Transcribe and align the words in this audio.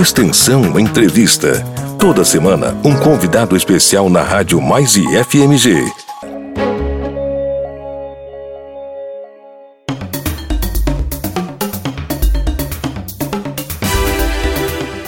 Extensão 0.00 0.80
Entrevista. 0.80 1.62
Toda 1.98 2.24
semana, 2.24 2.74
um 2.82 2.96
convidado 2.96 3.54
especial 3.54 4.08
na 4.08 4.22
Rádio 4.22 4.58
Mais 4.58 4.96
e 4.96 5.04
FMG. 5.24 5.76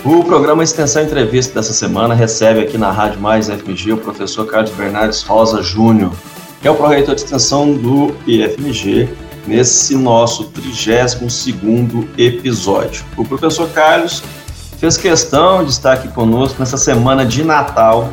O 0.04 0.22
programa 0.24 0.62
Extensão 0.62 1.02
Entrevista 1.02 1.54
dessa 1.54 1.72
semana 1.72 2.12
recebe 2.12 2.60
aqui 2.60 2.76
na 2.76 2.90
Rádio 2.90 3.18
Mais 3.18 3.48
FMG 3.48 3.92
o 3.94 3.96
professor 3.96 4.44
Carlos 4.44 4.72
Bernardes 4.72 5.22
Rosa 5.22 5.62
Júnior, 5.62 6.12
que 6.60 6.68
é 6.68 6.70
o 6.70 6.74
proreitor 6.74 7.14
de 7.14 7.22
extensão 7.22 7.72
do 7.72 8.14
IFMG, 8.26 9.08
nesse 9.46 9.96
nosso 9.96 10.50
32º 10.50 12.06
episódio. 12.18 13.02
O 13.16 13.24
professor 13.24 13.70
Carlos 13.70 14.22
fez 14.82 14.96
questão 14.96 15.62
de 15.62 15.70
estar 15.70 15.92
aqui 15.92 16.08
conosco 16.08 16.58
nessa 16.58 16.76
semana 16.76 17.24
de 17.24 17.44
Natal 17.44 18.12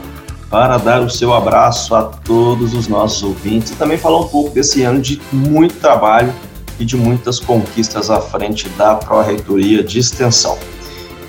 para 0.51 0.77
dar 0.77 1.01
o 1.01 1.09
seu 1.09 1.33
abraço 1.33 1.95
a 1.95 2.03
todos 2.03 2.75
os 2.75 2.87
nossos 2.87 3.23
ouvintes 3.23 3.71
e 3.71 3.75
também 3.75 3.97
falar 3.97 4.19
um 4.19 4.27
pouco 4.27 4.51
desse 4.51 4.83
ano 4.83 5.01
de 5.01 5.19
muito 5.31 5.73
trabalho 5.77 6.31
e 6.79 6.85
de 6.85 6.95
muitas 6.95 7.39
conquistas 7.39 8.11
à 8.11 8.21
frente 8.21 8.69
da 8.69 8.93
Pró-Reitoria 8.93 9.83
de 9.83 9.97
Extensão. 9.97 10.59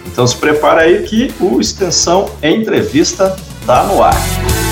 Então 0.06 0.26
se 0.26 0.36
prepara 0.36 0.82
aí 0.82 1.04
que 1.04 1.34
o 1.40 1.58
Extensão 1.58 2.28
Entrevista 2.42 3.34
está 3.62 3.84
no 3.84 4.02
ar. 4.02 4.69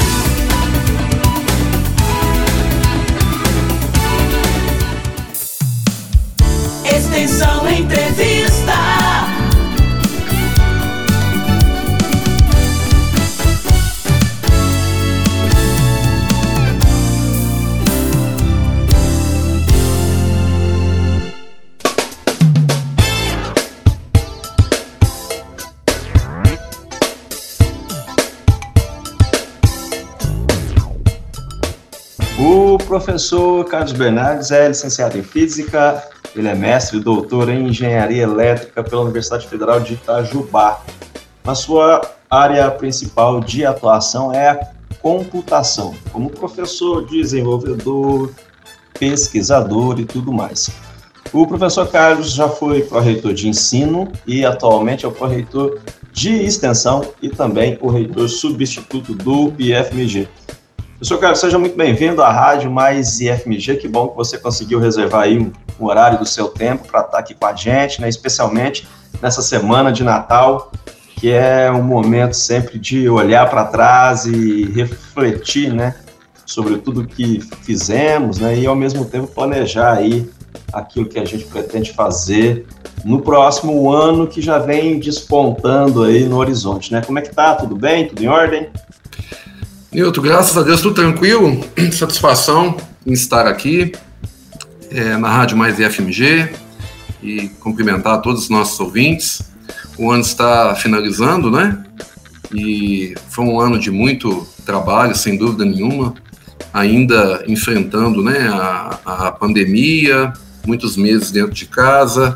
Professor 33.08 33.64
Carlos 33.64 33.92
Bernardes 33.92 34.50
é 34.50 34.68
licenciado 34.68 35.16
em 35.16 35.22
Física, 35.22 36.06
ele 36.36 36.46
é 36.46 36.54
mestre 36.54 36.98
e 36.98 37.00
doutor 37.00 37.48
em 37.48 37.68
Engenharia 37.68 38.22
Elétrica 38.22 38.84
pela 38.84 39.00
Universidade 39.00 39.48
Federal 39.48 39.80
de 39.80 39.94
Itajubá. 39.94 40.82
A 41.46 41.54
sua 41.54 42.02
área 42.30 42.70
principal 42.70 43.40
de 43.40 43.64
atuação 43.64 44.30
é 44.30 44.50
a 44.50 44.60
computação, 45.00 45.94
como 46.12 46.28
professor, 46.28 47.06
desenvolvedor, 47.06 48.30
pesquisador 48.98 49.98
e 49.98 50.04
tudo 50.04 50.30
mais. 50.30 50.68
O 51.32 51.46
professor 51.46 51.88
Carlos 51.88 52.32
já 52.34 52.46
foi 52.46 52.82
pró-reitor 52.82 53.32
de 53.32 53.48
ensino 53.48 54.12
e 54.26 54.44
atualmente 54.44 55.06
é 55.06 55.08
o 55.08 55.12
pró-reitor 55.12 55.78
de 56.12 56.44
extensão 56.44 57.02
e 57.22 57.30
também 57.30 57.78
o 57.80 57.88
reitor 57.88 58.28
substituto 58.28 59.14
do 59.14 59.54
IFMG. 59.58 60.28
Professor 60.98 61.20
Carlos, 61.20 61.38
seja 61.38 61.58
muito 61.60 61.76
bem-vindo 61.76 62.20
à 62.24 62.32
Rádio 62.32 62.68
Mais 62.72 63.20
IFMG. 63.20 63.76
Que 63.76 63.86
bom 63.86 64.08
que 64.08 64.16
você 64.16 64.36
conseguiu 64.36 64.80
reservar 64.80 65.22
aí 65.22 65.38
um 65.38 65.84
horário 65.84 66.18
do 66.18 66.26
seu 66.26 66.48
tempo 66.48 66.88
para 66.88 67.02
estar 67.02 67.18
aqui 67.18 67.34
com 67.34 67.46
a 67.46 67.54
gente, 67.54 68.00
né? 68.00 68.08
especialmente 68.08 68.84
nessa 69.22 69.40
semana 69.40 69.92
de 69.92 70.02
Natal, 70.02 70.72
que 71.14 71.30
é 71.30 71.70
um 71.70 71.84
momento 71.84 72.34
sempre 72.34 72.80
de 72.80 73.08
olhar 73.08 73.48
para 73.48 73.66
trás 73.66 74.26
e 74.26 74.64
refletir 74.72 75.72
né? 75.72 75.94
sobre 76.44 76.78
tudo 76.78 77.06
que 77.06 77.40
fizemos 77.62 78.40
né? 78.40 78.58
e, 78.58 78.66
ao 78.66 78.74
mesmo 78.74 79.04
tempo, 79.04 79.28
planejar 79.28 79.92
aí 79.92 80.28
aquilo 80.72 81.06
que 81.06 81.20
a 81.20 81.24
gente 81.24 81.44
pretende 81.44 81.92
fazer 81.92 82.66
no 83.04 83.22
próximo 83.22 83.92
ano 83.92 84.26
que 84.26 84.42
já 84.42 84.58
vem 84.58 84.98
despontando 84.98 86.02
aí 86.02 86.24
no 86.24 86.38
horizonte. 86.38 86.92
Né? 86.92 87.02
Como 87.02 87.20
é 87.20 87.22
que 87.22 87.32
tá? 87.32 87.54
Tudo 87.54 87.76
bem? 87.76 88.08
Tudo 88.08 88.20
em 88.20 88.26
ordem? 88.26 88.68
Nilton, 89.90 90.20
graças 90.20 90.54
a 90.54 90.62
Deus, 90.62 90.82
tudo 90.82 90.94
tranquilo. 90.94 91.64
Satisfação 91.92 92.76
em 93.06 93.12
estar 93.14 93.46
aqui 93.46 93.92
é, 94.90 95.16
na 95.16 95.30
Rádio 95.30 95.56
Mais 95.56 95.76
FMG 95.76 96.50
e 97.22 97.48
cumprimentar 97.60 98.20
todos 98.20 98.42
os 98.42 98.48
nossos 98.50 98.78
ouvintes. 98.78 99.50
O 99.96 100.10
ano 100.10 100.20
está 100.20 100.74
finalizando, 100.74 101.50
né? 101.50 101.82
E 102.54 103.14
foi 103.30 103.46
um 103.46 103.58
ano 103.58 103.78
de 103.78 103.90
muito 103.90 104.46
trabalho, 104.66 105.16
sem 105.16 105.38
dúvida 105.38 105.64
nenhuma, 105.64 106.12
ainda 106.70 107.42
enfrentando 107.48 108.22
né, 108.22 108.46
a, 108.48 108.98
a 109.06 109.32
pandemia, 109.32 110.34
muitos 110.66 110.98
meses 110.98 111.30
dentro 111.30 111.54
de 111.54 111.64
casa, 111.64 112.34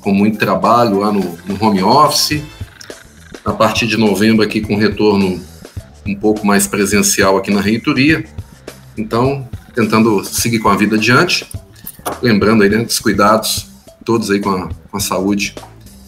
com 0.00 0.14
muito 0.14 0.38
trabalho 0.38 1.00
lá 1.00 1.12
no, 1.12 1.38
no 1.46 1.62
home 1.62 1.82
office. 1.82 2.42
A 3.44 3.52
partir 3.52 3.86
de 3.86 3.98
novembro, 3.98 4.42
aqui 4.42 4.62
com 4.62 4.76
retorno 4.76 5.38
um 6.06 6.14
pouco 6.14 6.46
mais 6.46 6.66
presencial 6.66 7.36
aqui 7.36 7.50
na 7.50 7.60
reitoria. 7.60 8.24
Então, 8.96 9.48
tentando 9.74 10.24
seguir 10.24 10.58
com 10.58 10.68
a 10.68 10.76
vida 10.76 10.96
adiante, 10.96 11.46
lembrando 12.22 12.62
aí 12.62 12.70
né, 12.70 12.84
dos 12.84 12.98
cuidados 12.98 13.68
todos 14.06 14.30
aí 14.30 14.40
com 14.40 14.50
a, 14.50 14.68
com 14.68 14.96
a 14.96 15.00
saúde, 15.00 15.54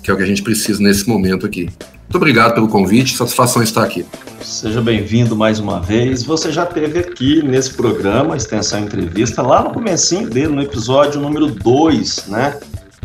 que 0.03 0.11
é 0.11 0.15
o 0.15 0.17
que 0.17 0.23
a 0.23 0.27
gente 0.27 0.43
precisa 0.43 0.81
nesse 0.81 1.07
momento 1.09 1.45
aqui. 1.45 1.65
Muito 1.65 2.17
obrigado 2.17 2.55
pelo 2.55 2.69
convite, 2.69 3.17
satisfação 3.17 3.63
estar 3.63 3.83
aqui. 3.83 4.07
Seja 4.41 4.81
bem-vindo 4.81 5.37
mais 5.37 5.59
uma 5.59 5.81
vez. 5.81 6.23
Você 6.23 6.51
já 6.53 6.65
teve 6.65 7.01
aqui 7.01 7.43
nesse 7.43 7.75
programa, 7.75 8.37
Extensão 8.37 8.81
Entrevista, 8.81 9.43
lá 9.43 9.63
no 9.63 9.75
comecinho 9.75 10.31
dele, 10.31 10.55
no 10.55 10.63
episódio 10.63 11.21
número 11.21 11.49
2, 11.49 12.29
né? 12.29 12.59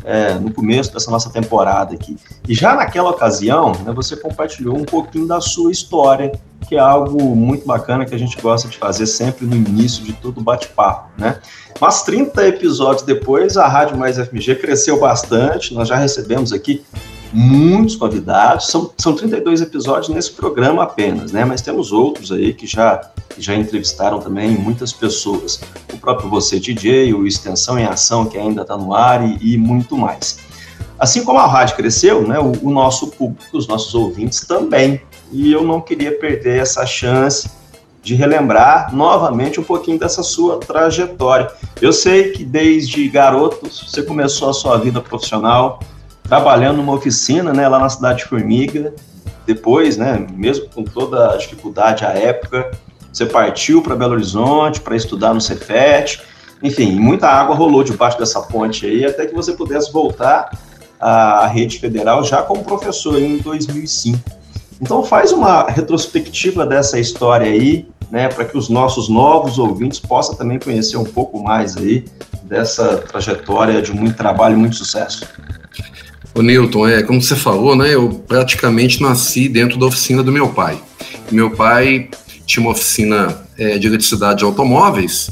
É, 0.05 0.35
no 0.35 0.51
começo 0.51 0.93
dessa 0.93 1.09
nossa 1.09 1.29
temporada 1.29 1.95
aqui. 1.95 2.17
E 2.47 2.53
já 2.53 2.75
naquela 2.75 3.09
ocasião, 3.09 3.71
né, 3.85 3.91
você 3.93 4.17
compartilhou 4.17 4.77
um 4.77 4.83
pouquinho 4.83 5.25
da 5.25 5.39
sua 5.41 5.71
história 5.71 6.31
que 6.73 6.77
é 6.77 6.79
algo 6.79 7.35
muito 7.35 7.67
bacana 7.67 8.03
que 8.03 8.15
a 8.15 8.17
gente 8.17 8.35
gosta 8.41 8.67
de 8.67 8.79
fazer 8.79 9.05
sempre 9.05 9.45
no 9.45 9.55
início 9.55 10.03
de 10.03 10.11
todo 10.11 10.41
bate-papo, 10.41 11.07
né? 11.19 11.39
Mas 11.79 12.01
30 12.01 12.47
episódios 12.47 13.03
depois, 13.03 13.57
a 13.57 13.67
Rádio 13.67 13.95
Mais 13.95 14.17
FMG 14.17 14.55
cresceu 14.55 14.99
bastante, 14.99 15.71
nós 15.71 15.87
já 15.87 15.95
recebemos 15.95 16.51
aqui 16.51 16.83
muitos 17.31 17.95
convidados, 17.95 18.69
são, 18.69 18.91
são 18.97 19.13
32 19.13 19.61
episódios 19.61 20.09
nesse 20.09 20.31
programa 20.31 20.81
apenas, 20.81 21.31
né? 21.31 21.45
Mas 21.45 21.61
temos 21.61 21.91
outros 21.91 22.31
aí 22.31 22.55
que 22.55 22.65
já, 22.65 22.97
que 23.29 23.39
já 23.39 23.53
entrevistaram 23.53 24.19
também 24.19 24.49
muitas 24.57 24.91
pessoas. 24.91 25.61
O 25.93 25.97
próprio 25.99 26.27
Você 26.31 26.59
DJ, 26.59 27.13
o 27.13 27.27
Extensão 27.27 27.77
em 27.77 27.85
Ação, 27.85 28.25
que 28.25 28.35
ainda 28.35 28.63
está 28.63 28.75
no 28.75 28.95
ar, 28.95 29.23
e, 29.23 29.53
e 29.53 29.57
muito 29.59 29.95
mais. 29.95 30.39
Assim 30.97 31.23
como 31.23 31.37
a 31.37 31.45
rádio 31.45 31.75
cresceu, 31.75 32.27
né, 32.27 32.39
o, 32.39 32.51
o, 32.63 32.71
nosso 32.71 33.07
público, 33.07 33.55
os 33.55 33.67
nossos 33.67 33.93
ouvintes 33.93 34.41
também 34.41 34.99
e 35.33 35.51
eu 35.51 35.63
não 35.63 35.81
queria 35.81 36.17
perder 36.17 36.61
essa 36.61 36.85
chance 36.85 37.49
de 38.03 38.13
relembrar 38.13 38.93
novamente 38.93 39.59
um 39.59 39.63
pouquinho 39.63 39.97
dessa 39.97 40.21
sua 40.21 40.59
trajetória. 40.59 41.49
Eu 41.81 41.91
sei 41.91 42.31
que 42.31 42.43
desde 42.43 43.07
garoto 43.07 43.67
você 43.69 44.03
começou 44.03 44.49
a 44.49 44.53
sua 44.53 44.77
vida 44.77 45.01
profissional 45.01 45.79
trabalhando 46.23 46.77
numa 46.77 46.93
oficina, 46.93 47.51
né, 47.51 47.67
lá 47.67 47.79
na 47.79 47.89
cidade 47.89 48.19
de 48.19 48.25
Formiga. 48.25 48.93
Depois, 49.45 49.97
né, 49.97 50.25
mesmo 50.35 50.69
com 50.69 50.83
toda 50.83 51.31
a 51.33 51.37
dificuldade 51.37 52.05
à 52.05 52.09
época, 52.09 52.71
você 53.11 53.25
partiu 53.25 53.81
para 53.81 53.95
Belo 53.95 54.13
Horizonte 54.13 54.81
para 54.81 54.95
estudar 54.95 55.33
no 55.33 55.41
Cefet. 55.41 56.21
Enfim, 56.61 56.99
muita 56.99 57.27
água 57.27 57.55
rolou 57.55 57.83
debaixo 57.83 58.17
dessa 58.19 58.41
ponte 58.41 58.85
aí 58.85 59.05
até 59.05 59.25
que 59.25 59.33
você 59.33 59.53
pudesse 59.53 59.91
voltar 59.91 60.49
à 60.99 61.47
rede 61.47 61.79
federal 61.79 62.23
já 62.23 62.41
como 62.41 62.63
professor 62.63 63.21
em 63.21 63.37
2005. 63.37 64.42
Então 64.81 65.03
faz 65.03 65.31
uma 65.31 65.69
retrospectiva 65.69 66.65
dessa 66.65 66.99
história 66.99 67.47
aí, 67.47 67.85
né, 68.11 68.27
para 68.27 68.45
que 68.45 68.57
os 68.57 68.69
nossos 68.69 69.09
novos 69.09 69.57
ouvintes 69.57 69.99
possam 69.99 70.35
também 70.35 70.59
conhecer 70.59 70.97
um 70.97 71.03
pouco 71.03 71.41
mais 71.41 71.75
aí 71.77 72.05
dessa 72.43 72.97
trajetória 72.97 73.81
de 73.81 73.91
muito 73.91 74.15
trabalho 74.15 74.55
e 74.55 74.57
muito 74.57 74.75
sucesso. 74.75 75.25
O 76.35 76.41
Newton, 76.41 76.87
é 76.87 77.03
como 77.03 77.21
você 77.21 77.35
falou, 77.35 77.75
né? 77.75 77.93
Eu 77.93 78.09
praticamente 78.27 79.01
nasci 79.01 79.47
dentro 79.47 79.77
da 79.77 79.85
oficina 79.85 80.23
do 80.23 80.31
meu 80.31 80.49
pai. 80.49 80.81
Meu 81.31 81.51
pai 81.51 82.09
tinha 82.45 82.61
uma 82.65 82.71
oficina 82.71 83.37
é, 83.57 83.77
de 83.77 83.87
eletricidade 83.87 84.39
de 84.39 84.45
automóveis, 84.45 85.29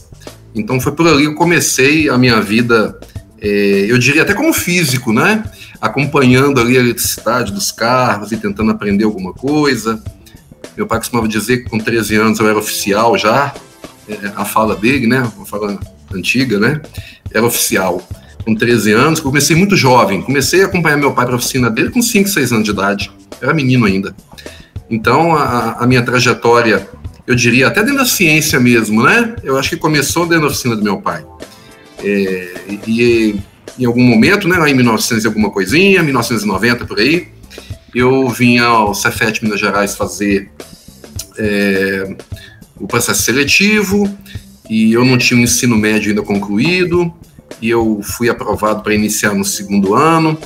então 0.54 0.80
foi 0.80 0.92
por 0.92 1.08
ali 1.08 1.24
que 1.24 1.30
eu 1.30 1.36
comecei 1.36 2.10
a 2.10 2.18
minha 2.18 2.42
vida, 2.42 3.00
é, 3.42 3.86
eu 3.90 3.98
diria 3.98 4.22
até 4.22 4.34
como 4.34 4.54
físico, 4.54 5.12
né? 5.12 5.44
Acompanhando 5.82 6.62
ali 6.62 6.78
a 6.78 6.80
eletricidade 6.80 7.52
dos 7.52 7.72
carros 7.72 8.32
e 8.32 8.38
tentando 8.38 8.72
aprender 8.72 9.04
alguma 9.04 9.34
coisa. 9.34 10.02
Meu 10.78 10.86
pai 10.86 11.00
costumava 11.00 11.28
dizer 11.28 11.64
que 11.64 11.70
com 11.70 11.80
13 11.80 12.16
anos 12.18 12.40
eu 12.40 12.48
era 12.48 12.60
oficial 12.60 13.18
já, 13.18 13.54
é, 14.08 14.32
a 14.36 14.46
fala 14.46 14.76
dele, 14.76 15.08
né, 15.08 15.30
uma 15.36 15.46
fala 15.46 15.80
antiga, 16.14 16.60
né, 16.60 16.80
era 17.34 17.46
oficial. 17.46 18.02
com 18.46 18.56
13 18.56 18.92
anos, 18.92 19.20
comecei 19.20 19.56
muito 19.56 19.76
jovem. 19.76 20.22
Comecei 20.22 20.64
a 20.64 20.66
acompanhar 20.66 20.98
meu 20.98 21.14
pai 21.14 21.26
para 21.26 21.36
a 21.36 21.38
oficina 21.38 21.70
dele 21.70 21.90
com 21.90 22.02
5, 22.02 22.28
6 22.28 22.52
anos 22.52 22.66
de 22.66 22.72
idade. 22.72 23.12
Era 23.40 23.54
menino 23.54 23.86
ainda. 23.86 24.16
Então, 24.90 25.36
a, 25.36 25.74
a, 25.74 25.88
minha 25.88 26.02
trajetória, 26.02 26.88
eu 27.28 27.36
diria, 27.36 27.68
até 27.68 27.82
dentro 27.82 28.00
da 28.00 28.06
ciência 28.06 28.60
mesmo, 28.60 29.04
né? 29.04 29.36
Eu 29.44 29.60
acho 29.60 29.70
que 29.70 29.78
começou 29.78 30.26
dentro 30.26 30.42
da 30.42 30.48
oficina 30.48 30.76
do 30.76 30.84
meu 30.84 31.00
pai. 31.00 31.24
É, 32.04 32.54
e 32.88 33.40
em 33.78 33.86
algum 33.86 34.04
momento, 34.04 34.48
né, 34.48 34.58
em 34.70 34.74
1900 34.74 35.24
e 35.24 35.28
alguma 35.28 35.50
coisinha, 35.50 36.04
1990 36.04 36.86
por 36.86 37.00
aí, 37.00 37.28
eu 37.94 38.30
vim 38.30 38.58
ao 38.58 38.94
Cefet 38.94 39.44
Minas 39.44 39.60
Gerais 39.60 39.96
fazer 39.96 40.50
é, 41.38 42.16
o 42.80 42.88
processo 42.88 43.22
seletivo 43.24 44.10
e 44.70 44.94
eu 44.94 45.04
não 45.04 45.18
tinha 45.18 45.40
o 45.40 45.44
ensino 45.44 45.78
médio 45.78 46.10
ainda 46.10 46.22
concluído 46.22 47.14
e 47.62 47.70
eu 47.70 48.02
fui 48.02 48.30
aprovado 48.30 48.82
para 48.82 48.94
iniciar 48.94 49.34
no 49.34 49.44
segundo 49.44 49.94
ano. 49.94 50.38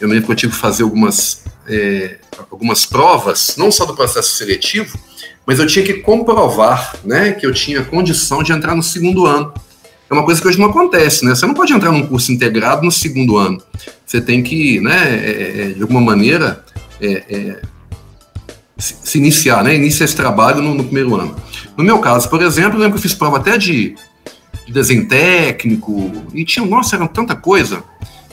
Eu 0.00 0.08
me 0.08 0.20
que 0.20 0.30
eu 0.30 0.34
tive 0.34 0.52
que 0.52 0.58
fazer 0.58 0.84
algumas, 0.84 1.44
é, 1.66 2.18
algumas 2.50 2.86
provas, 2.86 3.56
não 3.56 3.70
só 3.70 3.84
do 3.84 3.94
processo 3.94 4.36
seletivo, 4.36 4.98
mas 5.46 5.58
eu 5.58 5.66
tinha 5.66 5.84
que 5.84 5.94
comprovar 5.94 6.96
né, 7.04 7.32
que 7.32 7.44
eu 7.44 7.52
tinha 7.52 7.84
condição 7.84 8.42
de 8.42 8.52
entrar 8.52 8.74
no 8.74 8.82
segundo 8.82 9.26
ano. 9.26 9.52
É 10.12 10.14
uma 10.14 10.24
coisa 10.24 10.42
que 10.42 10.46
hoje 10.46 10.58
não 10.58 10.66
acontece, 10.66 11.24
né? 11.24 11.34
Você 11.34 11.46
não 11.46 11.54
pode 11.54 11.72
entrar 11.72 11.90
num 11.90 12.06
curso 12.06 12.30
integrado 12.30 12.84
no 12.84 12.92
segundo 12.92 13.38
ano. 13.38 13.62
Você 14.04 14.20
tem 14.20 14.42
que, 14.42 14.78
né, 14.78 15.16
é, 15.16 15.62
é 15.62 15.66
de 15.68 15.80
alguma 15.80 16.02
maneira, 16.02 16.62
é, 17.00 17.24
é, 17.30 17.62
se, 18.76 18.94
se, 19.02 19.16
iniciar, 19.16 19.64
né? 19.64 19.74
Iniciar 19.74 20.04
esse 20.04 20.14
trabalho 20.14 20.60
no, 20.60 20.74
no, 20.74 20.84
primeiro 20.84 21.14
ano. 21.16 21.34
No 21.78 21.82
meu 21.82 21.98
caso, 21.98 22.28
por 22.28 22.42
exemplo, 22.42 22.74
eu 22.74 22.80
lembro 22.80 22.92
que 22.92 22.98
eu 22.98 23.02
fiz 23.02 23.14
prova 23.14 23.38
até 23.38 23.56
de, 23.56 23.94
de 24.66 24.72
desenho 24.72 25.08
técnico, 25.08 26.12
e 26.34 26.44
tinha, 26.44 26.66
nossa, 26.66 26.94
era 26.94 27.08
tanta 27.08 27.34
coisa, 27.34 27.82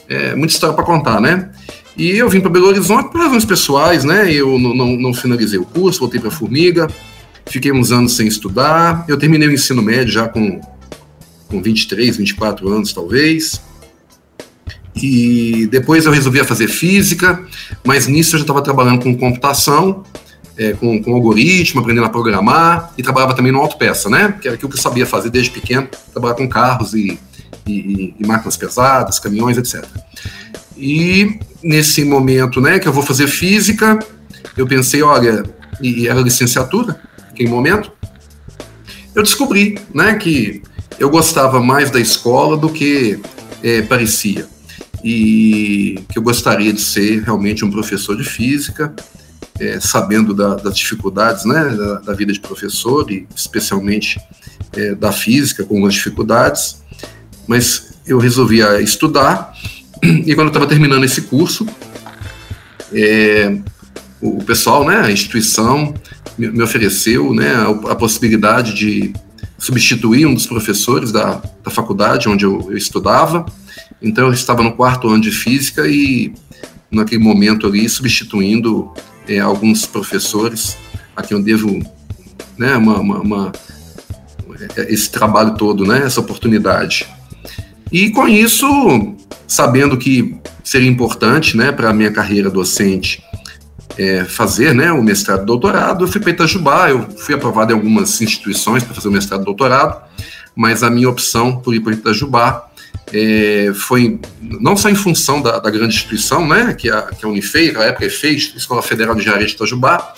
é, 0.10 0.36
muita 0.36 0.54
história 0.54 0.76
para 0.76 0.84
contar, 0.84 1.22
né? 1.22 1.50
E 1.96 2.10
eu 2.10 2.30
vim 2.30 2.42
para 2.42 2.50
Belo 2.50 2.68
Horizonte 2.68 3.10
por 3.10 3.22
razões 3.22 3.46
pessoais, 3.46 4.04
né? 4.04 4.30
Eu 4.34 4.60
não, 4.60 4.76
não, 4.76 4.88
não 4.98 5.14
finalizei 5.14 5.58
o 5.58 5.66
curso, 5.66 6.02
voltei 6.02 6.20
para 6.20 6.30
Formiga, 6.30 6.90
fiquei 7.46 7.72
uns 7.72 7.94
anos 7.94 8.18
sem 8.18 8.28
estudar. 8.28 9.06
Eu 9.08 9.18
terminei 9.18 9.48
o 9.48 9.54
ensino 9.54 9.82
médio 9.82 10.12
já 10.12 10.28
com, 10.28 10.60
com 11.50 11.62
23, 11.62 12.18
24 12.18 12.70
anos, 12.70 12.94
talvez. 12.94 13.62
E 14.96 15.68
depois 15.72 16.06
eu 16.06 16.12
resolvi 16.12 16.44
fazer 16.44 16.68
física, 16.68 17.44
mas 17.86 18.08
nisso 18.08 18.36
eu 18.36 18.40
já 18.40 18.44
estava 18.44 18.62
trabalhando 18.62 19.02
com 19.02 19.16
computação, 19.16 20.04
é, 20.58 20.74
com, 20.74 21.02
com 21.02 21.14
algoritmo, 21.14 21.82
aprendendo 21.82 22.06
a 22.06 22.10
programar, 22.10 22.94
e 22.98 23.04
trabalhava 23.04 23.34
também 23.34 23.52
no 23.52 23.60
autopeça, 23.60 24.10
né? 24.10 24.36
Que 24.42 24.48
era 24.48 24.56
aquilo 24.56 24.70
que 24.70 24.78
eu 24.78 24.82
sabia 24.82 25.06
fazer 25.06 25.30
desde 25.30 25.52
pequeno, 25.52 25.88
trabalhar 26.12 26.36
com 26.36 26.48
carros 26.48 26.94
e, 26.94 27.18
e, 27.66 28.14
e 28.20 28.28
máquinas 28.28 28.58
pesadas, 28.58 29.20
caminhões, 29.20 29.58
etc. 29.58 29.86
E 30.78 31.40
nesse 31.64 32.04
momento, 32.04 32.62
né, 32.62 32.80
que 32.80 32.88
eu 32.88 32.94
vou 32.94 33.04
fazer 33.04 33.28
física, 33.28 34.00
eu 34.56 34.68
pensei, 34.68 35.02
olha, 35.02 35.44
e 35.82 36.08
era 36.08 36.20
licenciatura, 36.22 37.00
naquele 37.28 37.50
momento, 37.50 37.92
eu 39.14 39.24
descobri, 39.24 39.78
né, 39.94 40.16
que 40.16 40.62
eu 41.00 41.10
gostava 41.10 41.62
mais 41.62 41.90
da 41.90 42.00
escola 42.00 42.58
do 42.58 42.70
que 42.70 43.20
é, 43.64 43.82
parecia. 43.82 44.48
E 45.04 46.00
que 46.10 46.20
eu 46.20 46.22
gostaria 46.22 46.74
de 46.74 46.82
ser 46.82 47.24
realmente 47.24 47.64
um 47.64 47.72
professor 47.72 48.18
de 48.18 48.24
física, 48.24 48.94
é, 49.60 49.80
sabendo 49.80 50.34
da, 50.34 50.56
das 50.56 50.78
dificuldades 50.78 51.46
né, 51.46 51.70
da, 51.70 52.00
da, 52.00 52.14
vida 52.14 52.34
de 52.34 52.40
professor 52.40 53.10
e 53.10 53.26
especialmente 53.36 54.20
é, 54.74 54.94
da 54.96 55.12
física 55.12 55.64
com 55.64 55.86
as 55.86 55.94
dificuldades, 55.94 56.82
mas 57.48 57.94
eu 58.06 58.18
resolvi 58.18 58.60
estudar 58.82 59.54
e 60.04 60.34
quando 60.36 60.48
eu 60.48 60.48
estava 60.48 60.68
terminando 60.68 61.04
esse 61.04 61.24
curso, 61.24 61.66
é, 62.94 63.58
o, 64.22 64.44
pessoal, 64.44 64.86
né, 64.86 64.98
a 64.98 65.12
instituição 65.12 65.94
me, 66.38 66.62
ofereceu 66.62 67.34
né, 67.34 67.54
a, 67.90 67.96
possibilidade 67.96 68.74
de 68.74 69.14
substituir 69.60 70.26
um 70.26 70.34
dos 70.34 70.48
professores 70.48 71.12
da, 71.12 71.42
da 71.64 71.70
faculdade 71.70 72.28
onde 72.28 72.46
eu, 72.46 72.68
eu 72.72 72.78
estudava 72.78 73.46
então 74.02 74.28
eu 74.28 74.34
estava 74.34 74.64
no 74.64 74.74
quarto 74.74 75.08
ano 75.10 75.22
de 75.22 75.32
física 75.32 75.88
e 75.88 76.34
naquele 76.90 77.22
momento 77.22 77.68
ali 77.68 77.88
substituindo 77.88 78.92
é, 79.28 79.40
alguns 79.40 79.86
professores 79.86 80.78
a 81.16 81.22
quem 81.22 81.38
eu 81.38 81.44
devo 81.44 81.80
né, 82.58 82.76
uma, 82.76 83.00
uma, 83.00 83.20
uma, 83.20 83.52
esse 84.88 85.10
trabalho 85.12 85.56
todo, 85.56 85.86
né, 85.86 86.04
essa 86.06 86.20
oportunidade. 86.20 87.08
E 87.92 88.10
com 88.10 88.28
isso, 88.28 89.16
sabendo 89.48 89.98
que 89.98 90.36
seria 90.64 90.90
importante 90.90 91.58
né, 91.58 91.72
para 91.72 91.90
a 91.90 91.94
minha 91.94 92.12
carreira 92.12 92.50
docente 92.50 93.22
é, 94.00 94.24
fazer 94.24 94.74
né, 94.74 94.94
o 94.94 95.04
mestrado 95.04 95.44
e 95.44 95.46
doutorado, 95.46 96.06
eu 96.06 96.08
fui 96.08 96.22
para 96.22 96.32
Itajubá, 96.32 96.90
eu 96.90 97.06
fui 97.18 97.36
aprovado 97.36 97.74
em 97.74 97.76
algumas 97.76 98.22
instituições 98.22 98.82
para 98.82 98.94
fazer 98.94 99.10
o 99.10 99.12
mestrado 99.12 99.42
e 99.42 99.46
doutorado, 99.46 100.02
mas 100.56 100.84
a 100.84 100.90
minha 100.90 101.10
opção 101.10 101.58
por 101.58 101.76
ir 101.76 101.82
para 101.82 101.92
Itajubá 101.92 102.70
é, 103.12 103.74
foi 103.76 104.18
não 104.42 104.78
só 104.78 104.90
em 104.90 104.96
função 104.96 105.42
da, 105.42 105.60
da, 105.60 105.70
grande 105.70 105.96
instituição, 105.96 106.48
né, 106.48 106.74
que 106.74 106.90
a, 106.90 107.02
que 107.02 107.26
a 107.26 107.28
Unifei, 107.28 107.74
na 107.74 107.84
época 107.84 108.06
EFEI, 108.06 108.36
Escola 108.36 108.82
Federal 108.82 109.14
de 109.16 109.22
Engenharia 109.22 109.46
de 109.46 109.54
Itajubá, 109.54 110.14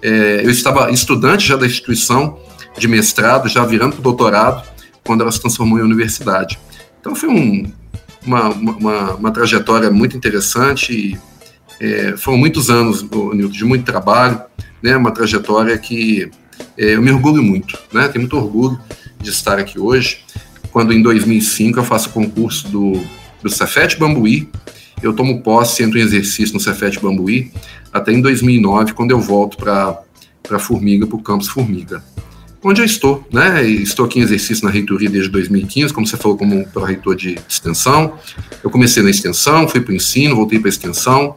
é, 0.00 0.40
eu 0.42 0.50
estava 0.50 0.90
estudante 0.90 1.46
já 1.46 1.56
da 1.56 1.66
instituição 1.66 2.38
de 2.78 2.88
mestrado, 2.88 3.46
já 3.46 3.62
virando 3.62 3.92
para 3.92 4.00
o 4.00 4.04
doutorado, 4.04 4.66
quando 5.04 5.20
ela 5.20 5.30
se 5.30 5.40
transformou 5.40 5.78
em 5.78 5.82
universidade. 5.82 6.58
Então 6.98 7.14
foi 7.14 7.28
um, 7.28 7.70
uma, 8.24 8.48
uma, 8.48 9.14
uma, 9.14 9.30
trajetória 9.30 9.90
muito 9.90 10.16
interessante, 10.16 10.92
e, 10.92 11.18
é, 11.80 12.16
foram 12.16 12.38
muitos 12.38 12.70
anos, 12.70 13.02
Nilton, 13.02 13.48
de 13.48 13.64
muito 13.64 13.84
trabalho, 13.84 14.40
né, 14.82 14.96
uma 14.96 15.10
trajetória 15.10 15.76
que 15.78 16.30
é, 16.76 16.94
eu 16.94 17.02
me 17.02 17.10
orgulho 17.10 17.42
muito, 17.42 17.78
né, 17.92 18.08
tenho 18.08 18.22
muito 18.22 18.36
orgulho 18.36 18.78
de 19.20 19.30
estar 19.30 19.58
aqui 19.58 19.78
hoje 19.78 20.24
quando 20.70 20.92
em 20.92 21.02
2005 21.02 21.78
eu 21.78 21.84
faço 21.84 22.10
concurso 22.10 22.68
do, 22.68 23.02
do 23.42 23.50
Cefet 23.50 23.98
Bambuí, 23.98 24.48
eu 25.02 25.12
tomo 25.12 25.42
posse, 25.42 25.82
entro 25.82 25.98
em 25.98 26.02
exercício 26.02 26.54
no 26.54 26.60
Cefet 26.60 27.00
Bambuí, 27.00 27.50
até 27.92 28.12
em 28.12 28.20
2009, 28.20 28.92
quando 28.92 29.12
eu 29.12 29.20
volto 29.20 29.56
para 29.56 30.58
Formiga, 30.58 31.06
para 31.06 31.16
o 31.16 31.22
campus 31.22 31.48
Formiga. 31.48 32.02
Onde 32.62 32.80
eu 32.80 32.84
estou, 32.84 33.24
né? 33.32 33.64
Estou 33.64 34.06
aqui 34.06 34.18
em 34.18 34.22
exercício 34.22 34.64
na 34.64 34.70
reitoria 34.70 35.08
desde 35.08 35.30
2015, 35.30 35.94
como 35.94 36.06
você 36.06 36.16
falou, 36.16 36.36
como 36.36 36.66
pró-reitor 36.68 37.14
de 37.14 37.38
extensão. 37.48 38.18
Eu 38.64 38.68
comecei 38.68 39.00
na 39.02 39.10
extensão, 39.10 39.68
fui 39.68 39.80
para 39.80 39.92
o 39.92 39.94
ensino, 39.94 40.34
voltei 40.34 40.58
para 40.58 40.68
a 40.68 40.70
extensão. 40.70 41.36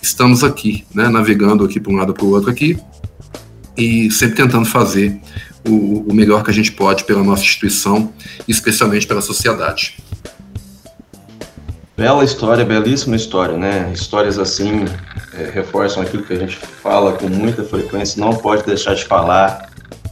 Estamos 0.00 0.42
aqui, 0.42 0.86
né? 0.94 1.08
Navegando 1.08 1.64
aqui 1.64 1.78
para 1.78 1.92
um 1.92 1.96
lado 1.96 2.14
para 2.14 2.24
o 2.24 2.30
outro 2.30 2.50
aqui 2.50 2.78
e 3.76 4.10
sempre 4.10 4.36
tentando 4.36 4.64
fazer 4.64 5.20
o, 5.66 6.10
o 6.10 6.14
melhor 6.14 6.42
que 6.42 6.50
a 6.50 6.54
gente 6.54 6.72
pode 6.72 7.04
pela 7.04 7.22
nossa 7.22 7.42
instituição, 7.42 8.12
especialmente 8.46 9.06
pela 9.06 9.20
sociedade. 9.20 9.98
Bela 11.96 12.24
história, 12.24 12.64
belíssima 12.64 13.16
história, 13.16 13.56
né? 13.56 13.90
Histórias 13.92 14.38
assim 14.38 14.84
é, 15.34 15.50
reforçam 15.50 16.02
aquilo 16.02 16.22
que 16.22 16.32
a 16.32 16.38
gente 16.38 16.56
fala 16.56 17.12
com 17.12 17.28
muita 17.28 17.62
frequência, 17.64 18.20
não 18.20 18.34
pode 18.34 18.64
deixar 18.64 18.94
de 18.94 19.04
falar 19.04 19.67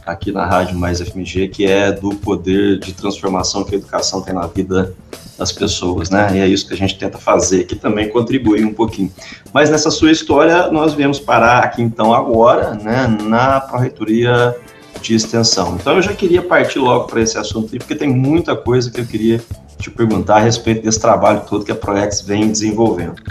aqui 0.07 0.31
na 0.31 0.45
Rádio 0.45 0.77
Mais 0.77 1.01
FMG, 1.01 1.49
que 1.49 1.65
é 1.65 1.91
do 1.91 2.15
poder 2.15 2.79
de 2.79 2.93
transformação 2.93 3.63
que 3.63 3.75
a 3.75 3.77
educação 3.77 4.21
tem 4.21 4.33
na 4.33 4.47
vida 4.47 4.95
das 5.37 5.51
pessoas, 5.51 6.09
né? 6.09 6.29
E 6.33 6.39
é 6.39 6.47
isso 6.47 6.67
que 6.67 6.73
a 6.73 6.77
gente 6.77 6.97
tenta 6.97 7.17
fazer, 7.17 7.65
que 7.65 7.75
também 7.75 8.09
contribui 8.09 8.63
um 8.63 8.73
pouquinho. 8.73 9.11
Mas 9.53 9.69
nessa 9.69 9.91
sua 9.91 10.11
história, 10.11 10.71
nós 10.71 10.93
viemos 10.93 11.19
parar 11.19 11.59
aqui 11.59 11.81
então 11.81 12.13
agora, 12.13 12.73
né, 12.73 13.05
na 13.21 13.59
Pró-Reitoria 13.61 14.55
de 15.01 15.13
extensão. 15.13 15.77
Então 15.79 15.97
eu 15.97 16.01
já 16.01 16.13
queria 16.13 16.41
partir 16.41 16.79
logo 16.79 17.05
para 17.05 17.21
esse 17.21 17.37
assunto, 17.37 17.77
porque 17.77 17.93
tem 17.93 18.09
muita 18.09 18.55
coisa 18.55 18.89
que 18.89 19.01
eu 19.01 19.05
queria 19.05 19.39
te 19.77 19.91
perguntar 19.91 20.37
a 20.37 20.39
respeito 20.39 20.83
desse 20.83 20.99
trabalho 20.99 21.41
todo 21.47 21.63
que 21.63 21.71
a 21.71 21.75
Proex 21.75 22.21
vem 22.21 22.49
desenvolvendo. 22.49 23.21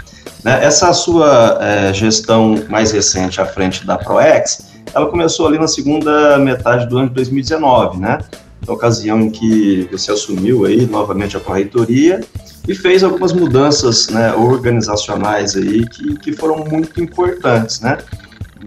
Né? 0.43 0.63
Essa 0.63 0.93
sua 0.93 1.57
é, 1.59 1.93
gestão 1.93 2.63
mais 2.69 2.91
recente 2.91 3.41
à 3.41 3.45
frente 3.45 3.85
da 3.85 3.97
Proex, 3.97 4.66
ela 4.93 5.07
começou 5.07 5.47
ali 5.47 5.57
na 5.57 5.67
segunda 5.67 6.37
metade 6.37 6.87
do 6.87 6.97
ano 6.97 7.09
de 7.09 7.15
2019, 7.15 7.99
né? 7.99 8.19
Na 8.65 8.73
ocasião 8.73 9.21
em 9.21 9.29
que 9.29 9.87
você 9.91 10.11
assumiu 10.11 10.65
aí 10.65 10.85
novamente 10.85 11.37
a 11.37 11.39
correitoria 11.39 12.21
e 12.67 12.75
fez 12.75 13.03
algumas 13.03 13.31
mudanças 13.31 14.09
né, 14.09 14.33
organizacionais 14.33 15.55
aí 15.55 15.87
que, 15.87 16.17
que 16.17 16.33
foram 16.33 16.65
muito 16.65 17.01
importantes, 17.01 17.79
né? 17.79 17.97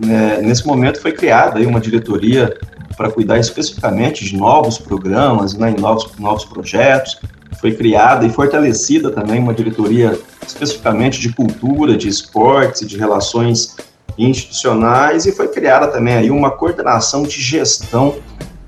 É, 0.08 0.40
nesse 0.40 0.66
momento 0.66 1.00
foi 1.00 1.12
criada 1.12 1.58
aí 1.58 1.66
uma 1.66 1.80
diretoria 1.80 2.56
para 2.96 3.10
cuidar 3.10 3.38
especificamente 3.38 4.24
de 4.24 4.36
novos 4.36 4.78
programas, 4.78 5.54
né, 5.54 5.74
novos, 5.78 6.10
novos 6.18 6.44
projetos. 6.44 7.18
Foi 7.60 7.72
criada 7.72 8.24
e 8.24 8.30
fortalecida 8.30 9.10
também 9.10 9.40
uma 9.40 9.52
diretoria 9.52 10.18
especificamente 10.46 11.20
de 11.20 11.32
cultura, 11.34 11.96
de 11.96 12.08
esportes 12.08 12.82
e 12.82 12.86
de 12.86 12.96
relações 12.96 13.76
institucionais 14.18 15.26
e 15.26 15.32
foi 15.32 15.48
criada 15.48 15.88
também 15.88 16.14
aí 16.14 16.30
uma 16.30 16.50
coordenação 16.50 17.22
de 17.22 17.40
gestão 17.40 18.16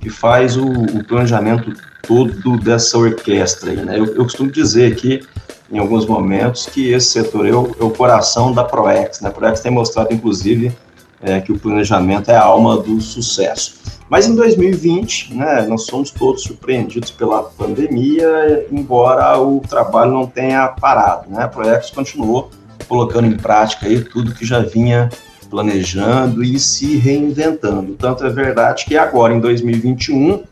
que 0.01 0.11
faz 0.11 0.57
o, 0.57 0.67
o 0.67 1.05
planejamento 1.05 1.73
todo 2.03 2.59
dessa 2.59 2.99
orquestra. 2.99 3.71
Aí, 3.71 3.77
né? 3.77 3.99
eu, 3.99 4.07
eu 4.07 4.25
costumo 4.25 4.51
dizer 4.51 4.97
que 4.97 5.23
em 5.71 5.79
alguns 5.79 6.05
momentos 6.05 6.67
que 6.67 6.93
esse 6.93 7.09
setor 7.09 7.47
é 7.47 7.55
o, 7.55 7.75
é 7.81 7.85
o 7.85 7.91
coração 7.91 8.53
da 8.53 8.63
ProEx. 8.63 9.21
Né? 9.21 9.31
A 9.31 9.33
ProEx 9.33 9.61
tem 9.61 9.73
mostrado, 9.73 10.13
inclusive, 10.13 10.77
é, 11.23 11.41
que 11.41 11.51
o 11.51 11.59
planejamento 11.59 12.31
é 12.31 12.37
a 12.37 12.43
alma 12.43 12.77
do 12.77 13.01
sucesso. 13.01 13.81
Mas 14.11 14.27
em 14.27 14.35
2020, 14.35 15.35
né, 15.35 15.65
nós 15.67 15.87
somos 15.87 16.11
todos 16.11 16.43
surpreendidos 16.43 17.11
pela 17.11 17.45
pandemia, 17.45 18.67
embora 18.71 19.39
o 19.39 19.61
trabalho 19.61 20.13
não 20.13 20.27
tenha 20.27 20.69
parado. 20.69 21.31
Né? 21.31 21.45
A 21.45 21.49
ProEx 21.49 21.91
continuou 21.91 22.51
colocando 22.87 23.27
em 23.27 23.37
prática 23.37 23.87
aí 23.87 24.05
tudo 24.05 24.35
que 24.35 24.45
já 24.45 24.61
vinha 24.61 25.09
planejando 25.53 26.43
e 26.43 26.59
se 26.59 26.97
reinventando. 26.97 27.93
Tanto 27.93 28.25
é 28.25 28.31
verdade 28.31 28.87
que 28.87 28.97
agora, 28.97 29.35
em 29.35 29.39
2021, 29.39 30.45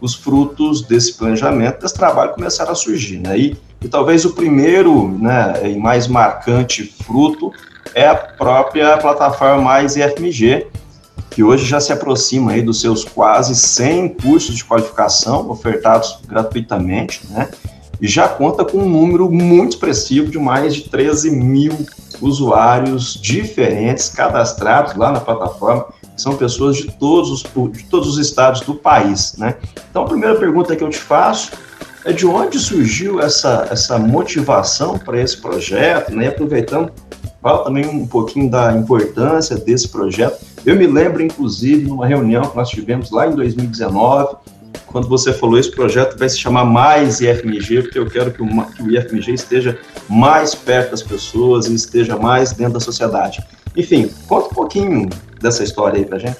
os 0.00 0.16
frutos 0.16 0.82
desse 0.82 1.14
planejamento, 1.14 1.80
desse 1.80 1.94
trabalho 1.94 2.32
começaram 2.32 2.72
a 2.72 2.74
surgir. 2.74 3.18
Né? 3.18 3.38
E, 3.38 3.56
e 3.80 3.88
talvez 3.88 4.24
o 4.24 4.34
primeiro 4.34 5.16
né, 5.16 5.70
e 5.70 5.78
mais 5.78 6.08
marcante 6.08 6.82
fruto 7.04 7.52
é 7.94 8.08
a 8.08 8.16
própria 8.16 8.98
plataforma 8.98 9.62
Mais 9.62 9.94
IFMG, 9.94 10.66
que 11.30 11.44
hoje 11.44 11.64
já 11.64 11.80
se 11.80 11.92
aproxima 11.92 12.50
aí 12.50 12.62
dos 12.62 12.80
seus 12.80 13.04
quase 13.04 13.54
100 13.54 14.08
cursos 14.08 14.56
de 14.56 14.64
qualificação 14.64 15.48
ofertados 15.50 16.18
gratuitamente, 16.26 17.22
né? 17.30 17.48
E 18.00 18.08
já 18.08 18.28
conta 18.28 18.64
com 18.64 18.78
um 18.78 18.88
número 18.88 19.30
muito 19.30 19.74
expressivo 19.74 20.28
de 20.28 20.38
mais 20.38 20.74
de 20.74 20.90
13 20.90 21.30
mil 21.30 21.86
usuários 22.22 23.18
diferentes 23.20 24.08
cadastrados 24.08 24.94
lá 24.94 25.12
na 25.12 25.20
plataforma, 25.20 25.86
que 26.00 26.22
são 26.22 26.36
pessoas 26.36 26.76
de 26.76 26.90
todos 26.92 27.30
os, 27.30 27.42
de 27.72 27.84
todos 27.84 28.08
os 28.08 28.18
estados 28.18 28.60
do 28.62 28.74
país, 28.74 29.34
né? 29.36 29.56
Então, 29.90 30.04
a 30.04 30.06
primeira 30.06 30.36
pergunta 30.36 30.74
que 30.76 30.84
eu 30.84 30.88
te 30.88 30.98
faço 30.98 31.52
é 32.04 32.12
de 32.12 32.26
onde 32.26 32.58
surgiu 32.58 33.20
essa, 33.20 33.68
essa 33.70 33.98
motivação 33.98 34.98
para 34.98 35.20
esse 35.20 35.40
projeto, 35.40 36.14
né? 36.14 36.28
Aproveitando 36.28 36.92
fala 37.42 37.64
também 37.64 37.84
um 37.86 38.06
pouquinho 38.06 38.48
da 38.48 38.72
importância 38.72 39.56
desse 39.56 39.88
projeto. 39.88 40.38
Eu 40.64 40.76
me 40.76 40.86
lembro, 40.86 41.20
inclusive, 41.22 41.88
numa 41.88 42.06
reunião 42.06 42.42
que 42.42 42.56
nós 42.56 42.70
tivemos 42.70 43.10
lá 43.10 43.26
em 43.26 43.34
2019, 43.34 44.36
quando 44.92 45.08
você 45.08 45.32
falou 45.32 45.58
esse 45.58 45.70
projeto 45.70 46.18
vai 46.18 46.28
se 46.28 46.38
chamar 46.38 46.66
Mais 46.66 47.20
IFMG, 47.20 47.82
porque 47.82 47.98
eu 47.98 48.06
quero 48.06 48.30
que 48.30 48.42
o, 48.42 48.46
que 48.46 48.82
o 48.82 48.90
IFMG 48.90 49.32
esteja 49.32 49.78
mais 50.08 50.54
perto 50.54 50.90
das 50.90 51.02
pessoas 51.02 51.66
e 51.66 51.74
esteja 51.74 52.16
mais 52.16 52.52
dentro 52.52 52.74
da 52.74 52.80
sociedade. 52.80 53.42
Enfim, 53.74 54.10
conta 54.28 54.48
um 54.48 54.54
pouquinho 54.54 55.08
dessa 55.40 55.64
história 55.64 55.98
aí 55.98 56.04
pra 56.04 56.18
gente. 56.18 56.36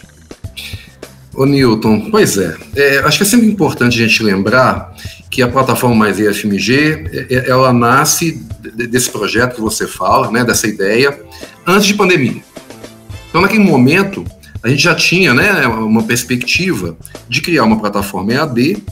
Ô 1.35 1.47
Newton, 1.47 2.11
pois 2.11 2.37
é, 2.37 2.55
é, 2.77 2.99
acho 2.99 3.17
que 3.17 3.23
é 3.23 3.27
sempre 3.27 3.47
importante 3.47 3.99
a 3.99 4.07
gente 4.07 4.23
lembrar 4.23 4.95
que 5.31 5.41
a 5.41 5.49
plataforma 5.49 5.97
Mais 5.97 6.19
IFMG, 6.19 7.09
é, 7.11 7.35
é, 7.35 7.51
ela 7.51 7.73
nasce 7.73 8.33
desse 8.91 9.11
projeto 9.11 9.55
que 9.55 9.61
você 9.63 9.87
fala, 9.87 10.31
né, 10.31 10.45
dessa 10.45 10.67
ideia, 10.67 11.19
antes 11.67 11.87
de 11.87 11.95
pandemia. 11.95 12.43
Então, 13.31 13.41
naquele 13.41 13.65
momento, 13.65 14.23
a 14.63 14.69
gente 14.69 14.83
já 14.83 14.95
tinha 14.95 15.35
né, 15.35 15.67
uma 15.67 16.03
perspectiva 16.03 16.97
de 17.29 17.41
criar 17.41 17.65
uma 17.65 17.79
plataforma 17.79 18.33
EAD 18.33 18.83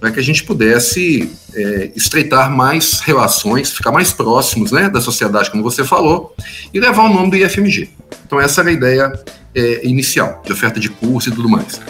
para 0.00 0.10
que 0.10 0.18
a 0.18 0.22
gente 0.22 0.42
pudesse 0.42 1.30
é, 1.54 1.92
estreitar 1.94 2.50
mais 2.50 2.98
relações, 3.00 3.70
ficar 3.70 3.92
mais 3.92 4.12
próximos 4.12 4.72
né, 4.72 4.88
da 4.88 5.00
sociedade, 5.00 5.48
como 5.48 5.62
você 5.62 5.84
falou, 5.84 6.34
e 6.74 6.80
levar 6.80 7.04
o 7.04 7.12
nome 7.12 7.30
do 7.30 7.36
IFMG. 7.36 7.88
Então, 8.26 8.40
essa 8.40 8.62
era 8.62 8.70
a 8.70 8.72
ideia 8.72 9.12
é, 9.54 9.86
inicial, 9.86 10.42
de 10.44 10.52
oferta 10.52 10.80
de 10.80 10.88
curso 10.88 11.28
e 11.28 11.32
tudo 11.32 11.48
mais. 11.48 11.80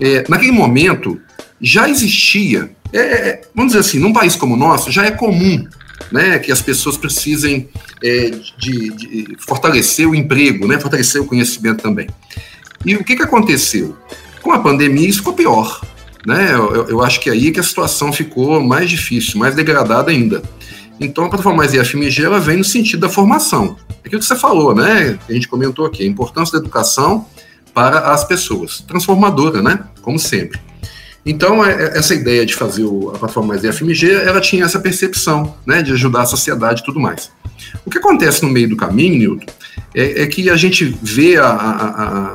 É, 0.00 0.24
naquele 0.28 0.50
momento, 0.50 1.20
já 1.60 1.88
existia, 1.88 2.70
é, 2.92 2.98
é, 2.98 3.40
vamos 3.54 3.72
dizer 3.72 3.86
assim, 3.86 4.00
num 4.00 4.12
país 4.12 4.34
como 4.34 4.54
o 4.54 4.58
nosso, 4.58 4.90
já 4.90 5.06
é 5.06 5.12
comum 5.12 5.64
né, 6.10 6.40
que 6.40 6.50
as 6.50 6.60
pessoas 6.60 6.96
precisem 6.96 7.68
é, 8.02 8.30
de, 8.58 8.90
de, 8.90 9.36
fortalecer 9.38 10.08
o 10.08 10.14
emprego, 10.16 10.66
né, 10.66 10.80
fortalecer 10.80 11.20
o 11.20 11.26
conhecimento 11.26 11.80
também. 11.80 12.08
E 12.84 12.96
o 12.96 13.04
que, 13.04 13.16
que 13.16 13.22
aconteceu? 13.22 13.96
Com 14.40 14.52
a 14.52 14.58
pandemia, 14.58 15.08
isso 15.08 15.18
ficou 15.18 15.34
pior. 15.34 15.80
Né? 16.26 16.52
Eu, 16.52 16.88
eu 16.88 17.02
acho 17.02 17.20
que 17.20 17.28
é 17.28 17.32
aí 17.32 17.50
que 17.50 17.60
a 17.60 17.62
situação 17.62 18.12
ficou 18.12 18.62
mais 18.62 18.88
difícil, 18.88 19.38
mais 19.38 19.54
degradada 19.54 20.10
ainda. 20.10 20.42
Então, 21.00 21.24
a 21.24 21.28
plataforma 21.28 21.58
mais 21.58 21.74
IFMG 21.74 22.24
ela 22.24 22.38
vem 22.38 22.58
no 22.58 22.64
sentido 22.64 23.00
da 23.00 23.08
formação. 23.08 23.76
É 23.88 24.06
aquilo 24.06 24.20
que 24.20 24.26
você 24.26 24.36
falou, 24.36 24.74
né? 24.74 25.18
A 25.28 25.32
gente 25.32 25.48
comentou 25.48 25.86
aqui, 25.86 26.04
a 26.04 26.06
importância 26.06 26.52
da 26.52 26.58
educação 26.58 27.26
para 27.74 28.12
as 28.12 28.24
pessoas. 28.24 28.80
Transformadora, 28.80 29.62
né? 29.62 29.80
Como 30.00 30.18
sempre. 30.18 30.60
Então, 31.24 31.64
é, 31.64 31.72
é, 31.72 31.98
essa 31.98 32.14
ideia 32.14 32.44
de 32.44 32.54
fazer 32.54 32.84
a 32.84 33.18
plataforma 33.18 33.50
mais 33.50 33.64
IFMG, 33.64 34.12
ela 34.12 34.40
tinha 34.40 34.64
essa 34.64 34.80
percepção, 34.80 35.54
né, 35.64 35.82
de 35.82 35.92
ajudar 35.92 36.22
a 36.22 36.26
sociedade 36.26 36.82
e 36.82 36.84
tudo 36.84 36.98
mais. 36.98 37.30
O 37.86 37.90
que 37.90 37.98
acontece 37.98 38.42
no 38.42 38.48
meio 38.48 38.68
do 38.68 38.76
caminho, 38.76 39.18
Newton, 39.18 39.52
é, 39.94 40.22
é 40.22 40.26
que 40.26 40.50
a 40.50 40.56
gente 40.56 40.96
vê 41.00 41.36
a, 41.36 41.46
a, 41.46 42.34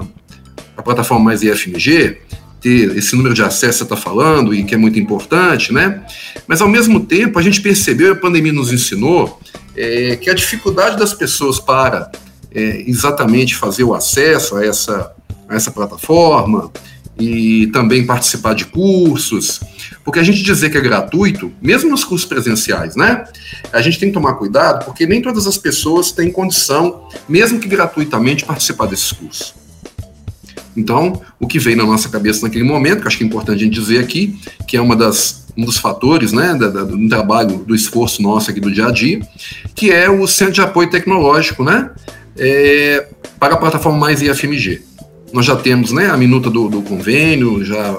a 0.78 0.82
plataforma 0.82 1.26
mais 1.26 1.42
IFMG 1.42 2.18
ter 2.62 2.96
esse 2.96 3.16
número 3.16 3.36
de 3.36 3.44
acesso 3.44 3.72
que 3.72 3.78
você 3.78 3.84
está 3.84 3.98
falando 3.98 4.54
e 4.54 4.64
que 4.64 4.74
é 4.74 4.78
muito 4.78 5.00
importante, 5.00 5.74
né? 5.74 6.04
Mas, 6.48 6.62
ao 6.62 6.68
mesmo 6.68 7.00
tempo, 7.02 7.38
a 7.38 7.42
gente 7.42 7.62
percebeu, 7.62 8.14
a 8.14 8.16
pandemia 8.16 8.54
nos 8.54 8.72
ensinou, 8.72 9.40
é, 9.76 10.16
que 10.16 10.30
a 10.30 10.34
dificuldade 10.34 10.98
das 10.98 11.14
pessoas 11.14 11.60
para 11.60 12.12
é, 12.52 12.84
exatamente 12.88 13.56
fazer 13.56 13.84
o 13.84 13.94
acesso 13.94 14.56
a 14.56 14.66
essa, 14.66 15.12
a 15.48 15.56
essa 15.56 15.72
plataforma, 15.72 16.72
e 17.20 17.68
também 17.68 18.06
participar 18.06 18.54
de 18.54 18.66
cursos, 18.66 19.60
porque 20.04 20.20
a 20.20 20.24
gente 20.24 20.44
dizer 20.44 20.70
que 20.70 20.78
é 20.78 20.82
gratuito, 20.82 21.52
mesmo 21.62 21.90
nos 21.90 22.04
cursos 22.04 22.28
presenciais, 22.28 22.96
né? 22.96 23.26
A 23.74 23.82
gente 23.82 24.00
tem 24.00 24.10
que 24.10 24.14
tomar 24.14 24.36
cuidado, 24.36 24.86
porque 24.86 25.06
nem 25.06 25.22
todas 25.22 25.48
as 25.48 25.58
pessoas 25.58 26.12
têm 26.12 26.32
condição, 26.32 27.08
mesmo 27.28 27.60
que 27.60 27.68
gratuitamente, 27.68 28.46
participar 28.46 28.86
desses 28.86 29.12
cursos. 29.12 29.56
Então, 30.78 31.20
o 31.40 31.48
que 31.48 31.58
veio 31.58 31.76
na 31.76 31.86
nossa 31.86 32.08
cabeça 32.08 32.46
naquele 32.46 32.64
momento, 32.64 33.02
que 33.02 33.08
acho 33.08 33.18
que 33.18 33.24
é 33.24 33.28
importante 33.28 33.62
a 33.62 33.66
gente 33.66 33.74
dizer 33.74 33.98
aqui, 33.98 34.38
que 34.68 34.78
é 34.78 34.82
uma 34.82 34.96
das, 34.96 35.48
um 35.58 35.66
dos 35.66 35.80
fatores 35.80 36.32
né, 36.32 36.54
da, 36.54 36.70
da, 36.70 36.84
do 36.84 37.10
trabalho, 37.10 37.58
do 37.58 37.74
esforço 37.74 38.22
nosso 38.22 38.52
aqui 38.52 38.60
do 38.60 38.72
dia 38.72 38.86
a 38.86 38.92
dia, 38.92 39.20
que 39.74 39.90
é 39.90 40.08
o 40.08 40.28
Centro 40.28 40.54
de 40.54 40.62
Apoio 40.62 40.90
Tecnológico, 40.90 41.64
né? 41.64 41.90
É, 42.38 43.08
para 43.40 43.56
a 43.56 43.58
plataforma 43.58 43.98
Mais 43.98 44.22
IFMG. 44.22 44.84
Nós 45.34 45.46
já 45.48 45.56
temos 45.56 45.92
né, 45.92 46.12
a 46.12 46.16
minuta 46.16 46.52
do, 46.52 46.70
do 46.70 46.84
convênio, 46.84 47.66
já 47.66 47.98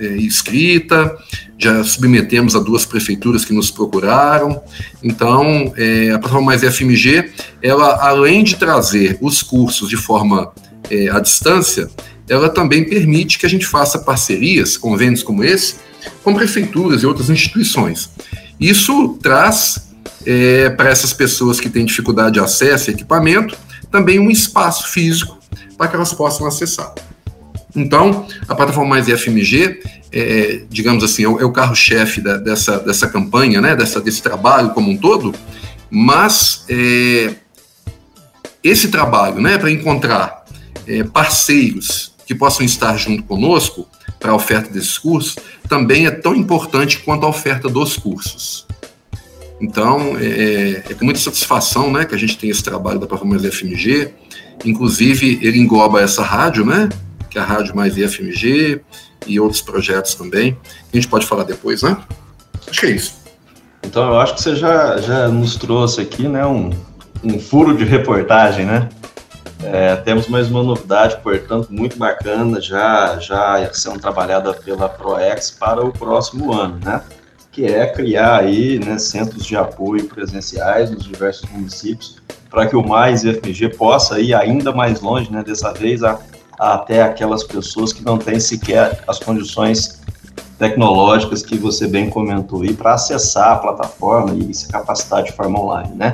é, 0.00 0.06
escrita, 0.16 1.14
já 1.58 1.84
submetemos 1.84 2.56
a 2.56 2.60
duas 2.60 2.86
prefeituras 2.86 3.44
que 3.44 3.52
nos 3.52 3.70
procuraram. 3.70 4.62
Então, 5.02 5.72
é, 5.76 6.10
a 6.10 6.18
plataforma 6.18 6.46
Mais 6.46 6.62
FMG, 6.62 7.30
ela, 7.62 7.98
além 8.08 8.42
de 8.42 8.56
trazer 8.56 9.18
os 9.20 9.42
cursos 9.42 9.90
de 9.90 9.98
forma 9.98 10.50
é, 10.90 11.08
à 11.10 11.20
distância, 11.20 11.88
ela 12.28 12.48
também 12.48 12.84
permite 12.84 13.38
que 13.38 13.46
a 13.46 13.48
gente 13.48 13.66
faça 13.66 13.98
parcerias, 13.98 14.76
convênios 14.76 15.22
como 15.22 15.44
esse, 15.44 15.76
com 16.22 16.34
prefeituras 16.34 17.02
e 17.02 17.06
outras 17.06 17.30
instituições. 17.30 18.10
Isso 18.58 19.18
traz 19.22 19.92
é, 20.24 20.70
para 20.70 20.90
essas 20.90 21.12
pessoas 21.12 21.60
que 21.60 21.68
têm 21.68 21.84
dificuldade 21.84 22.34
de 22.34 22.40
acesso 22.40 22.90
a 22.90 22.92
equipamento 22.92 23.56
também 23.90 24.18
um 24.18 24.30
espaço 24.30 24.88
físico 24.88 25.38
para 25.76 25.88
que 25.88 25.96
elas 25.96 26.12
possam 26.12 26.46
acessar. 26.46 26.92
Então, 27.76 28.26
a 28.48 28.54
plataforma 28.54 28.90
Mais 28.90 29.08
IFMG, 29.08 29.80
é, 30.12 30.62
digamos 30.70 31.02
assim, 31.02 31.24
é 31.24 31.28
o, 31.28 31.40
é 31.40 31.52
carro-chefe 31.52 32.20
dessa, 32.20 32.78
dessa 32.78 33.08
campanha, 33.08 33.60
né, 33.60 33.74
dessa, 33.74 34.00
desse 34.00 34.22
trabalho 34.22 34.70
como 34.70 34.90
um 34.90 34.96
todo, 34.96 35.34
mas 35.90 36.64
é, 36.68 37.34
esse 38.62 38.88
trabalho, 38.88 39.40
né, 39.40 39.58
para 39.58 39.70
encontrar 39.70 40.44
é, 40.86 41.02
parceiros 41.02 42.13
que 42.26 42.34
possam 42.34 42.64
estar 42.64 42.96
junto 42.96 43.22
conosco 43.22 43.88
para 44.18 44.32
a 44.32 44.34
oferta 44.34 44.70
desses 44.70 44.96
cursos, 44.98 45.36
também 45.68 46.06
é 46.06 46.10
tão 46.10 46.34
importante 46.34 47.00
quanto 47.00 47.26
a 47.26 47.28
oferta 47.28 47.68
dos 47.68 47.96
cursos. 47.96 48.66
Então, 49.60 50.16
é, 50.18 50.84
é 50.90 50.94
com 50.94 51.04
muita 51.04 51.20
satisfação 51.20 51.90
né, 51.90 52.04
que 52.04 52.14
a 52.14 52.18
gente 52.18 52.36
tem 52.36 52.50
esse 52.50 52.62
trabalho 52.62 52.98
da 52.98 53.06
plataforma 53.06 53.38
Mais 53.38 53.44
IFMG, 53.44 54.12
Inclusive, 54.64 55.38
ele 55.42 55.58
engloba 55.58 56.00
essa 56.00 56.22
rádio, 56.22 56.64
né? 56.64 56.88
Que 57.30 57.38
é 57.38 57.40
a 57.40 57.44
Rádio 57.44 57.74
Mais 57.74 57.96
IFMG 57.96 58.80
e 59.26 59.40
outros 59.40 59.62
projetos 59.62 60.14
também. 60.14 60.56
A 60.92 60.96
gente 60.96 61.08
pode 61.08 61.26
falar 61.26 61.44
depois, 61.44 61.82
né? 61.82 61.96
Acho 62.68 62.80
que 62.80 62.86
é 62.86 62.90
isso. 62.90 63.14
Então, 63.82 64.06
eu 64.06 64.18
acho 64.20 64.34
que 64.34 64.42
você 64.42 64.56
já, 64.56 64.98
já 64.98 65.28
nos 65.28 65.56
trouxe 65.56 66.00
aqui, 66.00 66.28
né? 66.28 66.46
Um, 66.46 66.70
um 67.22 67.38
furo 67.38 67.76
de 67.76 67.84
reportagem, 67.84 68.64
né? 68.64 68.88
É, 69.66 69.96
temos 69.96 70.28
mais 70.28 70.50
uma 70.50 70.62
novidade, 70.62 71.16
portanto, 71.22 71.68
muito 71.70 71.96
bacana, 71.96 72.60
já, 72.60 73.18
já 73.18 73.70
sendo 73.72 73.98
trabalhada 73.98 74.52
pela 74.52 74.88
ProEx 74.88 75.50
para 75.50 75.84
o 75.84 75.90
próximo 75.90 76.52
ano, 76.52 76.78
né? 76.84 77.02
Que 77.50 77.64
é 77.66 77.86
criar 77.86 78.40
aí 78.40 78.78
né, 78.78 78.98
centros 78.98 79.46
de 79.46 79.56
apoio 79.56 80.04
presenciais 80.06 80.90
nos 80.90 81.04
diversos 81.04 81.48
municípios 81.50 82.16
para 82.50 82.66
que 82.66 82.76
o 82.76 82.86
Mais 82.86 83.22
FMG 83.22 83.70
possa 83.70 84.20
ir 84.20 84.34
ainda 84.34 84.72
mais 84.72 85.00
longe, 85.00 85.32
né, 85.32 85.42
dessa 85.42 85.72
vez 85.72 86.02
a, 86.02 86.18
a 86.58 86.74
até 86.74 87.02
aquelas 87.02 87.42
pessoas 87.42 87.92
que 87.92 88.04
não 88.04 88.18
têm 88.18 88.38
sequer 88.38 89.02
as 89.08 89.18
condições 89.18 90.00
tecnológicas 90.58 91.42
que 91.42 91.56
você 91.56 91.86
bem 91.88 92.08
comentou 92.08 92.62
aí 92.62 92.72
para 92.72 92.94
acessar 92.94 93.52
a 93.52 93.56
plataforma 93.56 94.34
e 94.34 94.52
se 94.54 94.68
capacitar 94.68 95.22
de 95.22 95.32
forma 95.32 95.58
online, 95.58 95.94
né? 95.94 96.12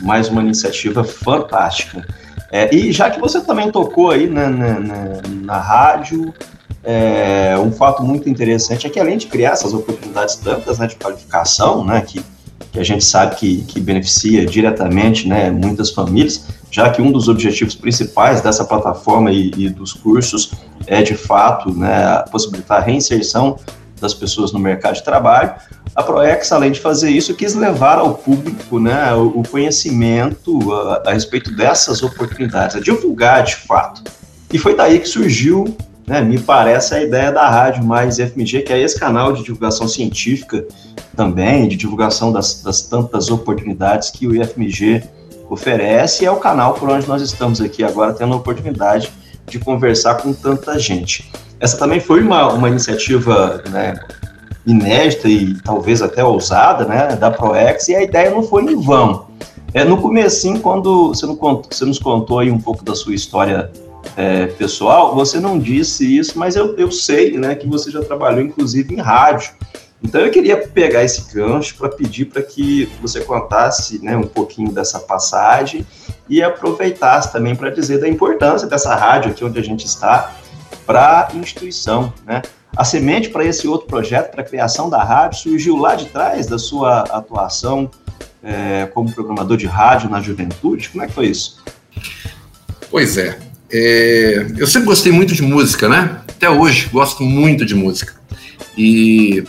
Mais 0.00 0.28
uma 0.28 0.42
iniciativa 0.42 1.02
fantástica. 1.02 2.06
É, 2.52 2.74
e 2.74 2.92
já 2.92 3.10
que 3.10 3.20
você 3.20 3.40
também 3.40 3.70
tocou 3.70 4.10
aí 4.10 4.26
né, 4.26 4.48
na, 4.48 4.80
na, 4.80 5.22
na 5.42 5.58
rádio, 5.58 6.34
é, 6.82 7.56
um 7.58 7.70
fato 7.70 8.02
muito 8.02 8.28
interessante 8.28 8.86
é 8.86 8.90
que 8.90 8.98
além 8.98 9.18
de 9.18 9.26
criar 9.26 9.50
essas 9.50 9.72
oportunidades 9.72 10.36
tantas 10.36 10.78
né, 10.78 10.86
de 10.86 10.96
qualificação, 10.96 11.84
né, 11.84 12.00
que, 12.00 12.20
que 12.72 12.78
a 12.78 12.84
gente 12.84 13.04
sabe 13.04 13.36
que, 13.36 13.62
que 13.62 13.80
beneficia 13.80 14.46
diretamente 14.46 15.28
né, 15.28 15.50
muitas 15.50 15.90
famílias, 15.90 16.46
já 16.70 16.90
que 16.90 17.02
um 17.02 17.12
dos 17.12 17.28
objetivos 17.28 17.74
principais 17.74 18.40
dessa 18.40 18.64
plataforma 18.64 19.30
e, 19.30 19.50
e 19.56 19.68
dos 19.68 19.92
cursos 19.92 20.52
é 20.86 21.02
de 21.02 21.14
fato 21.14 21.72
né, 21.72 22.24
possibilitar 22.32 22.78
a 22.78 22.84
reinserção 22.84 23.58
das 24.00 24.14
pessoas 24.14 24.52
no 24.52 24.58
mercado 24.58 24.94
de 24.94 25.04
trabalho, 25.04 25.54
a 25.94 26.02
Proex, 26.02 26.52
além 26.52 26.70
de 26.70 26.80
fazer 26.80 27.10
isso, 27.10 27.34
quis 27.34 27.54
levar 27.54 27.98
ao 27.98 28.14
público 28.14 28.78
né, 28.78 29.12
o, 29.14 29.42
conhecimento 29.42 30.72
a, 30.72 31.02
a, 31.06 31.12
respeito 31.12 31.54
dessas 31.54 32.02
oportunidades, 32.02 32.76
a 32.76 32.80
divulgar 32.80 33.42
de 33.42 33.56
fato. 33.56 34.02
E 34.52 34.58
foi 34.58 34.76
daí 34.76 35.00
que 35.00 35.08
surgiu, 35.08 35.76
né, 36.06 36.20
me 36.20 36.38
parece, 36.38 36.94
a 36.94 37.02
ideia 37.02 37.32
da 37.32 37.48
Rádio 37.48 37.84
Mais 37.84 38.16
FMG, 38.16 38.62
que 38.62 38.72
é 38.72 38.80
esse 38.80 38.98
canal 38.98 39.32
de 39.32 39.42
divulgação 39.42 39.88
científica 39.88 40.64
também, 41.16 41.68
de 41.68 41.76
divulgação 41.76 42.32
das, 42.32 42.62
das 42.62 42.82
tantas 42.82 43.30
oportunidades 43.30 44.10
que 44.10 44.26
o 44.26 44.34
IFMG 44.34 45.02
oferece, 45.48 46.22
e 46.22 46.26
é 46.26 46.30
o 46.30 46.36
canal 46.36 46.74
por 46.74 46.88
onde 46.88 47.08
nós 47.08 47.20
estamos 47.20 47.60
aqui 47.60 47.82
agora, 47.82 48.12
tendo 48.12 48.32
a 48.32 48.36
oportunidade 48.36 49.12
de 49.50 49.58
conversar 49.58 50.16
com 50.16 50.32
tanta 50.32 50.78
gente. 50.78 51.30
Essa 51.58 51.76
também 51.76 52.00
foi 52.00 52.22
uma, 52.22 52.52
uma 52.52 52.68
iniciativa 52.68 53.62
né, 53.70 54.00
inédita 54.66 55.28
e 55.28 55.54
talvez 55.60 56.00
até 56.00 56.24
ousada, 56.24 56.84
né, 56.84 57.16
da 57.16 57.30
Proex, 57.30 57.88
e 57.88 57.94
a 57.94 58.02
ideia 58.02 58.30
não 58.30 58.42
foi 58.42 58.64
em 58.64 58.76
vão. 58.80 59.26
É, 59.72 59.84
no 59.84 59.98
começo, 59.98 60.58
quando 60.60 61.08
você, 61.08 61.26
contou, 61.26 61.62
você 61.70 61.84
nos 61.84 61.98
contou 61.98 62.38
aí 62.38 62.50
um 62.50 62.58
pouco 62.58 62.84
da 62.84 62.94
sua 62.94 63.14
história 63.14 63.70
é, 64.16 64.46
pessoal, 64.46 65.14
você 65.14 65.38
não 65.38 65.58
disse 65.58 66.18
isso, 66.18 66.38
mas 66.38 66.56
eu, 66.56 66.74
eu 66.76 66.90
sei 66.90 67.36
né, 67.38 67.54
que 67.54 67.68
você 67.68 67.90
já 67.90 68.00
trabalhou, 68.02 68.40
inclusive, 68.40 68.94
em 68.94 69.00
rádio. 69.00 69.52
Então, 70.02 70.22
eu 70.22 70.30
queria 70.30 70.56
pegar 70.56 71.04
esse 71.04 71.32
gancho 71.32 71.76
para 71.76 71.90
pedir 71.90 72.24
para 72.24 72.42
que 72.42 72.88
você 73.02 73.20
contasse 73.20 74.02
né, 74.02 74.16
um 74.16 74.22
pouquinho 74.22 74.72
dessa 74.72 74.98
passagem 74.98 75.86
e 76.30 76.42
aproveitasse 76.42 77.32
também 77.32 77.56
para 77.56 77.68
dizer 77.68 77.98
da 77.98 78.08
importância 78.08 78.66
dessa 78.66 78.94
rádio 78.94 79.32
aqui 79.32 79.44
onde 79.44 79.58
a 79.58 79.62
gente 79.62 79.84
está 79.84 80.32
para 80.86 81.28
a 81.30 81.36
instituição, 81.36 82.12
né? 82.24 82.40
A 82.76 82.84
semente 82.84 83.28
para 83.28 83.44
esse 83.44 83.66
outro 83.66 83.88
projeto, 83.88 84.30
para 84.30 84.42
a 84.42 84.44
criação 84.44 84.88
da 84.88 85.02
rádio, 85.02 85.40
surgiu 85.40 85.76
lá 85.76 85.96
de 85.96 86.06
trás 86.06 86.46
da 86.46 86.56
sua 86.56 87.00
atuação 87.00 87.90
é, 88.42 88.88
como 88.94 89.12
programador 89.12 89.56
de 89.56 89.66
rádio 89.66 90.08
na 90.08 90.20
juventude? 90.20 90.88
Como 90.88 91.02
é 91.02 91.08
que 91.08 91.12
foi 91.12 91.26
isso? 91.26 91.62
Pois 92.88 93.18
é. 93.18 93.38
é. 93.72 94.46
Eu 94.56 94.68
sempre 94.68 94.86
gostei 94.86 95.10
muito 95.10 95.34
de 95.34 95.42
música, 95.42 95.88
né? 95.88 96.20
Até 96.28 96.48
hoje 96.48 96.88
gosto 96.92 97.24
muito 97.24 97.66
de 97.66 97.74
música. 97.74 98.14
E 98.78 99.44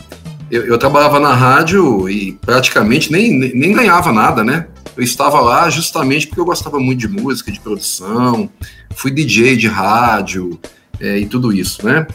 eu, 0.49 0.65
eu 0.65 0.77
trabalhava 0.77 1.19
na 1.19 1.33
rádio 1.33 2.09
e 2.09 2.33
praticamente 2.33 3.11
nem, 3.11 3.37
nem, 3.53 3.71
ganhava 3.71 4.11
nada, 4.11 4.43
né? 4.43 4.67
Eu 4.95 5.03
estava 5.03 5.39
lá 5.39 5.69
justamente 5.69 6.27
porque 6.27 6.39
eu 6.39 6.45
gostava 6.45 6.79
muito 6.79 6.99
de 6.99 7.07
música, 7.07 7.51
de 7.51 7.59
produção, 7.59 8.49
fui 8.95 9.11
DJ 9.11 9.55
de 9.55 9.67
rádio 9.67 10.59
é, 10.99 11.17
e 11.19 11.25
tudo 11.25 11.53
isso, 11.53 11.85
né? 11.85 12.05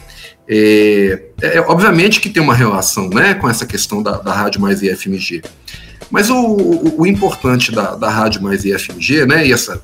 É, 0.49 1.21
é, 1.41 1.59
obviamente 1.61 2.21
que 2.21 2.29
tem 2.29 2.41
uma 2.41 2.55
relação 2.55 3.09
né, 3.09 3.33
com 3.33 3.49
essa 3.49 3.65
questão 3.65 4.01
da, 4.01 4.17
da 4.17 4.33
Rádio 4.33 4.61
Mais 4.61 4.81
IFMG. 4.81 5.41
Mas 6.09 6.29
o, 6.29 6.35
o, 6.37 7.01
o 7.01 7.07
importante 7.07 7.71
da, 7.71 7.95
da 7.95 8.09
Rádio 8.09 8.41
Mais 8.41 8.63
IFMG, 8.63 9.25
né, 9.25 9.45
e 9.45 9.51
essa. 9.51 9.81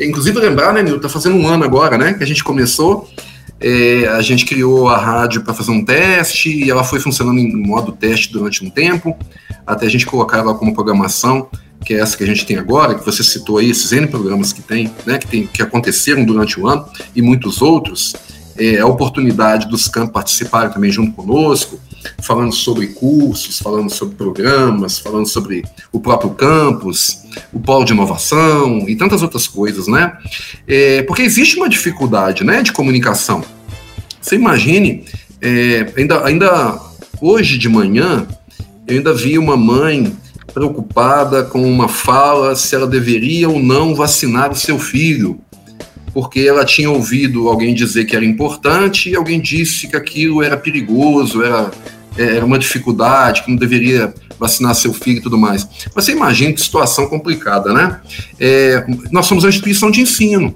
Inclusive 0.00 0.38
lembrar, 0.38 0.72
né, 0.72 0.82
Nil, 0.82 1.00
tá 1.00 1.08
fazendo 1.08 1.36
um 1.36 1.46
ano 1.46 1.64
agora, 1.64 1.98
né, 1.98 2.14
que 2.14 2.22
a 2.22 2.26
gente 2.26 2.44
começou. 2.44 3.08
É, 3.60 4.08
a 4.08 4.20
gente 4.20 4.44
criou 4.44 4.88
a 4.88 4.98
rádio 4.98 5.42
para 5.42 5.54
fazer 5.54 5.70
um 5.70 5.84
teste 5.84 6.50
e 6.50 6.70
ela 6.70 6.84
foi 6.84 7.00
funcionando 7.00 7.38
em 7.38 7.54
modo 7.54 7.92
teste 7.92 8.32
durante 8.32 8.64
um 8.64 8.70
tempo, 8.70 9.16
até 9.66 9.86
a 9.86 9.88
gente 9.88 10.06
colocar 10.06 10.38
ela 10.38 10.54
como 10.54 10.74
programação, 10.74 11.48
que 11.84 11.94
é 11.94 12.00
essa 12.00 12.16
que 12.16 12.24
a 12.24 12.26
gente 12.26 12.44
tem 12.44 12.56
agora, 12.56 12.94
que 12.94 13.04
você 13.04 13.22
citou 13.22 13.58
aí, 13.58 13.70
esses 13.70 13.92
N 13.92 14.06
programas 14.06 14.52
que 14.52 14.62
tem, 14.62 14.90
né, 15.06 15.18
que, 15.18 15.26
tem, 15.26 15.46
que 15.46 15.62
aconteceram 15.62 16.24
durante 16.24 16.58
o 16.58 16.66
ano, 16.66 16.86
e 17.14 17.22
muitos 17.22 17.62
outros 17.62 18.14
é, 18.56 18.78
a 18.78 18.86
oportunidade 18.86 19.68
dos 19.68 19.88
campos 19.88 20.12
participarem 20.12 20.72
também 20.72 20.90
junto 20.90 21.12
conosco, 21.12 21.78
falando 22.22 22.52
sobre 22.52 22.88
cursos, 22.88 23.58
falando 23.58 23.90
sobre 23.90 24.14
programas, 24.14 24.98
falando 24.98 25.26
sobre 25.26 25.64
o 25.92 26.00
próprio 26.00 26.30
campus, 26.30 27.24
o 27.52 27.58
polo 27.58 27.84
de 27.84 27.92
inovação 27.92 28.88
e 28.88 28.94
tantas 28.94 29.22
outras 29.22 29.46
coisas, 29.48 29.88
né? 29.88 30.16
É, 30.66 31.02
porque 31.02 31.22
existe 31.22 31.56
uma 31.56 31.68
dificuldade, 31.68 32.44
né, 32.44 32.62
de 32.62 32.72
comunicação. 32.72 33.42
Você 34.20 34.36
imagine, 34.36 35.04
é, 35.40 35.92
ainda, 35.96 36.24
ainda 36.24 36.80
hoje 37.20 37.58
de 37.58 37.68
manhã, 37.68 38.26
eu 38.86 38.96
ainda 38.96 39.12
vi 39.14 39.38
uma 39.38 39.56
mãe 39.56 40.14
preocupada 40.52 41.42
com 41.42 41.62
uma 41.62 41.88
fala 41.88 42.54
se 42.54 42.74
ela 42.74 42.86
deveria 42.86 43.48
ou 43.48 43.58
não 43.58 43.94
vacinar 43.94 44.52
o 44.52 44.56
seu 44.56 44.78
filho 44.78 45.40
porque 46.14 46.40
ela 46.40 46.64
tinha 46.64 46.88
ouvido 46.88 47.48
alguém 47.48 47.74
dizer 47.74 48.04
que 48.04 48.14
era 48.14 48.24
importante 48.24 49.10
e 49.10 49.16
alguém 49.16 49.40
disse 49.40 49.88
que 49.88 49.96
aquilo 49.96 50.42
era 50.42 50.56
perigoso, 50.56 51.42
era, 51.42 51.72
é, 52.16 52.36
era 52.36 52.46
uma 52.46 52.58
dificuldade, 52.58 53.42
que 53.42 53.50
não 53.50 53.56
deveria 53.56 54.14
vacinar 54.38 54.74
seu 54.76 54.94
filho 54.94 55.18
e 55.18 55.20
tudo 55.20 55.36
mais. 55.36 55.66
Você 55.92 56.12
imagina 56.12 56.52
que 56.52 56.60
situação 56.60 57.08
complicada, 57.08 57.72
né? 57.72 58.00
É, 58.38 58.86
nós 59.10 59.26
somos 59.26 59.42
uma 59.42 59.50
instituição 59.50 59.90
de 59.90 60.00
ensino, 60.00 60.54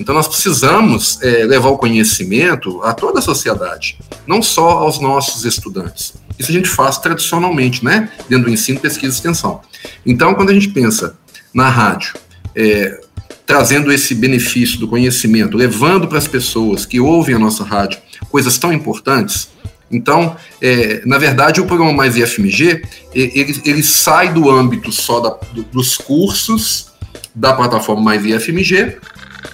então 0.00 0.14
nós 0.14 0.26
precisamos 0.26 1.20
é, 1.22 1.44
levar 1.44 1.68
o 1.68 1.76
conhecimento 1.76 2.82
a 2.82 2.94
toda 2.94 3.18
a 3.18 3.22
sociedade, 3.22 3.98
não 4.26 4.40
só 4.42 4.70
aos 4.70 4.98
nossos 5.00 5.44
estudantes. 5.44 6.14
Isso 6.38 6.50
a 6.50 6.54
gente 6.54 6.68
faz 6.68 6.98
tradicionalmente, 6.98 7.84
né? 7.84 8.10
Dentro 8.28 8.46
do 8.46 8.52
ensino, 8.52 8.80
pesquisa 8.80 9.12
e 9.12 9.16
extensão. 9.16 9.60
Então, 10.06 10.34
quando 10.34 10.50
a 10.50 10.54
gente 10.54 10.68
pensa 10.68 11.18
na 11.52 11.68
rádio, 11.68 12.14
é, 12.54 13.00
trazendo 13.48 13.90
esse 13.90 14.14
benefício 14.14 14.78
do 14.78 14.86
conhecimento, 14.86 15.56
levando 15.56 16.06
para 16.06 16.18
as 16.18 16.28
pessoas 16.28 16.84
que 16.84 17.00
ouvem 17.00 17.34
a 17.34 17.38
nossa 17.38 17.64
rádio 17.64 17.98
coisas 18.30 18.58
tão 18.58 18.70
importantes. 18.70 19.48
Então, 19.90 20.36
é, 20.60 21.00
na 21.06 21.16
verdade, 21.16 21.58
o 21.58 21.64
programa 21.64 21.94
Mais 21.94 22.14
IFMG, 22.14 22.82
ele, 23.14 23.62
ele 23.64 23.82
sai 23.82 24.34
do 24.34 24.50
âmbito 24.50 24.92
só 24.92 25.20
da, 25.20 25.30
do, 25.54 25.62
dos 25.62 25.96
cursos 25.96 26.88
da 27.34 27.54
plataforma 27.54 28.02
Mais 28.02 28.22
IFMG 28.22 28.98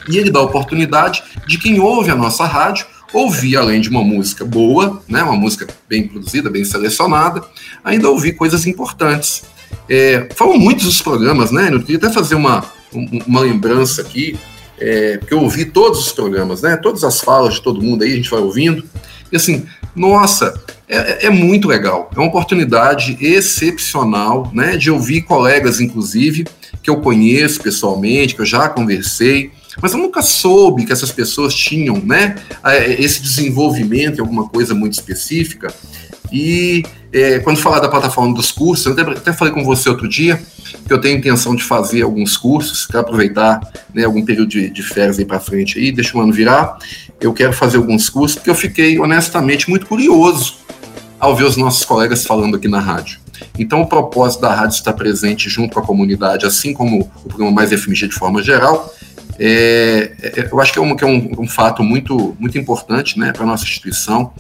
e 0.09 0.19
ele 0.19 0.29
dá 0.29 0.41
a 0.41 0.43
oportunidade 0.43 1.23
de 1.47 1.57
quem 1.57 1.79
ouve 1.79 2.11
a 2.11 2.17
nossa 2.17 2.45
rádio 2.45 2.87
ouvir, 3.13 3.57
além 3.57 3.81
de 3.81 3.89
uma 3.89 4.03
música 4.03 4.45
boa, 4.45 5.01
né, 5.09 5.23
uma 5.23 5.37
música 5.37 5.69
bem 5.89 6.09
produzida, 6.09 6.51
bem 6.51 6.65
selecionada, 6.65 7.45
ainda 7.85 8.11
ouvir 8.11 8.33
coisas 8.33 8.67
importantes. 8.67 9.45
É, 9.89 10.29
falam 10.35 10.59
muitos 10.59 10.85
dos 10.85 11.01
programas, 11.01 11.53
né? 11.53 11.69
Eu 11.71 11.81
queria 11.81 11.97
até 11.97 12.11
fazer 12.11 12.35
uma, 12.35 12.65
uma 12.95 13.41
lembrança 13.41 14.03
aqui, 14.03 14.39
é, 14.79 15.19
porque 15.19 15.35
eu 15.35 15.41
ouvi 15.41 15.65
todos 15.65 16.01
os 16.01 16.13
programas, 16.13 16.63
né? 16.63 16.77
Todas 16.77 17.05
as 17.05 17.21
falas 17.21 17.55
de 17.55 17.63
todo 17.63 17.83
mundo 17.83 18.03
aí, 18.03 18.13
a 18.13 18.17
gente 18.17 18.31
vai 18.31 18.41
ouvindo. 18.41 18.85
E 19.31 19.37
assim, 19.37 19.67
nossa, 19.95 20.55
é, 20.89 21.27
é, 21.27 21.31
muito 21.31 21.69
legal. 21.69 22.11
É 22.15 22.19
uma 22.19 22.29
oportunidade 22.29 23.17
excepcional, 23.21 24.51
né? 24.53 24.77
De 24.77 24.91
ouvir 24.91 25.23
colegas, 25.23 25.81
inclusive, 25.81 26.47
que 26.83 26.91
eu 26.91 27.01
conheço 27.01 27.61
pessoalmente, 27.61 28.35
que 28.35 28.41
eu 28.41 28.47
já 28.47 28.69
conversei, 28.69 29.51
mas 29.81 29.93
eu 29.93 29.99
nunca 29.99 30.23
soube 30.23 30.85
que 30.85 30.93
essas 30.93 31.11
pessoas 31.11 31.55
tinham, 31.55 32.01
né? 32.05 32.37
Esse 32.99 33.23
desenvolvimento 33.23 34.19
em 34.19 34.21
alguma 34.21 34.49
coisa 34.49 34.75
muito 34.75 34.93
específica. 34.93 35.75
E 36.35 36.83
é, 37.13 37.39
quando 37.39 37.59
falar 37.59 37.79
da 37.79 37.89
plataforma 37.89 38.35
dos 38.35 38.51
cursos, 38.51 38.85
eu 38.87 38.93
até, 38.93 39.03
até, 39.03 39.33
falei 39.33 39.55
com 39.55 39.63
você 39.63 39.89
outro 39.89 40.09
dia 40.09 40.43
que 40.85 40.93
eu 40.93 41.01
tenho 41.01 41.17
intenção 41.17 41.55
de 41.55 41.63
fazer 41.63 42.03
alguns 42.03 42.37
cursos, 42.37 42.87
quero 42.87 42.99
aproveitar 42.99 43.61
né, 43.95 44.03
algum 44.03 44.25
período 44.25 44.49
de, 44.49 44.69
de 44.69 44.83
férias 44.83 45.17
aí 45.17 45.25
para 45.25 45.39
frente 45.39 45.79
aí, 45.79 45.93
deixa 45.93 46.19
o 46.19 46.21
ano 46.21 46.33
virar. 46.33 46.77
Eu 47.21 47.33
quero 47.33 47.53
fazer 47.53 47.77
alguns 47.77 48.09
cursos 48.09 48.35
porque 48.35 48.51
eu 48.51 48.55
fiquei 48.57 48.99
honestamente 48.99 49.71
muito 49.71 49.87
curioso 49.87 50.57
ao 51.21 51.37
ver 51.37 51.45
os 51.45 51.57
nossos 51.57 51.85
colegas 51.85 52.27
falando 52.27 52.57
aqui 52.57 52.67
na 52.67 52.81
rádio. 52.81 53.21
Então, 53.57 53.83
o 53.83 53.87
propósito 53.87 54.41
da 54.41 54.53
rádio 54.53 54.75
estar 54.75 54.93
presente 54.93 55.49
junto 55.49 55.75
com 55.75 55.79
a 55.79 55.83
comunidade, 55.85 56.45
assim 56.45 56.73
como 56.73 57.09
o 57.25 57.29
programa 57.29 57.53
Mais 57.53 57.71
FMG 57.71 58.09
de 58.09 58.15
forma 58.15 58.43
geral, 58.43 58.93
é, 59.39 60.13
é, 60.21 60.49
eu 60.51 60.61
acho 60.61 60.73
que 60.73 60.81
é, 60.81 60.83
um, 60.83 60.97
que 60.97 61.05
é 61.05 61.07
um, 61.07 61.31
um 61.39 61.49
fato 61.49 61.85
muito, 61.85 62.37
muito 62.41 62.59
importante 62.59 63.19
né, 63.21 63.33
para 63.33 63.45
a 63.45 63.47
nossa 63.47 63.63
instituição 63.63 64.33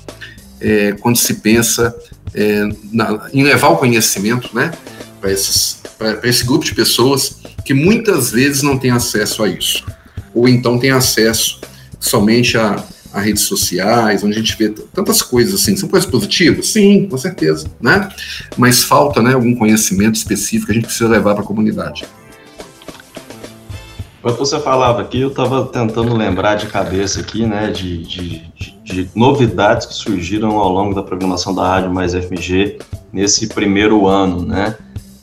é, 0.65 0.93
quando 0.93 1.17
se 1.17 1.35
pensa 1.35 1.95
é, 2.35 2.67
na, 2.91 3.29
em 3.35 3.43
levar 3.43 3.69
o 3.69 3.77
conhecimento 3.77 4.55
né, 4.55 4.73
para 5.21 5.31
esse 6.29 6.45
grupo 6.45 6.65
de 6.65 6.75
pessoas 6.75 7.37
que 7.65 7.75
muitas 7.75 8.31
vezes 8.31 8.63
não 8.63 8.79
tem 8.79 8.91
acesso 8.91 9.43
a 9.43 9.49
isso, 9.49 9.85
ou 10.35 10.49
então 10.49 10.79
tem 10.79 10.91
acesso 10.91 11.61
somente 12.01 12.57
a, 12.57 12.83
a 13.13 13.21
redes 13.21 13.43
sociais, 13.43 14.25
onde 14.25 14.35
a 14.35 14.39
gente 14.39 14.57
vê 14.57 14.71
tantas 14.71 15.23
coisas 15.23 15.61
assim. 15.61 15.77
São 15.77 15.89
coisas 15.89 16.09
positivas? 16.09 16.69
Sim, 16.69 17.07
com 17.09 17.17
certeza, 17.17 17.67
né? 17.81 18.09
Mas 18.57 18.83
falta 18.83 19.23
né, 19.23 19.35
algum 19.35 19.55
conhecimento 19.55 20.17
específico 20.17 20.67
que 20.67 20.73
a 20.73 20.75
gente 20.75 20.87
precisa 20.87 21.09
levar 21.09 21.35
para 21.35 21.45
a 21.45 21.47
comunidade. 21.47 22.05
Enquanto 24.25 24.39
você 24.39 24.59
falava 24.59 25.03
aqui, 25.03 25.21
eu 25.21 25.29
estava 25.29 25.67
tentando 25.67 26.17
lembrar 26.17 26.55
de 26.55 26.67
cabeça 26.67 27.21
aqui, 27.21 27.45
né, 27.45 27.71
de, 27.71 27.99
de, 28.05 28.39
de, 28.57 28.75
de, 28.83 29.11
novidades 29.15 29.87
que 29.87 29.93
surgiram 29.93 30.59
ao 30.59 30.71
longo 30.71 30.95
da 30.95 31.03
programação 31.03 31.55
da 31.55 31.69
Rádio 31.69 31.93
Mais 31.93 32.15
FMG 32.15 32.79
nesse 33.13 33.49
primeiro 33.49 34.07
ano, 34.07 34.41
né? 34.47 34.77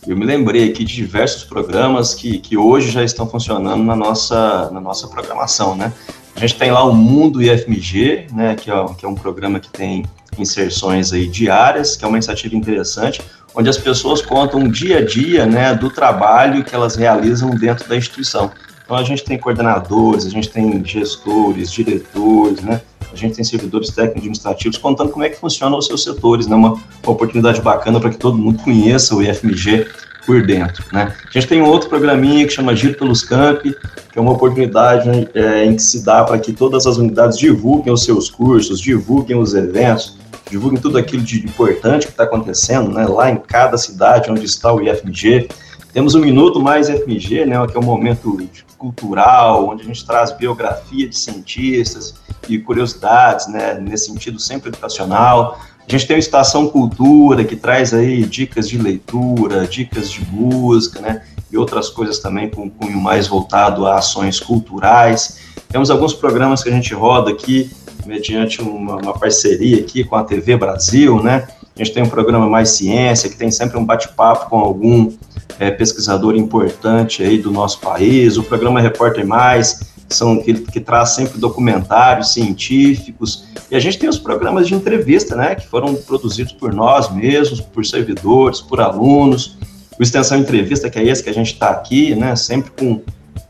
Eu 0.06 0.16
me 0.16 0.24
lembrei 0.24 0.70
aqui 0.70 0.84
de 0.84 0.94
diversos 0.94 1.44
programas 1.44 2.14
que, 2.14 2.38
que 2.38 2.56
hoje 2.56 2.92
já 2.92 3.04
estão 3.04 3.28
funcionando 3.28 3.84
na 3.84 3.96
nossa, 3.96 4.70
na 4.70 4.80
nossa 4.80 5.08
programação, 5.08 5.76
né? 5.76 5.92
A 6.36 6.40
gente 6.40 6.60
tem 6.60 6.70
lá 6.70 6.84
o 6.84 6.94
Mundo 6.94 7.42
IFMG, 7.42 8.28
né, 8.32 8.54
que 8.54 8.70
é, 8.70 8.86
que 8.96 9.04
é 9.04 9.10
um 9.10 9.16
programa 9.16 9.60
que 9.60 9.72
tem 9.72 10.06
inserções 10.38 11.12
aí 11.12 11.26
diárias, 11.26 11.98
que 11.98 12.06
é 12.06 12.08
uma 12.08 12.18
iniciativa 12.18 12.56
interessante, 12.56 13.20
onde 13.56 13.68
as 13.68 13.80
pessoas 13.80 14.22
contam 14.22 14.68
dia 14.68 15.00
a 15.00 15.04
dia, 15.04 15.48
né, 15.48 15.74
do 15.74 15.90
trabalho 15.90 16.64
que 16.64 16.76
elas 16.76 16.96
realizam 16.96 17.50
dentro 17.50 17.90
da 17.90 17.98
instituição. 17.98 18.52
Então 18.92 19.00
a 19.00 19.06
gente 19.06 19.24
tem 19.24 19.38
coordenadores, 19.38 20.26
a 20.26 20.30
gente 20.30 20.50
tem 20.50 20.84
gestores, 20.84 21.72
diretores, 21.72 22.60
né? 22.62 22.82
A 23.10 23.16
gente 23.16 23.36
tem 23.36 23.44
servidores 23.46 23.88
técnicos 23.88 24.18
administrativos 24.18 24.78
contando 24.78 25.12
como 25.12 25.24
é 25.24 25.30
que 25.30 25.40
funcionam 25.40 25.78
os 25.78 25.88
seus 25.88 26.04
setores, 26.04 26.46
né? 26.46 26.58
Uma, 26.58 26.74
uma 26.74 27.14
oportunidade 27.14 27.62
bacana 27.62 28.02
para 28.02 28.10
que 28.10 28.18
todo 28.18 28.38
mundo 28.38 28.62
conheça 28.62 29.16
o 29.16 29.24
IFMG 29.24 29.88
por 30.26 30.46
dentro, 30.46 30.84
né? 30.92 31.16
A 31.26 31.32
gente 31.32 31.48
tem 31.48 31.62
um 31.62 31.68
outro 31.68 31.88
programinha 31.88 32.46
que 32.46 32.52
chama 32.52 32.76
Giro 32.76 32.98
pelos 32.98 33.24
Campi, 33.24 33.74
que 34.12 34.20
é 34.20 34.22
uma 34.22 34.34
oportunidade 34.34 35.08
né, 35.08 35.26
é, 35.36 35.64
em 35.64 35.74
que 35.74 35.82
se 35.82 36.04
dá 36.04 36.26
para 36.26 36.38
que 36.38 36.52
todas 36.52 36.86
as 36.86 36.98
unidades 36.98 37.38
divulguem 37.38 37.94
os 37.94 38.04
seus 38.04 38.30
cursos, 38.30 38.78
divulguem 38.82 39.38
os 39.38 39.54
eventos, 39.54 40.18
divulguem 40.50 40.82
tudo 40.82 40.98
aquilo 40.98 41.24
de 41.24 41.46
importante 41.46 42.08
que 42.08 42.12
está 42.12 42.26
acontecendo, 42.26 42.92
né? 42.92 43.08
Lá 43.08 43.32
em 43.32 43.38
cada 43.38 43.78
cidade 43.78 44.30
onde 44.30 44.44
está 44.44 44.74
o 44.74 44.82
IFMG. 44.82 45.48
Temos 45.94 46.16
um 46.16 46.20
minuto 46.20 46.62
mais 46.62 46.88
FMG, 46.88 47.46
né, 47.46 47.56
que 47.68 47.76
é 47.76 47.80
um 47.80 47.84
momento 47.84 48.38
cultural, 48.78 49.68
onde 49.68 49.84
a 49.84 49.86
gente 49.86 50.06
traz 50.06 50.32
biografia 50.32 51.08
de 51.08 51.18
cientistas 51.18 52.16
e 52.48 52.58
curiosidades, 52.58 53.48
né, 53.48 53.74
nesse 53.74 54.06
sentido 54.06 54.40
sempre 54.40 54.70
educacional. 54.70 55.60
A 55.86 55.92
gente 55.92 56.08
tem 56.08 56.16
o 56.16 56.20
Estação 56.20 56.70
Cultura, 56.70 57.44
que 57.44 57.58
traz 57.58 57.94
aí 57.94 58.24
dicas 58.24 58.70
de 58.70 58.78
leitura, 58.78 59.68
dicas 59.68 60.10
de 60.10 60.26
música, 60.32 61.02
né, 61.02 61.24
e 61.52 61.58
outras 61.58 61.90
coisas 61.90 62.20
também 62.20 62.50
com 62.50 62.70
cunho 62.70 63.00
mais 63.00 63.28
voltado 63.28 63.86
a 63.86 63.98
ações 63.98 64.40
culturais. 64.40 65.40
Temos 65.68 65.92
alguns 65.92 66.14
programas 66.14 66.64
que 66.64 66.70
a 66.70 66.74
gente 66.74 66.94
roda 66.94 67.32
aqui, 67.32 67.70
mediante 68.06 68.62
uma, 68.62 68.96
uma 68.96 69.14
parceria 69.14 69.82
aqui 69.82 70.06
com 70.06 70.16
a 70.16 70.24
TV 70.24 70.56
Brasil, 70.56 71.22
né, 71.22 71.48
a 71.76 71.84
gente 71.84 71.94
tem 71.94 72.04
um 72.04 72.10
programa 72.10 72.48
Mais 72.48 72.70
Ciência, 72.70 73.30
que 73.30 73.38
tem 73.38 73.50
sempre 73.50 73.78
um 73.78 73.86
bate-papo 73.86 74.50
com 74.50 74.60
algum 74.60 75.12
é, 75.60 75.72
pesquisador 75.72 76.36
importante 76.36 77.24
aí 77.24 77.38
do 77.38 77.52
nosso 77.52 77.80
país. 77.80 78.38
O 78.38 78.44
programa 78.44 78.80
Repórter 78.80 79.26
Mais, 79.26 79.92
são, 80.14 80.42
que, 80.42 80.54
que 80.54 80.80
traz 80.80 81.10
sempre 81.10 81.40
documentários 81.40 82.34
científicos. 82.34 83.46
E 83.70 83.76
a 83.76 83.80
gente 83.80 83.98
tem 83.98 84.10
os 84.10 84.18
programas 84.18 84.68
de 84.68 84.76
entrevista, 84.76 85.36
né, 85.36 85.56
que 85.56 85.68
foram 85.68 85.96
produzidos 85.96 86.54
por 86.54 86.74
nós 86.74 87.14
mesmos, 87.14 87.62
por 87.62 87.86
servidores, 87.86 88.62
por 88.62 88.82
alunos. 88.82 89.58
O 89.98 90.04
Extensão 90.04 90.38
Entrevista, 90.38 90.90
que 90.90 91.00
é 91.00 91.04
esse 91.04 91.24
que 91.24 91.30
a 91.30 91.34
gente 91.34 91.54
está 91.54 91.70
aqui, 91.70 92.16
né, 92.16 92.36
sempre 92.36 92.72
com 92.72 93.02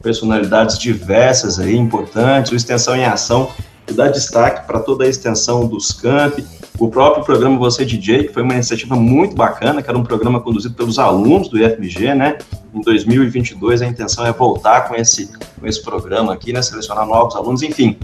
personalidades 0.02 0.78
diversas 0.78 1.60
aí, 1.60 1.76
importantes. 1.76 2.52
O 2.52 2.56
Extensão 2.56 2.96
em 2.96 3.06
Ação, 3.06 3.50
que 3.92 3.98
dá 3.98 4.08
destaque 4.08 4.66
para 4.66 4.80
toda 4.80 5.04
a 5.04 5.08
extensão 5.08 5.68
dos 5.68 5.92
campi 5.92 6.46
o 6.80 6.90
próprio 6.90 7.24
programa 7.24 7.60
Você 7.60 7.86
DJ, 7.86 8.24
que 8.24 8.34
foi 8.34 8.42
uma 8.42 8.54
iniciativa 8.54 8.96
muito 8.96 9.36
bacana, 9.36 9.84
que 9.84 9.90
era 9.90 9.98
um 9.98 10.04
programa 10.04 10.40
conduzido 10.40 10.74
pelos 10.74 10.98
alunos 10.98 11.48
do 11.48 11.60
IFMG, 11.60 12.16
né? 12.16 12.38
Em 12.74 12.82
2022 12.82 13.84
a 13.84 13.86
intenção 13.86 14.26
é 14.26 14.32
voltar 14.32 14.88
com 14.88 14.96
esse, 14.96 15.30
com 15.60 15.68
esse 15.68 15.84
programa 15.84 16.34
aqui, 16.34 16.52
né? 16.52 16.62
Selecionar 16.62 17.06
novos 17.06 17.36
alunos, 17.36 17.62
enfim. 17.62 17.98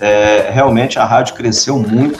É, 0.00 0.50
realmente 0.50 0.98
a 0.98 1.04
rádio 1.04 1.34
cresceu 1.34 1.78
muito 1.78 2.18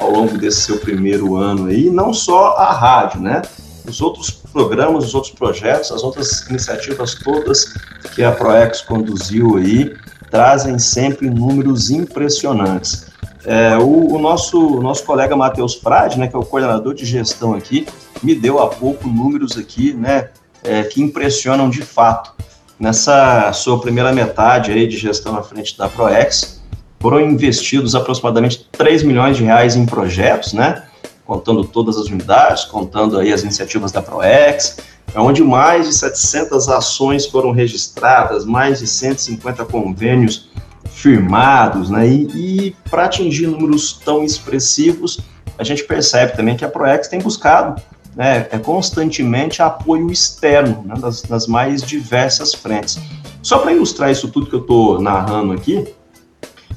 ao 0.00 0.10
longo 0.10 0.36
desse 0.36 0.62
seu 0.62 0.78
primeiro 0.78 1.36
ano 1.36 1.66
aí, 1.66 1.90
não 1.90 2.12
só 2.12 2.56
a 2.56 2.72
rádio, 2.72 3.20
né? 3.20 3.42
Os 3.86 4.00
outros 4.00 4.30
programas, 4.30 5.04
os 5.04 5.14
outros 5.14 5.32
projetos, 5.32 5.92
as 5.92 6.02
outras 6.02 6.48
iniciativas 6.48 7.14
todas 7.14 7.72
que 8.14 8.24
a 8.24 8.32
Proex 8.32 8.80
conduziu 8.80 9.58
aí, 9.58 9.94
trazem 10.32 10.78
sempre 10.78 11.28
números 11.28 11.90
impressionantes. 11.90 13.06
É, 13.44 13.76
o, 13.76 14.14
o, 14.14 14.18
nosso, 14.18 14.78
o 14.78 14.80
nosso 14.80 15.04
colega 15.04 15.36
Matheus 15.36 15.74
Frade, 15.74 16.18
né, 16.18 16.26
que 16.26 16.34
é 16.34 16.38
o 16.38 16.42
coordenador 16.42 16.94
de 16.94 17.04
gestão 17.04 17.52
aqui, 17.52 17.86
me 18.22 18.34
deu 18.34 18.58
há 18.58 18.68
pouco 18.68 19.06
números 19.06 19.58
aqui, 19.58 19.92
né, 19.92 20.30
é, 20.64 20.84
que 20.84 21.02
impressionam 21.02 21.68
de 21.68 21.82
fato. 21.82 22.32
Nessa 22.80 23.52
sua 23.52 23.78
primeira 23.78 24.10
metade 24.10 24.72
aí 24.72 24.86
de 24.88 24.96
gestão 24.96 25.36
à 25.36 25.42
frente 25.42 25.76
da 25.76 25.86
Proex, 25.86 26.62
foram 26.98 27.20
investidos 27.20 27.94
aproximadamente 27.94 28.66
3 28.72 29.02
milhões 29.02 29.36
de 29.36 29.44
reais 29.44 29.76
em 29.76 29.84
projetos, 29.84 30.54
né, 30.54 30.84
contando 31.26 31.62
todas 31.64 31.98
as 31.98 32.06
unidades, 32.06 32.64
contando 32.64 33.18
aí 33.18 33.32
as 33.34 33.42
iniciativas 33.42 33.92
da 33.92 34.00
Proex, 34.00 34.78
onde 35.14 35.42
mais 35.42 35.86
de 35.86 35.94
700 35.94 36.68
ações 36.68 37.26
foram 37.26 37.52
registradas, 37.52 38.44
mais 38.44 38.78
de 38.78 38.86
150 38.86 39.64
convênios 39.66 40.50
firmados, 40.90 41.90
né? 41.90 42.06
E, 42.08 42.66
e 42.66 42.76
para 42.90 43.04
atingir 43.04 43.46
números 43.46 44.00
tão 44.04 44.24
expressivos, 44.24 45.20
a 45.58 45.64
gente 45.64 45.84
percebe 45.84 46.36
também 46.36 46.56
que 46.56 46.64
a 46.64 46.68
Proex 46.68 47.08
tem 47.08 47.20
buscado 47.20 47.80
né, 48.14 48.46
é 48.50 48.58
constantemente 48.58 49.62
apoio 49.62 50.10
externo 50.10 50.82
né, 50.84 50.94
das, 50.98 51.22
das 51.22 51.46
mais 51.46 51.82
diversas 51.82 52.54
frentes. 52.54 52.98
Só 53.42 53.58
para 53.58 53.72
ilustrar 53.72 54.10
isso 54.10 54.28
tudo 54.28 54.46
que 54.46 54.54
eu 54.54 54.60
estou 54.60 55.00
narrando 55.00 55.52
aqui, 55.52 55.86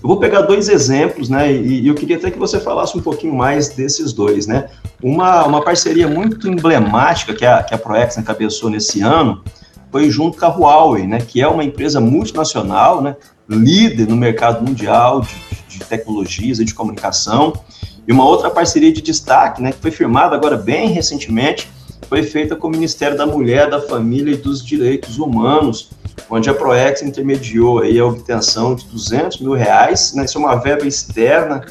eu 0.06 0.08
vou 0.08 0.18
pegar 0.18 0.42
dois 0.42 0.70
exemplos, 0.70 1.30
né, 1.30 1.52
e, 1.52 1.82
e, 1.82 1.88
eu 1.88 1.96
queria 1.96 2.18
até 2.18 2.30
que 2.30 2.38
você 2.38 2.60
falasse 2.60 2.96
um 2.96 3.02
pouquinho 3.02 3.34
mais 3.34 3.70
desses 3.70 4.14
dois, 4.14 4.46
né. 4.46 4.70
Uma, 5.02 5.44
uma 5.48 5.64
parceria 5.64 6.08
muito 6.08 6.48
emblemática 6.48 7.34
que 7.34 7.44
a, 7.44 7.64
que 7.64 7.74
a 7.74 7.78
Proex 7.80 8.16
encabeçou 8.16 8.70
nesse 8.70 9.02
ano 9.02 9.44
foi 9.92 10.12
junto 10.12 10.38
com 10.38 10.46
a 10.46 10.50
Huawei, 10.50 11.08
né, 11.08 11.18
que 11.18 11.42
é 11.42 11.48
uma 11.48 11.64
empresa 11.64 12.00
multinacional, 12.00 13.02
né, 13.02 13.16
líder 13.50 14.08
no 14.08 14.16
mercado 14.16 14.64
mundial 14.64 15.22
de, 15.22 15.36
de 15.68 15.84
tecnologias 15.84 16.60
e 16.60 16.66
de 16.66 16.76
comunicação. 16.76 17.54
E 18.08 18.14
uma 18.14 18.26
outra 18.26 18.52
parceria 18.52 18.94
de 18.94 19.02
destaque, 19.02 19.60
né, 19.60 19.72
que 19.72 19.80
foi 19.80 19.90
firmada 19.90 20.36
agora 20.36 20.56
bem 20.56 20.88
recentemente, 20.90 21.68
foi 22.08 22.22
feita 22.22 22.56
com 22.56 22.68
o 22.68 22.70
Ministério 22.70 23.18
da 23.18 23.26
Mulher, 23.26 23.72
da 23.72 23.82
Família 23.82 24.36
e 24.36 24.38
dos 24.38 24.64
Direitos 24.64 25.18
Humanos, 25.18 25.90
onde 26.30 26.50
a 26.50 26.54
Proex 26.54 27.02
intermediou 27.02 27.80
aí 27.80 28.00
a 28.00 28.06
obtenção 28.06 28.76
de 28.76 28.86
200 28.86 29.40
mil 29.40 29.54
reais, 29.54 30.14
né, 30.14 30.26
isso 30.26 30.38
é 30.38 30.42
uma 30.42 30.56
verba 30.56 30.86
externa 30.86 31.64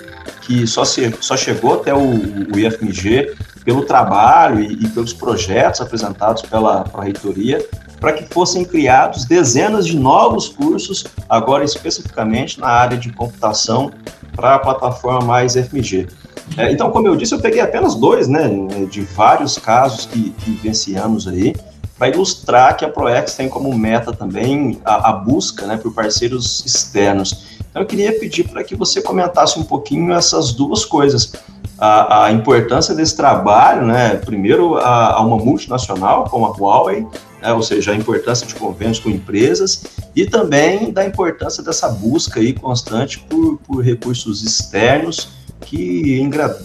que 0.42 0.66
só, 0.66 0.84
se, 0.84 1.14
só 1.20 1.36
chegou 1.36 1.74
até 1.74 1.94
o, 1.94 1.98
o 1.98 2.58
IFMG 2.58 3.34
pelo 3.64 3.82
trabalho 3.84 4.60
e, 4.60 4.84
e 4.84 4.88
pelos 4.88 5.12
projetos 5.12 5.80
apresentados 5.80 6.42
pela, 6.42 6.84
reitoria, 7.02 7.66
para 7.98 8.12
que 8.12 8.24
fossem 8.32 8.64
criados 8.64 9.24
dezenas 9.24 9.86
de 9.86 9.96
novos 9.96 10.48
cursos, 10.48 11.04
agora 11.28 11.64
especificamente 11.64 12.60
na 12.60 12.68
área 12.68 12.98
de 12.98 13.10
computação 13.12 13.90
para 14.36 14.56
a 14.56 14.58
plataforma 14.58 15.24
mais 15.24 15.54
FMG. 15.54 16.08
É, 16.58 16.70
então, 16.70 16.90
como 16.90 17.08
eu 17.08 17.16
disse, 17.16 17.34
eu 17.34 17.40
peguei 17.40 17.60
apenas 17.60 17.94
dois, 17.94 18.28
né, 18.28 18.48
de 18.90 19.00
vários 19.00 19.56
casos 19.56 20.04
que, 20.04 20.30
que 20.30 20.50
vivenciamos 20.50 21.26
aí, 21.26 21.54
para 21.98 22.08
ilustrar 22.08 22.76
que 22.76 22.84
a 22.84 22.88
Proex 22.88 23.34
tem 23.34 23.48
como 23.48 23.76
meta 23.76 24.12
também 24.12 24.80
a, 24.84 25.10
a 25.10 25.12
busca 25.12 25.66
né, 25.66 25.76
por 25.76 25.92
parceiros 25.92 26.64
externos. 26.66 27.58
Então, 27.70 27.82
eu 27.82 27.86
queria 27.86 28.12
pedir 28.18 28.48
para 28.48 28.62
que 28.64 28.74
você 28.74 29.00
comentasse 29.00 29.58
um 29.58 29.64
pouquinho 29.64 30.12
essas 30.12 30.52
duas 30.52 30.84
coisas. 30.84 31.32
A, 31.76 32.26
a 32.26 32.32
importância 32.32 32.94
desse 32.94 33.16
trabalho, 33.16 33.84
né, 33.84 34.16
primeiro, 34.16 34.76
a, 34.76 35.14
a 35.14 35.20
uma 35.20 35.36
multinacional 35.36 36.24
como 36.24 36.46
a 36.46 36.50
Huawei, 36.50 37.06
né, 37.42 37.52
ou 37.52 37.62
seja, 37.62 37.92
a 37.92 37.96
importância 37.96 38.46
de 38.46 38.54
convênios 38.54 39.00
com 39.00 39.10
empresas 39.10 39.82
e 40.14 40.24
também 40.24 40.92
da 40.92 41.04
importância 41.04 41.62
dessa 41.62 41.88
busca 41.88 42.38
aí 42.38 42.52
constante 42.52 43.18
por, 43.28 43.58
por 43.58 43.82
recursos 43.82 44.42
externos 44.44 45.30
que 45.60 46.20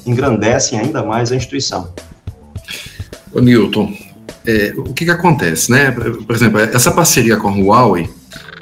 engrandecem 0.05 0.79
ainda 0.79 1.03
mais 1.03 1.31
a 1.31 1.35
instituição. 1.35 1.91
Ô 3.33 3.39
Newton, 3.39 3.93
é, 4.49 4.73
o 4.75 4.93
que, 4.93 5.05
que 5.05 5.11
acontece, 5.11 5.71
né? 5.71 5.91
Por 5.91 6.35
exemplo, 6.35 6.59
essa 6.59 6.91
parceria 6.91 7.37
com 7.37 7.49
a 7.49 7.51
Huawei, 7.51 8.09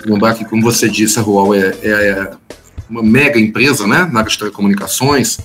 lembrar 0.05 0.33
que, 0.35 0.45
como 0.45 0.61
você 0.61 0.89
disse, 0.89 1.19
a 1.19 1.23
Huawei 1.23 1.61
é, 1.61 1.89
é 1.91 2.31
uma 2.89 3.03
mega 3.03 3.39
empresa, 3.39 3.85
né, 3.87 4.09
na 4.11 4.19
área 4.19 4.31
de 4.31 4.37
telecomunicações, 4.37 5.37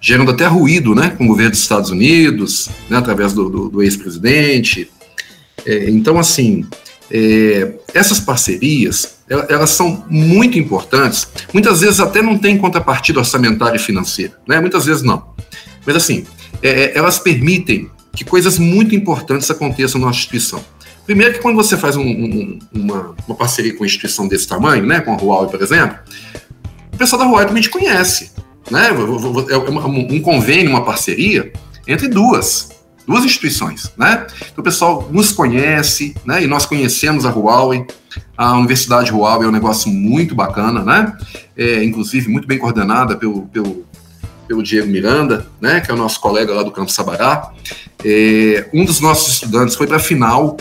gerando 0.00 0.30
até 0.30 0.46
ruído, 0.46 0.94
né, 0.94 1.10
com 1.16 1.24
o 1.24 1.28
governo 1.28 1.50
dos 1.52 1.60
Estados 1.60 1.90
Unidos, 1.90 2.68
né, 2.90 2.96
através 2.98 3.32
do, 3.32 3.48
do, 3.48 3.68
do 3.68 3.82
ex-presidente, 3.82 4.90
é, 5.64 5.90
então, 5.90 6.18
assim, 6.18 6.64
É, 7.14 7.74
essas 7.92 8.20
parcerias, 8.20 9.18
elas 9.28 9.70
são 9.70 10.02
muito 10.08 10.58
importantes, 10.58 11.28
muitas 11.52 11.80
vezes 11.82 12.00
até 12.00 12.22
não 12.22 12.38
tem 12.38 12.56
contrapartida 12.56 13.18
orçamentária 13.18 13.76
e 13.76 13.78
financeira, 13.78 14.32
né? 14.48 14.58
muitas 14.60 14.86
vezes 14.86 15.02
não. 15.02 15.20
Mas 15.84 15.96
assim, 15.96 16.24
é, 16.62 16.70
é, 16.70 16.98
elas 16.98 17.18
permitem 17.18 17.90
que 18.14 18.24
coisas 18.24 18.58
muito 18.58 18.94
importantes 18.94 19.50
aconteçam 19.50 20.00
na 20.00 20.10
instituição. 20.10 20.62
Primeiro 21.04 21.34
que 21.34 21.40
quando 21.40 21.56
você 21.56 21.76
faz 21.76 21.96
um, 21.96 22.02
um, 22.02 22.58
uma, 22.72 23.14
uma, 23.26 23.36
parceria 23.36 23.72
com 23.72 23.80
uma 23.80 23.86
instituição 23.86 24.28
desse 24.28 24.46
tamanho, 24.46 24.86
né, 24.86 25.00
com 25.00 25.12
a 25.12 25.16
Huawei, 25.16 25.50
por 25.50 25.60
exemplo, 25.60 25.98
o 26.92 26.96
pessoal 26.96 27.22
da 27.22 27.28
Huawei 27.28 27.46
também 27.46 27.62
te 27.62 27.70
conhece. 27.70 28.30
Né? 28.70 28.88
É 29.50 29.56
um 29.56 30.20
convênio, 30.20 30.70
uma 30.70 30.84
parceria 30.84 31.52
entre 31.88 32.06
duas, 32.06 32.70
duas 33.06 33.24
instituições. 33.24 33.92
Né? 33.96 34.26
Então 34.36 34.58
o 34.58 34.62
pessoal 34.62 35.08
nos 35.10 35.32
conhece, 35.32 36.14
né? 36.24 36.44
e 36.44 36.46
nós 36.46 36.66
conhecemos 36.66 37.26
a 37.26 37.30
Huawei. 37.30 37.84
A 38.36 38.52
Universidade 38.52 39.10
Huawei 39.10 39.46
é 39.46 39.48
um 39.48 39.52
negócio 39.52 39.90
muito 39.90 40.34
bacana, 40.34 40.82
né? 40.82 41.16
É, 41.56 41.82
inclusive 41.82 42.28
muito 42.28 42.46
bem 42.46 42.58
coordenada 42.58 43.16
pelo, 43.16 43.42
pelo 43.46 43.84
pelo 44.52 44.62
Diego 44.62 44.88
Miranda, 44.88 45.46
né, 45.58 45.80
que 45.80 45.90
é 45.90 45.94
o 45.94 45.96
nosso 45.96 46.20
colega 46.20 46.52
lá 46.52 46.62
do 46.62 46.70
Campo 46.70 46.90
Sabará. 46.90 47.50
É, 48.04 48.66
um 48.72 48.84
dos 48.84 49.00
nossos 49.00 49.34
estudantes 49.34 49.74
foi 49.74 49.86
para 49.86 49.96
a 49.96 50.00
final 50.00 50.56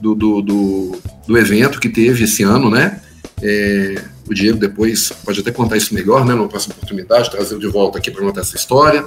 do, 0.00 0.14
do, 0.14 0.42
do, 0.42 0.98
do, 1.26 1.38
evento 1.38 1.80
que 1.80 1.88
teve 1.88 2.24
esse 2.24 2.42
ano, 2.42 2.70
né? 2.70 3.00
É, 3.42 4.02
o 4.28 4.34
Diego 4.34 4.58
depois 4.58 5.10
pode 5.24 5.40
até 5.40 5.50
contar 5.50 5.76
isso 5.76 5.94
melhor, 5.94 6.24
né? 6.24 6.34
Numa 6.34 6.48
próxima 6.48 6.74
oportunidade, 6.74 7.30
trazer 7.30 7.58
de 7.58 7.66
volta 7.66 7.98
aqui 7.98 8.10
para 8.10 8.22
contar 8.22 8.42
essa 8.42 8.56
história. 8.56 9.04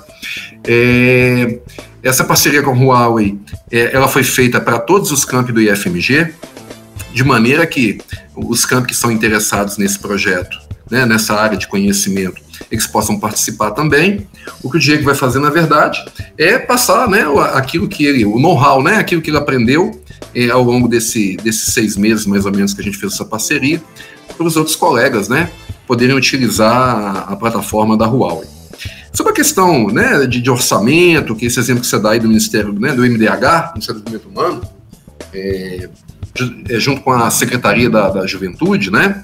É, 0.67 1.60
essa 2.03 2.23
parceria 2.23 2.62
com 2.62 2.71
a 2.71 2.73
Huawei, 2.73 3.38
é, 3.71 3.95
ela 3.95 4.07
foi 4.07 4.23
feita 4.23 4.60
para 4.60 4.79
todos 4.79 5.12
os 5.12 5.23
campos 5.23 5.53
do 5.53 5.62
IFMG, 5.62 6.34
de 7.13 7.23
maneira 7.23 7.65
que 7.67 7.99
os 8.36 8.65
campos 8.65 8.88
que 8.88 8.95
são 8.95 9.12
interessados 9.12 9.77
nesse 9.77 9.99
projeto, 9.99 10.57
né, 10.89 11.05
nessa 11.05 11.36
área 11.36 11.57
de 11.57 11.67
conhecimento, 11.67 12.41
eles 12.69 12.88
possam 12.88 13.19
participar 13.19 13.71
também. 13.71 14.28
O 14.62 14.69
que 14.69 14.78
o 14.78 14.80
Diego 14.80 15.04
vai 15.04 15.15
fazer, 15.15 15.39
na 15.39 15.50
verdade, 15.50 16.04
é 16.38 16.58
passar 16.58 17.08
né, 17.08 17.24
aquilo 17.54 17.88
que 17.88 18.06
ele, 18.06 18.26
o 18.26 18.39
know-how, 18.39 18.84
né, 18.84 18.95
aquilo 18.95 19.21
que 19.21 19.30
ele 19.30 19.38
aprendeu 19.38 20.02
é, 20.36 20.50
ao 20.50 20.63
longo 20.63 20.88
desse, 20.88 21.38
desses 21.38 21.74
seis 21.74 21.97
meses, 21.97 22.26
mais 22.26 22.45
ou 22.45 22.52
menos, 22.52 22.74
que 22.74 22.82
a 22.82 22.84
gente 22.84 22.97
fez 22.97 23.13
essa 23.13 23.26
parceria, 23.26 23.82
para 24.38 24.45
os 24.45 24.56
outros 24.56 24.76
colegas, 24.76 25.28
né, 25.28 25.50
poderem 25.86 26.15
utilizar 26.15 27.32
a, 27.32 27.36
plataforma 27.36 27.97
da 27.97 28.08
Huawei. 28.08 28.47
Sobre 29.13 29.34
a 29.34 29.36
questão 29.36 29.88
né, 29.88 30.26
de, 30.26 30.41
de, 30.41 30.50
orçamento, 30.50 31.36
que 31.36 31.45
esse 31.45 31.60
exemplo 31.60 31.82
que 31.82 31.88
você 31.88 32.00
dá 32.00 32.12
aí 32.12 32.19
do 32.19 32.28
Ministério, 32.28 32.71
né, 32.74 32.93
do 32.93 33.02
MDH, 33.02 33.74
Ministério 33.74 34.02
do 34.02 34.06
Desenvolvimento 34.06 34.30
Humano, 34.30 34.62
é, 35.34 35.89
é, 36.69 36.80
junto 36.80 37.02
com 37.02 37.12
a 37.12 37.30
Secretaria 37.30 37.89
da, 37.89 38.10
da 38.10 38.26
Juventude, 38.26 38.89
né, 38.89 39.21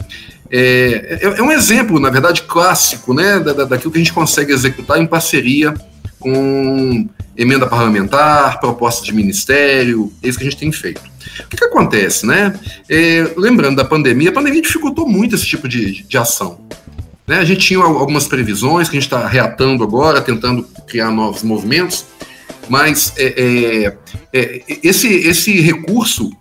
é, 0.52 1.20
é, 1.22 1.40
é, 1.40 1.42
um 1.42 1.52
exemplo, 1.52 2.00
na 2.00 2.10
verdade, 2.10 2.44
clássico, 2.44 3.14
né, 3.14 3.40
da, 3.40 3.66
daquilo 3.66 3.92
que 3.92 3.98
a 3.98 4.02
gente 4.02 4.14
consegue 4.14 4.52
executar 4.52 5.00
em 5.00 5.06
parceria 5.06 5.74
com 6.20 7.08
emenda 7.36 7.68
parlamentar, 7.68 8.60
proposta 8.60 9.06
de 9.06 9.14
ministério, 9.14 10.12
é 10.24 10.28
isso 10.28 10.38
que 10.38 10.46
a 10.46 10.50
gente 10.50 10.60
tem 10.60 10.72
feito. 10.72 11.02
O 11.40 11.48
que, 11.48 11.58
que 11.58 11.66
acontece, 11.66 12.26
né? 12.26 12.60
É, 12.90 13.32
lembrando 13.38 13.76
da 13.76 13.86
pandemia, 13.86 14.30
a 14.30 14.34
pandemia 14.34 14.62
dificultou 14.62 15.08
muito 15.08 15.36
esse 15.36 15.46
tipo 15.46 15.68
de, 15.68 16.04
de 16.04 16.18
ação. 16.18 16.60
Né? 17.28 17.38
A 17.38 17.46
gente 17.46 17.60
tinha 17.60 17.80
algumas 17.80 18.28
previsões 18.28 18.90
que 18.90 18.98
a 18.98 19.00
gente 19.00 19.08
está 19.08 19.28
reatando 19.28 19.84
agora, 19.84 20.22
tentando 20.22 20.64
criar 20.88 21.12
novos 21.12 21.44
movimentos, 21.44 22.06
mas 22.70 23.14
é, 23.18 23.94
é, 24.34 24.40
é 24.40 24.64
esse, 24.82 25.08
esse 25.08 25.62
recurso 25.62 26.32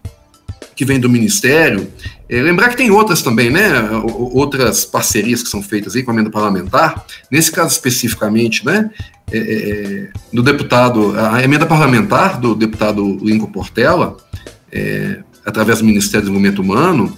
que 0.77 0.85
vem 0.85 1.01
do 1.01 1.09
Ministério, 1.09 1.91
é, 2.29 2.43
lembrar 2.43 2.69
que 2.69 2.77
tem 2.77 2.91
outras 2.91 3.23
também, 3.23 3.51
né? 3.51 3.73
Outras 4.05 4.85
parcerias 4.85 5.43
que 5.43 5.49
são 5.49 5.63
feitas 5.63 5.97
aí 5.97 6.03
com 6.03 6.11
a 6.11 6.15
emenda 6.15 6.31
parlamentar. 6.31 7.07
Nesse 7.31 7.51
caso 7.51 7.71
especificamente, 7.71 8.65
né? 8.65 8.91
É, 9.33 10.09
do 10.33 10.43
deputado, 10.43 11.19
a 11.19 11.43
emenda 11.43 11.65
parlamentar 11.65 12.39
do 12.39 12.55
deputado 12.55 13.19
Lincoln 13.23 13.51
Portela, 13.51 14.17
através 15.45 15.79
do 15.79 15.85
Ministério 15.85 16.27
do 16.27 16.31
Desenvolvimento 16.31 16.63
Humano, 16.63 17.17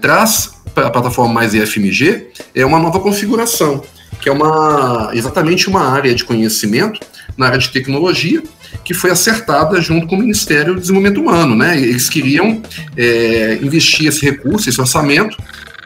traz 0.00 0.52
para 0.74 0.86
a 0.86 0.90
plataforma 0.90 1.32
Mais 1.32 1.54
IFMG 1.54 2.28
é 2.54 2.64
uma 2.64 2.78
nova 2.78 3.00
configuração, 3.00 3.82
que 4.20 4.28
é 4.28 4.32
uma 4.32 5.10
exatamente 5.12 5.68
uma 5.68 5.88
área 5.88 6.14
de 6.14 6.24
conhecimento 6.24 7.00
na 7.36 7.46
área 7.46 7.58
de 7.58 7.70
tecnologia 7.70 8.42
que 8.84 8.94
foi 8.94 9.10
acertada 9.10 9.80
junto 9.80 10.06
com 10.06 10.16
o 10.16 10.18
Ministério 10.18 10.74
do 10.74 10.80
Desenvolvimento 10.80 11.20
Humano, 11.20 11.54
né? 11.54 11.78
Eles 11.78 12.08
queriam 12.08 12.62
é, 12.96 13.58
investir 13.62 14.08
esse 14.08 14.24
recurso, 14.24 14.68
esse 14.68 14.80
orçamento, 14.80 15.36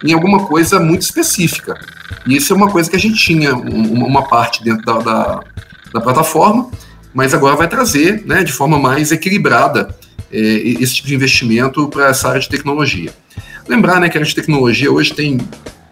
em 0.05 0.13
alguma 0.13 0.47
coisa 0.47 0.79
muito 0.79 1.03
específica. 1.03 1.79
E 2.27 2.37
isso 2.37 2.53
é 2.53 2.57
uma 2.57 2.71
coisa 2.71 2.89
que 2.89 2.97
a 2.97 2.99
gente 2.99 3.17
tinha 3.17 3.55
uma 3.55 4.23
parte 4.29 4.63
dentro 4.63 4.85
da, 4.85 4.99
da, 4.99 5.41
da 5.93 6.01
plataforma, 6.01 6.71
mas 7.13 7.33
agora 7.33 7.57
vai 7.57 7.69
trazer, 7.69 8.25
né, 8.27 8.45
de 8.45 8.53
forma 8.53 8.79
mais 8.79 9.11
equilibrada, 9.11 9.95
é, 10.33 10.39
esse 10.39 10.97
tipo 10.97 11.09
de 11.09 11.15
investimento 11.15 11.89
para 11.89 12.09
essa 12.09 12.29
área 12.29 12.41
de 12.41 12.49
tecnologia. 12.49 13.13
Lembrar, 13.69 14.01
né, 14.01 14.09
que 14.09 14.17
a 14.17 14.21
área 14.21 14.29
de 14.29 14.35
tecnologia 14.35 14.93
hoje 14.93 15.15
tem 15.15 15.39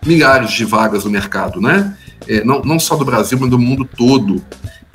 milhares 0.04 0.52
de 0.52 0.64
vagas 0.64 1.04
no 1.04 1.10
mercado, 1.10 1.60
né? 1.60 1.96
É, 2.28 2.44
não, 2.44 2.60
não 2.62 2.78
só 2.78 2.96
do 2.96 3.04
Brasil, 3.04 3.38
mas 3.40 3.50
do 3.50 3.58
mundo 3.58 3.84
todo. 3.84 4.42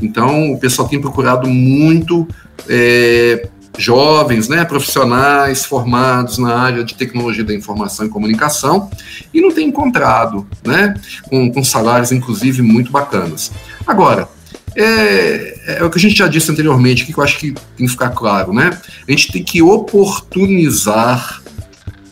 Então, 0.02 0.54
o 0.54 0.60
pessoal 0.60 0.88
tem 0.88 1.00
procurado 1.00 1.48
muito 1.48 2.28
é, 2.68 3.48
jovens, 3.78 4.50
né, 4.50 4.66
profissionais 4.66 5.66
formados 5.66 6.38
na 6.38 6.54
área 6.54 6.84
de 6.84 6.96
tecnologia 6.96 7.44
da 7.44 7.54
informação 7.54 8.06
e 8.06 8.10
comunicação 8.10 8.90
e 9.34 9.40
não 9.42 9.52
tem 9.52 9.70
encontrado, 9.70 10.48
né, 10.66 10.94
com, 11.30 11.52
com 11.52 11.64
salários, 11.64 12.12
inclusive, 12.12 12.62
muito 12.62 12.92
bacanas. 12.92 13.52
Agora, 13.88 14.28
é, 14.76 15.78
é, 15.80 15.84
o 15.84 15.90
que 15.90 15.98
a 15.98 16.02
gente 16.02 16.18
já 16.18 16.28
disse 16.28 16.52
anteriormente, 16.52 17.06
que 17.06 17.18
eu 17.18 17.24
acho 17.24 17.40
que 17.40 17.52
tem 17.76 17.86
que 17.86 17.90
ficar 17.90 18.10
claro, 18.10 18.54
né? 18.54 18.78
A 19.08 19.12
gente 19.12 19.32
tem 19.32 19.44
que 19.44 19.62
oportunizar 19.62 21.42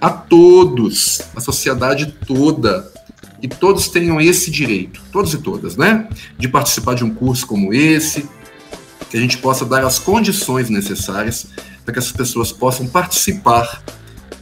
a 0.01 0.09
todos, 0.09 1.21
a 1.35 1.39
sociedade 1.39 2.13
toda, 2.25 2.91
e 3.41 3.47
todos 3.47 3.87
tenham 3.87 4.19
esse 4.19 4.49
direito, 4.49 5.01
todos 5.11 5.33
e 5.33 5.37
todas, 5.37 5.75
né? 5.77 6.07
De 6.37 6.47
participar 6.47 6.95
de 6.95 7.03
um 7.03 7.13
curso 7.13 7.45
como 7.45 7.73
esse, 7.73 8.27
que 9.09 9.17
a 9.17 9.19
gente 9.19 9.37
possa 9.37 9.65
dar 9.65 9.85
as 9.85 9.99
condições 9.99 10.69
necessárias 10.69 11.47
para 11.83 11.93
que 11.93 11.99
essas 11.99 12.11
pessoas 12.11 12.51
possam 12.51 12.87
participar, 12.87 13.83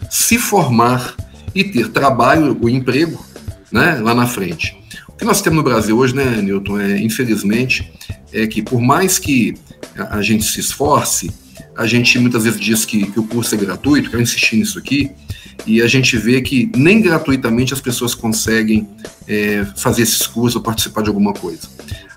se 0.10 0.40
formar 0.40 1.16
e 1.54 1.64
ter 1.64 1.90
trabalho, 1.90 2.58
o 2.60 2.70
emprego, 2.70 3.24
né, 3.72 4.00
lá 4.02 4.14
na 4.16 4.26
frente. 4.26 4.76
O 5.08 5.14
que 5.14 5.24
nós 5.24 5.42
temos 5.42 5.58
no 5.58 5.64
Brasil 5.64 5.98
hoje, 5.98 6.16
né, 6.16 6.42
Newton, 6.42 6.80
é, 6.80 7.00
infelizmente, 7.00 7.92
é 8.34 8.48
que 8.48 8.62
por 8.62 8.82
mais 8.82 9.20
que 9.20 9.54
a 9.96 10.22
gente 10.22 10.44
se 10.44 10.60
esforce, 10.60 11.32
a 11.78 11.86
gente 11.86 12.18
muitas 12.20 12.44
vezes 12.44 12.60
diz 12.60 12.86
que, 12.86 13.10
que 13.12 13.20
o 13.20 13.24
curso 13.24 13.56
é 13.56 13.58
gratuito, 13.58 14.10
quero 14.10 14.22
insistir 14.22 14.58
nisso 14.58 14.80
aqui, 14.80 15.12
e 15.66 15.82
a 15.82 15.88
gente 15.88 16.18
vê 16.18 16.42
que 16.42 16.72
nem 16.76 17.02
gratuitamente 17.02 17.74
as 17.74 17.82
pessoas 17.82 18.14
conseguem 18.14 18.88
é, 19.28 19.66
fazer 19.76 20.04
esses 20.04 20.28
cursos 20.28 20.56
ou 20.56 20.62
participar 20.62 21.02
de 21.02 21.10
alguma 21.10 21.34
coisa. 21.34 21.68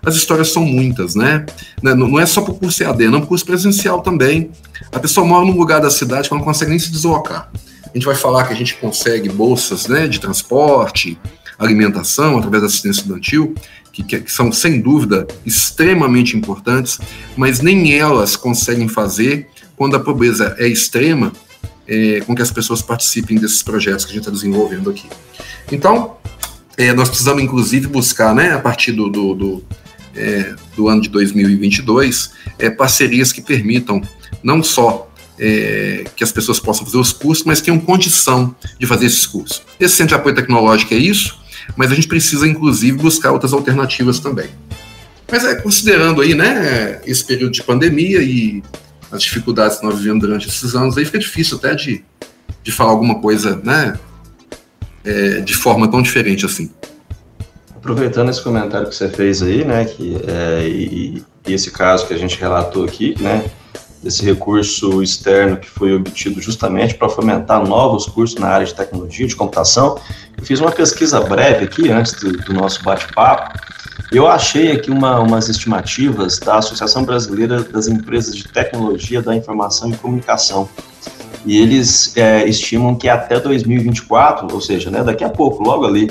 As 0.04 0.14
histórias 0.14 0.52
são 0.52 0.64
muitas, 0.64 1.14
né? 1.14 1.44
Não 1.82 2.18
é 2.18 2.24
só 2.24 2.40
para 2.40 2.52
o 2.52 2.54
curso 2.54 2.82
EAD, 2.82 3.06
não, 3.06 3.18
para 3.18 3.24
o 3.24 3.28
curso 3.28 3.44
presencial 3.44 4.00
também. 4.00 4.50
A 4.92 4.98
pessoa 4.98 5.26
mora 5.26 5.44
num 5.44 5.56
lugar 5.56 5.80
da 5.80 5.90
cidade 5.90 6.28
que 6.28 6.34
não 6.34 6.42
consegue 6.42 6.70
nem 6.70 6.78
se 6.78 6.90
deslocar. 6.90 7.50
A 7.84 7.90
gente 7.94 8.06
vai 8.06 8.14
falar 8.14 8.46
que 8.46 8.52
a 8.52 8.56
gente 8.56 8.74
consegue 8.76 9.28
bolsas 9.28 9.86
né, 9.86 10.06
de 10.06 10.20
transporte, 10.20 11.18
alimentação, 11.58 12.38
através 12.38 12.62
da 12.62 12.66
assistência 12.68 13.00
estudantil, 13.00 13.54
que, 13.92 14.20
que, 14.20 14.32
são, 14.32 14.52
sem 14.52 14.80
dúvida, 14.80 15.26
extremamente 15.44 16.36
importantes, 16.36 16.98
mas 17.36 17.60
nem 17.60 17.92
elas 17.98 18.36
conseguem 18.36 18.88
fazer 18.88 19.48
quando 19.76 19.96
a 19.96 20.00
pobreza 20.00 20.54
é 20.58 20.68
extrema 20.68 21.32
é, 21.88 22.20
com 22.20 22.34
que 22.34 22.42
as 22.42 22.50
pessoas 22.50 22.82
participem 22.82 23.38
desses 23.38 23.62
projetos 23.62 24.04
que 24.04 24.10
a 24.10 24.14
gente 24.14 24.22
está 24.22 24.30
desenvolvendo 24.30 24.90
aqui. 24.90 25.08
Então, 25.72 26.16
é, 26.76 26.92
nós 26.92 27.08
precisamos, 27.08 27.42
inclusive, 27.42 27.86
buscar, 27.88 28.34
né, 28.34 28.52
a 28.52 28.58
partir 28.60 28.92
do, 28.92 29.08
do, 29.08 29.34
do, 29.34 29.64
é, 30.14 30.54
do 30.76 30.88
ano 30.88 31.00
de 31.00 31.08
2022, 31.08 32.30
é, 32.58 32.70
parcerias 32.70 33.32
que 33.32 33.40
permitam 33.40 34.02
não 34.42 34.62
só 34.62 35.10
é, 35.38 36.04
que 36.14 36.22
as 36.22 36.32
pessoas 36.32 36.60
possam 36.60 36.84
fazer 36.84 36.98
os 36.98 37.12
cursos, 37.12 37.44
mas 37.44 37.60
tenham 37.60 37.78
condição 37.78 38.54
de 38.78 38.86
fazer 38.86 39.06
esses 39.06 39.26
cursos. 39.26 39.62
Esse 39.80 39.96
centro 39.96 40.14
de 40.16 40.20
apoio 40.20 40.34
tecnológico 40.34 40.94
é 40.94 40.98
isso, 40.98 41.38
mas 41.76 41.90
a 41.90 41.94
gente 41.94 42.08
precisa, 42.08 42.46
inclusive, 42.46 42.98
buscar 42.98 43.32
outras 43.32 43.52
alternativas 43.52 44.18
também. 44.18 44.48
Mas 45.30 45.44
é, 45.44 45.54
considerando 45.56 46.20
aí, 46.20 46.34
né, 46.34 47.00
esse 47.06 47.24
período 47.24 47.52
de 47.52 47.62
pandemia 47.62 48.22
e 48.22 48.62
as 49.10 49.22
dificuldades 49.22 49.78
que 49.78 49.84
nós 49.84 49.98
vivemos 49.98 50.20
durante 50.20 50.48
esses 50.48 50.74
anos, 50.74 50.96
aí 50.96 51.04
fica 51.04 51.18
difícil 51.18 51.56
até 51.56 51.74
de, 51.74 52.04
de 52.62 52.72
falar 52.72 52.90
alguma 52.90 53.20
coisa, 53.20 53.60
né, 53.62 53.98
é, 55.04 55.40
de 55.40 55.54
forma 55.54 55.90
tão 55.90 56.02
diferente 56.02 56.44
assim. 56.44 56.70
Aproveitando 57.74 58.28
esse 58.28 58.42
comentário 58.42 58.88
que 58.88 58.94
você 58.94 59.08
fez 59.08 59.42
aí, 59.42 59.64
né, 59.64 59.84
que, 59.84 60.16
é, 60.26 60.68
e, 60.68 61.24
e, 61.46 61.52
esse 61.52 61.70
caso 61.70 62.06
que 62.06 62.12
a 62.12 62.18
gente 62.18 62.38
relatou 62.38 62.84
aqui, 62.84 63.14
né, 63.20 63.50
desse 64.02 64.24
recurso 64.24 65.02
externo 65.02 65.56
que 65.56 65.68
foi 65.68 65.94
obtido 65.94 66.40
justamente 66.40 66.94
para 66.94 67.08
fomentar 67.08 67.66
novos 67.66 68.06
cursos 68.06 68.38
na 68.38 68.48
área 68.48 68.66
de 68.66 68.74
tecnologia, 68.74 69.26
de 69.26 69.34
computação. 69.34 69.98
Eu 70.36 70.44
fiz 70.44 70.60
uma 70.60 70.70
pesquisa 70.70 71.20
breve 71.20 71.64
aqui, 71.64 71.90
antes 71.90 72.12
do, 72.12 72.32
do 72.32 72.52
nosso 72.52 72.82
bate-papo, 72.84 73.58
eu 74.10 74.26
achei 74.26 74.72
aqui 74.72 74.90
uma, 74.90 75.20
umas 75.20 75.48
estimativas 75.48 76.38
da 76.38 76.56
Associação 76.56 77.04
Brasileira 77.04 77.62
das 77.62 77.88
Empresas 77.88 78.34
de 78.34 78.48
Tecnologia 78.48 79.20
da 79.20 79.34
Informação 79.34 79.90
e 79.90 79.96
Comunicação. 79.96 80.68
E 81.44 81.56
eles 81.58 82.16
é, 82.16 82.46
estimam 82.46 82.94
que 82.94 83.08
até 83.08 83.38
2024, 83.38 84.52
ou 84.52 84.60
seja, 84.60 84.90
né, 84.90 85.02
daqui 85.02 85.24
a 85.24 85.30
pouco, 85.30 85.62
logo 85.62 85.86
ali, 85.86 86.10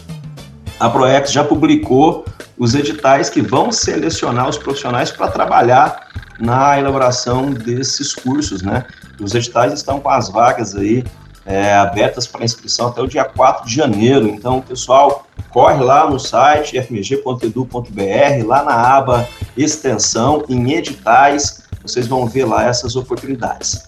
a 0.78 0.88
ProEx 0.88 1.32
já 1.32 1.42
publicou 1.42 2.24
os 2.58 2.74
editais 2.74 3.28
que 3.28 3.42
vão 3.42 3.72
selecionar 3.72 4.48
os 4.48 4.56
profissionais 4.56 5.10
para 5.10 5.28
trabalhar 5.28 6.08
na 6.38 6.78
elaboração 6.78 7.50
desses 7.50 8.14
cursos, 8.14 8.62
né? 8.62 8.84
Os 9.20 9.34
editais 9.34 9.72
estão 9.72 10.00
com 10.00 10.08
as 10.08 10.28
vagas 10.28 10.74
aí 10.74 11.04
é, 11.46 11.74
abertas 11.74 12.26
para 12.26 12.44
inscrição 12.44 12.88
até 12.88 13.00
o 13.00 13.06
dia 13.06 13.24
4 13.24 13.66
de 13.66 13.74
janeiro. 13.74 14.26
Então, 14.26 14.60
pessoal, 14.60 15.26
corre 15.50 15.82
lá 15.82 16.10
no 16.10 16.18
site 16.18 16.76
fmg.edu.br, 16.76 18.46
lá 18.46 18.64
na 18.64 18.74
aba 18.74 19.28
extensão, 19.56 20.44
em 20.48 20.72
editais, 20.72 21.62
vocês 21.80 22.06
vão 22.06 22.26
ver 22.26 22.44
lá 22.44 22.64
essas 22.64 22.96
oportunidades. 22.96 23.86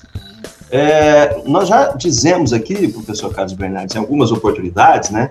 É, 0.71 1.43
nós 1.47 1.69
já 1.69 1.93
dizemos 1.93 2.53
aqui, 2.53 2.89
professor 2.89 3.33
Carlos 3.35 3.55
Bernardes, 3.55 3.97
em 3.97 3.99
algumas 3.99 4.31
oportunidades, 4.31 5.11
né, 5.11 5.31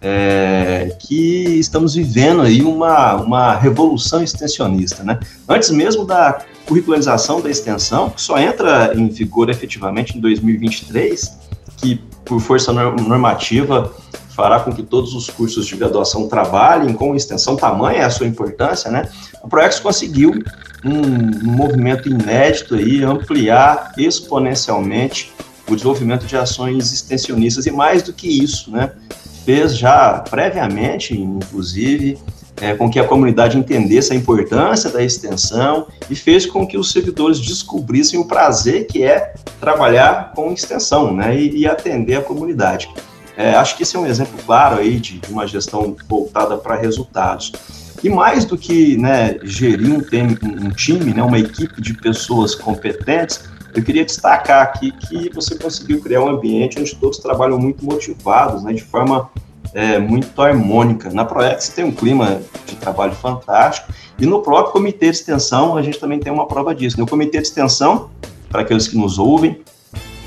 é, 0.00 0.96
que 1.00 1.58
estamos 1.58 1.94
vivendo 1.94 2.42
aí 2.42 2.62
uma, 2.62 3.16
uma 3.16 3.54
revolução 3.56 4.22
extensionista, 4.22 5.02
né? 5.02 5.18
Antes 5.48 5.70
mesmo 5.70 6.04
da 6.04 6.38
curricularização 6.68 7.40
da 7.40 7.48
extensão, 7.48 8.10
que 8.10 8.20
só 8.20 8.38
entra 8.38 8.92
em 8.94 9.08
vigor 9.08 9.48
efetivamente 9.48 10.16
em 10.16 10.20
2023, 10.20 11.38
que 11.78 11.96
por 12.26 12.40
força 12.40 12.72
normativa 12.72 13.92
fará 14.36 14.60
com 14.60 14.70
que 14.70 14.82
todos 14.82 15.14
os 15.14 15.28
cursos 15.30 15.66
de 15.66 15.74
graduação 15.74 16.28
trabalhem 16.28 16.92
com 16.92 17.16
extensão, 17.16 17.56
tamanha 17.56 18.02
é 18.02 18.04
a 18.04 18.10
sua 18.10 18.26
importância, 18.26 18.90
né? 18.90 19.08
A 19.42 19.48
Proex 19.48 19.80
conseguiu 19.80 20.32
um 20.84 21.50
movimento 21.50 22.08
inédito 22.08 22.74
aí, 22.74 23.02
ampliar 23.02 23.94
exponencialmente 23.96 25.32
o 25.68 25.74
desenvolvimento 25.74 26.26
de 26.26 26.36
ações 26.36 26.92
extensionistas 26.92 27.66
e 27.66 27.72
mais 27.72 28.02
do 28.02 28.12
que 28.12 28.28
isso, 28.28 28.70
né? 28.70 28.92
Fez 29.44 29.76
já 29.76 30.18
previamente, 30.30 31.18
inclusive, 31.18 32.18
é, 32.60 32.74
com 32.74 32.90
que 32.90 32.98
a 32.98 33.04
comunidade 33.04 33.56
entendesse 33.56 34.12
a 34.12 34.16
importância 34.16 34.90
da 34.90 35.02
extensão 35.02 35.86
e 36.10 36.14
fez 36.14 36.46
com 36.46 36.66
que 36.66 36.76
os 36.76 36.90
servidores 36.92 37.38
descobrissem 37.38 38.18
o 38.18 38.26
prazer 38.26 38.86
que 38.86 39.02
é 39.02 39.34
trabalhar 39.60 40.32
com 40.34 40.52
extensão 40.52 41.14
né, 41.14 41.38
e, 41.38 41.58
e 41.58 41.66
atender 41.66 42.16
a 42.16 42.22
comunidade. 42.22 42.88
É, 43.36 43.54
acho 43.54 43.76
que 43.76 43.84
esse 43.84 43.94
é 43.94 43.98
um 43.98 44.06
exemplo 44.06 44.36
claro 44.44 44.78
aí 44.78 44.98
de, 44.98 45.18
de 45.20 45.30
uma 45.30 45.46
gestão 45.46 45.96
voltada 46.08 46.56
para 46.56 46.74
resultados. 46.74 47.52
E 48.02 48.08
mais 48.08 48.44
do 48.44 48.56
que 48.56 48.96
né, 48.96 49.38
gerir 49.42 49.92
um, 49.92 50.66
um 50.66 50.70
time, 50.70 51.12
né, 51.12 51.22
uma 51.22 51.38
equipe 51.38 51.80
de 51.80 51.94
pessoas 51.94 52.54
competentes, 52.54 53.44
eu 53.74 53.82
queria 53.82 54.04
destacar 54.04 54.62
aqui 54.62 54.90
que 54.90 55.30
você 55.32 55.56
conseguiu 55.56 56.00
criar 56.00 56.22
um 56.22 56.28
ambiente 56.28 56.80
onde 56.80 56.94
todos 56.96 57.18
trabalham 57.18 57.58
muito 57.58 57.84
motivados, 57.84 58.62
né, 58.62 58.72
de 58.72 58.82
forma 58.82 59.30
é, 59.74 59.98
muito 59.98 60.40
harmônica. 60.40 61.10
Na 61.10 61.24
Proex 61.24 61.68
tem 61.70 61.84
um 61.84 61.92
clima 61.92 62.40
de 62.66 62.76
trabalho 62.76 63.14
fantástico 63.14 63.92
e 64.18 64.26
no 64.26 64.40
próprio 64.40 64.72
comitê 64.72 65.10
de 65.10 65.16
extensão 65.16 65.76
a 65.76 65.82
gente 65.82 65.98
também 65.98 66.18
tem 66.18 66.32
uma 66.32 66.46
prova 66.46 66.74
disso. 66.74 66.98
No 66.98 67.06
comitê 67.06 67.38
de 67.38 67.46
extensão, 67.46 68.10
para 68.50 68.62
aqueles 68.62 68.88
que 68.88 68.96
nos 68.96 69.18
ouvem, 69.18 69.60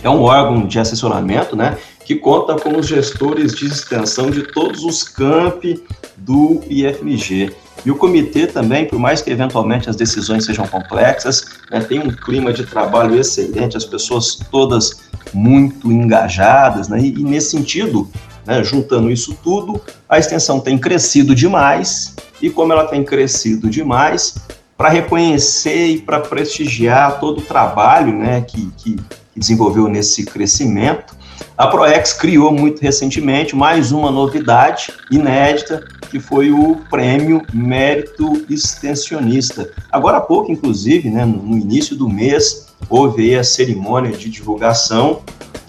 é 0.04 0.10
um 0.10 0.21
órgão 0.21 0.65
de 0.65 0.80
assessoramento, 0.80 1.56
né, 1.56 1.77
que 2.06 2.15
conta 2.15 2.56
com 2.56 2.77
os 2.77 2.88
gestores 2.88 3.54
de 3.54 3.67
extensão 3.67 4.32
de 4.32 4.43
todos 4.51 4.84
os 4.84 5.04
campi 5.04 5.84
do 6.17 6.62
IFMG. 6.69 7.54
E 7.86 7.89
o 7.89 7.95
comitê 7.95 8.45
também, 8.45 8.86
por 8.86 8.99
mais 8.99 9.21
que 9.21 9.32
eventualmente 9.32 9.89
as 9.89 9.95
decisões 9.95 10.45
sejam 10.45 10.67
complexas, 10.67 11.45
né, 11.69 11.80
tem 11.80 11.99
um 11.99 12.12
clima 12.12 12.54
de 12.54 12.65
trabalho 12.65 13.19
excelente, 13.19 13.77
as 13.77 13.86
pessoas 13.86 14.36
todas 14.51 15.01
muito 15.34 15.91
engajadas, 15.91 16.88
né, 16.89 16.99
e, 16.99 17.10
e 17.10 17.23
nesse 17.23 17.51
sentido, 17.51 18.08
né, 18.45 18.63
juntando 18.63 19.12
isso 19.12 19.38
tudo, 19.43 19.82
a 20.08 20.19
extensão 20.19 20.60
tem 20.60 20.77
crescido 20.77 21.34
demais, 21.36 22.15
e 22.41 22.49
como 22.49 22.73
ela 22.73 22.86
tem 22.86 23.04
crescido 23.04 23.69
demais, 23.69 24.36
para 24.77 24.89
reconhecer 24.89 25.88
e 25.88 26.01
para 26.01 26.19
prestigiar 26.19 27.19
todo 27.19 27.39
o 27.39 27.41
trabalho 27.41 28.17
né, 28.17 28.41
que, 28.41 28.71
que, 28.77 28.95
que 28.95 29.39
desenvolveu 29.39 29.88
nesse 29.88 30.25
crescimento, 30.25 31.15
a 31.58 31.67
ProEx 31.67 32.13
criou 32.13 32.51
muito 32.51 32.82
recentemente 32.82 33.56
mais 33.56 33.91
uma 33.91 34.10
novidade 34.10 34.91
inédita, 35.12 35.84
que 36.10 36.19
foi 36.19 36.51
o 36.51 36.77
Prêmio 36.89 37.43
Mérito 37.54 38.45
Extensionista. 38.49 39.69
Agora 39.91 40.17
há 40.17 40.21
pouco, 40.21 40.51
inclusive, 40.51 41.10
né, 41.10 41.25
no 41.25 41.58
início 41.58 41.95
do 41.95 42.10
mês, 42.10 42.67
houve 42.89 43.36
a 43.36 43.43
cerimônia 43.43 44.12
de 44.12 44.30
divulgação 44.30 45.21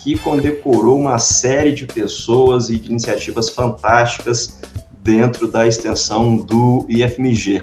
que 0.03 0.19
condecorou 0.19 0.99
uma 0.99 1.19
série 1.19 1.73
de 1.73 1.87
pessoas 1.87 2.69
e 2.69 2.77
de 2.77 2.91
iniciativas 2.91 3.49
fantásticas 3.49 4.59
dentro 5.03 5.47
da 5.47 5.67
extensão 5.67 6.37
do 6.37 6.85
IFMG. 6.89 7.63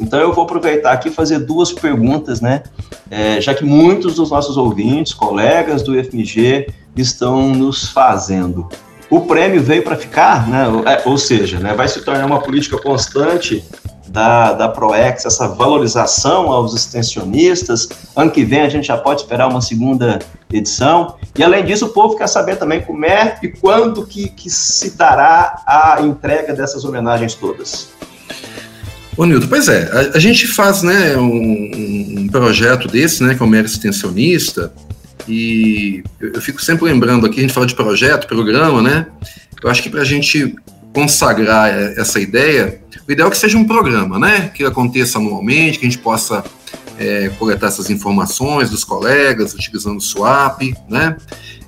Então 0.00 0.18
eu 0.18 0.32
vou 0.32 0.44
aproveitar 0.44 0.92
aqui 0.92 1.08
e 1.08 1.12
fazer 1.12 1.40
duas 1.40 1.72
perguntas, 1.72 2.40
né? 2.40 2.62
É, 3.10 3.40
já 3.40 3.54
que 3.54 3.64
muitos 3.64 4.14
dos 4.14 4.30
nossos 4.30 4.56
ouvintes, 4.56 5.12
colegas 5.12 5.82
do 5.82 5.98
IFMG, 5.98 6.68
estão 6.96 7.54
nos 7.54 7.88
fazendo. 7.88 8.68
O 9.10 9.20
prêmio 9.20 9.62
veio 9.62 9.82
para 9.82 9.96
ficar, 9.96 10.48
né? 10.48 10.64
É, 10.86 11.08
ou 11.08 11.18
seja, 11.18 11.60
né, 11.60 11.74
vai 11.74 11.86
se 11.86 12.00
tornar 12.00 12.24
uma 12.24 12.40
política 12.40 12.78
constante 12.78 13.62
da, 14.06 14.52
da 14.52 14.68
ProEx, 14.68 15.24
essa 15.24 15.48
valorização 15.48 16.52
aos 16.52 16.74
extensionistas. 16.74 17.88
Ano 18.14 18.30
que 18.30 18.44
vem 18.44 18.60
a 18.60 18.68
gente 18.68 18.86
já 18.86 18.96
pode 18.96 19.22
esperar 19.22 19.48
uma 19.48 19.60
segunda 19.60 20.18
edição. 20.52 21.16
E 21.36 21.42
além 21.42 21.64
disso, 21.64 21.86
o 21.86 21.88
povo 21.88 22.16
quer 22.16 22.28
saber 22.28 22.56
também 22.56 22.82
como 22.82 23.04
é 23.04 23.38
e 23.42 23.48
quando 23.48 24.06
que, 24.06 24.28
que 24.28 24.50
se 24.50 24.90
dará 24.96 25.62
a 25.66 25.98
entrega 26.02 26.52
dessas 26.52 26.84
homenagens 26.84 27.34
todas. 27.34 27.88
Ô 29.16 29.24
Nilton, 29.24 29.46
pois 29.46 29.68
é, 29.68 29.90
a, 29.92 30.16
a 30.16 30.18
gente 30.18 30.46
faz 30.46 30.82
né, 30.82 31.16
um, 31.16 32.20
um, 32.20 32.28
projeto 32.28 32.88
desse, 32.88 33.22
né, 33.22 33.34
que 33.34 33.42
é 33.42 33.46
o 33.46 33.48
Mero 33.48 33.66
Extensionista, 33.66 34.72
E 35.28 36.02
eu, 36.20 36.32
eu 36.34 36.40
fico 36.40 36.62
sempre 36.62 36.84
lembrando 36.84 37.24
aqui, 37.26 37.38
a 37.38 37.42
gente 37.42 37.54
fala 37.54 37.66
de 37.66 37.74
projeto, 37.74 38.26
programa, 38.26 38.82
né? 38.82 39.06
Eu 39.62 39.70
acho 39.70 39.82
que 39.82 39.88
para 39.88 40.02
a 40.02 40.04
gente 40.04 40.54
consagrar 40.94 41.68
essa 41.98 42.20
ideia, 42.20 42.80
o 43.06 43.10
ideal 43.10 43.28
é 43.28 43.30
que 43.32 43.36
seja 43.36 43.58
um 43.58 43.64
programa, 43.64 44.16
né? 44.16 44.48
Que 44.54 44.64
aconteça 44.64 45.18
anualmente, 45.18 45.78
que 45.80 45.86
a 45.86 45.90
gente 45.90 46.00
possa 46.00 46.44
é, 46.96 47.28
coletar 47.36 47.66
essas 47.66 47.90
informações 47.90 48.70
dos 48.70 48.84
colegas, 48.84 49.52
utilizando 49.52 49.98
o 49.98 50.00
SWAP, 50.00 50.72
né? 50.88 51.16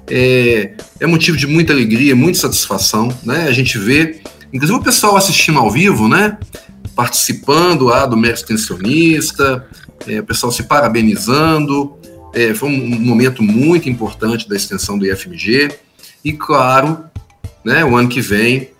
É, 0.08 0.74
é, 1.00 1.06
motivo 1.06 1.36
de 1.36 1.46
muita 1.48 1.72
alegria, 1.72 2.14
muita 2.14 2.38
satisfação, 2.38 3.08
né? 3.24 3.48
A 3.48 3.52
gente 3.52 3.76
vê, 3.76 4.20
inclusive 4.52 4.78
o 4.78 4.82
pessoal 4.82 5.16
assistindo 5.16 5.58
ao 5.58 5.70
vivo, 5.72 6.08
né? 6.08 6.38
Participando 6.94 7.86
lá 7.86 8.06
do 8.06 8.16
mérito 8.16 8.40
extensionista, 8.40 9.66
é, 10.06 10.20
o 10.20 10.24
pessoal 10.24 10.52
se 10.52 10.62
parabenizando. 10.62 11.98
É, 12.32 12.54
foi 12.54 12.68
um, 12.68 12.94
um 12.94 13.00
momento 13.00 13.42
muito 13.42 13.88
importante 13.90 14.48
da 14.48 14.54
extensão 14.54 14.96
do 14.96 15.04
IFMG. 15.04 15.70
E 16.24 16.32
claro, 16.32 17.04
né, 17.64 17.84
o 17.84 17.96
ano 17.96 18.08
que 18.08 18.20
vem 18.20 18.75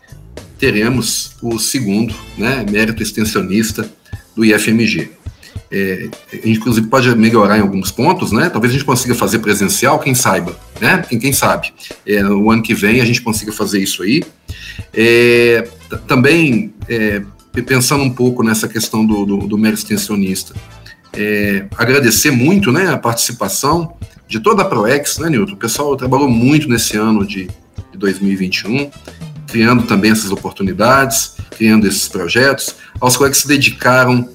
teremos 0.59 1.33
o 1.43 1.59
segundo 1.59 2.15
né, 2.37 2.65
mérito 2.71 3.03
extensionista 3.03 3.89
do 4.35 4.45
IFMG. 4.45 5.11
É, 5.71 6.09
inclusive 6.45 6.87
pode 6.87 7.13
melhorar 7.17 7.59
em 7.59 7.61
alguns 7.61 7.91
pontos, 7.91 8.31
né? 8.31 8.49
Talvez 8.49 8.73
a 8.73 8.77
gente 8.77 8.85
consiga 8.85 9.15
fazer 9.17 9.41
presencial, 9.41 9.99
quem 9.99 10.15
saiba, 10.15 10.57
né? 10.81 11.05
Quem, 11.09 11.19
quem 11.19 11.33
sabe. 11.33 11.73
É, 12.07 12.23
no 12.23 12.51
ano 12.51 12.63
que 12.63 12.73
vem 12.73 13.01
a 13.01 13.05
gente 13.05 13.21
consiga 13.21 13.51
fazer 13.51 13.81
isso 13.81 14.03
aí. 14.03 14.23
É, 14.95 15.69
também 16.07 16.73
é, 16.89 17.23
pensando 17.63 18.05
um 18.05 18.11
pouco 18.11 18.45
nessa 18.45 18.69
questão 18.69 19.05
do, 19.05 19.27
do, 19.27 19.39
do 19.49 19.59
mérito 19.59 19.83
extensionista, 19.83 20.55
é, 21.13 21.67
agradecer 21.77 22.31
muito, 22.31 22.71
né, 22.71 22.89
a 22.89 22.99
participação 22.99 23.97
de 24.29 24.39
toda 24.39 24.63
a 24.63 24.65
ProEx, 24.65 25.19
né, 25.19 25.31
Nilton? 25.31 25.55
O 25.55 25.57
pessoal 25.57 25.97
trabalhou 25.97 26.29
muito 26.29 26.69
nesse 26.69 26.97
ano 26.97 27.27
de, 27.27 27.49
de 27.93 27.99
2021 27.99 28.91
criando 29.47 29.85
também 29.85 30.11
essas 30.11 30.31
oportunidades, 30.31 31.37
criando 31.57 31.87
esses 31.87 32.09
projetos, 32.09 32.77
aos 33.01 33.17
colegas 33.17 33.39
que 33.39 33.43
se 33.43 33.49
dedicaram 33.49 34.29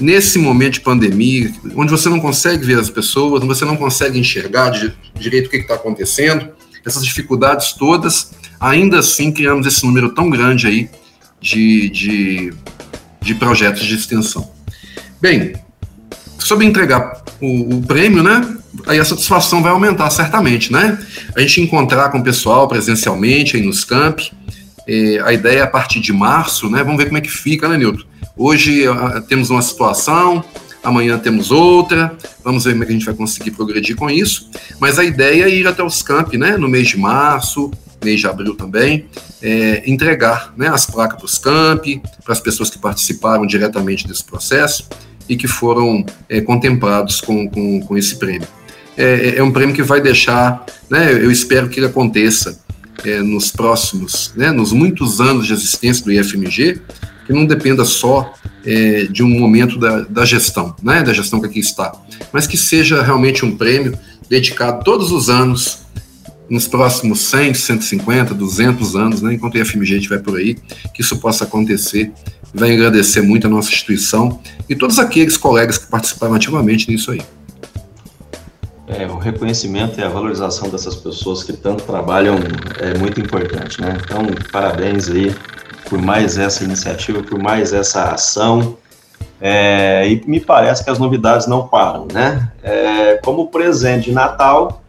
nesse 0.00 0.38
momento 0.38 0.74
de 0.74 0.80
pandemia, 0.80 1.52
onde 1.76 1.90
você 1.90 2.08
não 2.08 2.20
consegue 2.20 2.64
ver 2.64 2.78
as 2.78 2.90
pessoas, 2.90 3.42
onde 3.42 3.46
você 3.46 3.64
não 3.64 3.76
consegue 3.76 4.18
enxergar 4.18 4.70
direito 5.14 5.46
o 5.46 5.50
que 5.50 5.58
está 5.58 5.74
acontecendo, 5.74 6.48
essas 6.84 7.04
dificuldades 7.04 7.72
todas, 7.72 8.32
ainda 8.60 8.98
assim 8.98 9.32
criamos 9.32 9.66
esse 9.66 9.84
número 9.86 10.10
tão 10.14 10.28
grande 10.28 10.66
aí 10.66 10.90
de, 11.40 11.88
de, 11.90 12.54
de 13.20 13.34
projetos 13.34 13.84
de 13.84 13.94
extensão. 13.94 14.50
Bem, 15.20 15.54
sobre 16.38 16.66
entregar 16.66 17.22
o, 17.40 17.76
o, 17.76 17.82
prêmio, 17.82 18.22
né? 18.22 18.56
Aí 18.86 18.98
a 18.98 19.04
satisfação 19.04 19.62
vai 19.62 19.72
aumentar 19.72 20.10
certamente, 20.10 20.72
né? 20.72 20.98
A 21.34 21.40
gente 21.40 21.60
encontrar 21.60 22.10
com 22.10 22.18
o 22.18 22.22
pessoal 22.22 22.68
presencialmente 22.68 23.56
aí 23.56 23.62
nos 23.62 23.84
campi. 23.84 24.32
É, 24.86 25.20
a 25.24 25.32
ideia 25.32 25.60
é 25.60 25.62
a 25.62 25.66
partir 25.66 26.00
de 26.00 26.12
março, 26.12 26.68
né? 26.68 26.82
Vamos 26.82 26.98
ver 26.98 27.06
como 27.06 27.18
é 27.18 27.20
que 27.20 27.30
fica, 27.30 27.68
né, 27.68 27.78
Nilton? 27.78 28.04
Hoje 28.36 28.86
uh, 28.88 29.22
temos 29.28 29.48
uma 29.48 29.62
situação, 29.62 30.44
amanhã 30.82 31.18
temos 31.18 31.50
outra, 31.50 32.14
vamos 32.42 32.64
ver 32.64 32.72
como 32.72 32.82
é 32.82 32.86
que 32.86 32.92
a 32.92 32.94
gente 32.96 33.06
vai 33.06 33.14
conseguir 33.14 33.52
progredir 33.52 33.96
com 33.96 34.10
isso. 34.10 34.50
Mas 34.78 34.98
a 34.98 35.04
ideia 35.04 35.44
é 35.44 35.48
ir 35.48 35.66
até 35.66 35.82
os 35.82 36.02
campi, 36.02 36.36
né? 36.36 36.56
No 36.56 36.68
mês 36.68 36.88
de 36.88 36.98
março, 36.98 37.70
mês 38.04 38.20
de 38.20 38.26
abril 38.26 38.54
também, 38.54 39.06
é, 39.42 39.82
entregar 39.86 40.52
né, 40.56 40.68
as 40.68 40.84
placas 40.84 41.18
para 41.18 41.26
os 41.26 41.38
campi, 41.38 42.02
para 42.22 42.32
as 42.32 42.40
pessoas 42.40 42.68
que 42.68 42.78
participaram 42.78 43.46
diretamente 43.46 44.06
desse 44.06 44.22
processo 44.22 44.86
e 45.28 45.36
que 45.36 45.48
foram 45.48 46.04
é, 46.28 46.40
contemplados 46.40 47.20
com, 47.20 47.48
com, 47.48 47.80
com, 47.80 47.96
esse 47.96 48.16
prêmio. 48.16 48.46
É, 48.96 49.36
é, 49.38 49.42
um 49.42 49.50
prêmio 49.50 49.74
que 49.74 49.82
vai 49.82 50.00
deixar, 50.00 50.64
né, 50.88 51.12
eu 51.12 51.30
espero 51.30 51.68
que 51.68 51.80
ele 51.80 51.86
aconteça 51.86 52.60
é, 53.04 53.20
nos 53.20 53.50
próximos, 53.50 54.32
né, 54.36 54.50
nos 54.50 54.72
muitos 54.72 55.20
anos 55.20 55.46
de 55.46 55.52
existência 55.52 56.04
do 56.04 56.12
IFMG, 56.12 56.80
que 57.26 57.32
não 57.32 57.44
dependa 57.46 57.84
só 57.84 58.32
é, 58.64 59.04
de 59.04 59.22
um 59.22 59.28
momento 59.28 59.78
da, 59.78 60.00
da 60.02 60.24
gestão, 60.24 60.74
né, 60.82 61.02
da 61.02 61.12
gestão 61.12 61.40
que 61.40 61.46
aqui 61.46 61.58
está, 61.58 61.92
mas 62.32 62.46
que 62.46 62.56
seja 62.56 63.02
realmente 63.02 63.44
um 63.44 63.56
prêmio 63.56 63.98
dedicado 64.28 64.84
todos 64.84 65.10
os 65.10 65.28
anos 65.28 65.84
nos 66.48 66.68
próximos 66.68 67.20
100, 67.20 67.54
150, 67.54 68.34
200 68.34 68.96
anos, 68.96 69.22
né, 69.22 69.34
enquanto 69.34 69.54
o 69.54 69.58
IFMG 69.58 69.96
estiver 69.96 70.22
por 70.22 70.36
aí, 70.36 70.56
que 70.92 71.00
isso 71.00 71.16
possa 71.18 71.44
acontecer. 71.44 72.12
Vai 72.52 72.72
agradecer 72.72 73.20
muito 73.20 73.46
a 73.46 73.50
nossa 73.50 73.68
instituição 73.70 74.40
e 74.68 74.76
todos 74.76 74.98
aqueles 74.98 75.36
colegas 75.36 75.76
que 75.76 75.88
participaram 75.88 76.34
ativamente 76.34 76.88
nisso 76.88 77.10
aí. 77.10 77.20
É, 78.86 79.06
o 79.06 79.16
reconhecimento 79.16 79.98
e 79.98 80.02
a 80.02 80.08
valorização 80.08 80.68
dessas 80.68 80.94
pessoas 80.94 81.42
que 81.42 81.54
tanto 81.54 81.84
trabalham 81.84 82.36
é 82.78 82.96
muito 82.98 83.18
importante, 83.18 83.80
né? 83.80 83.96
Então, 84.02 84.26
parabéns 84.52 85.08
aí 85.08 85.34
por 85.88 85.98
mais 86.00 86.36
essa 86.36 86.64
iniciativa, 86.64 87.22
por 87.22 87.38
mais 87.38 87.72
essa 87.72 88.12
ação. 88.12 88.76
É, 89.40 90.06
e 90.08 90.22
me 90.26 90.38
parece 90.38 90.84
que 90.84 90.90
as 90.90 90.98
novidades 90.98 91.46
não 91.46 91.66
param, 91.66 92.06
né? 92.12 92.50
É, 92.62 93.16
como 93.24 93.48
presente 93.48 94.06
de 94.06 94.12
Natal, 94.12 94.82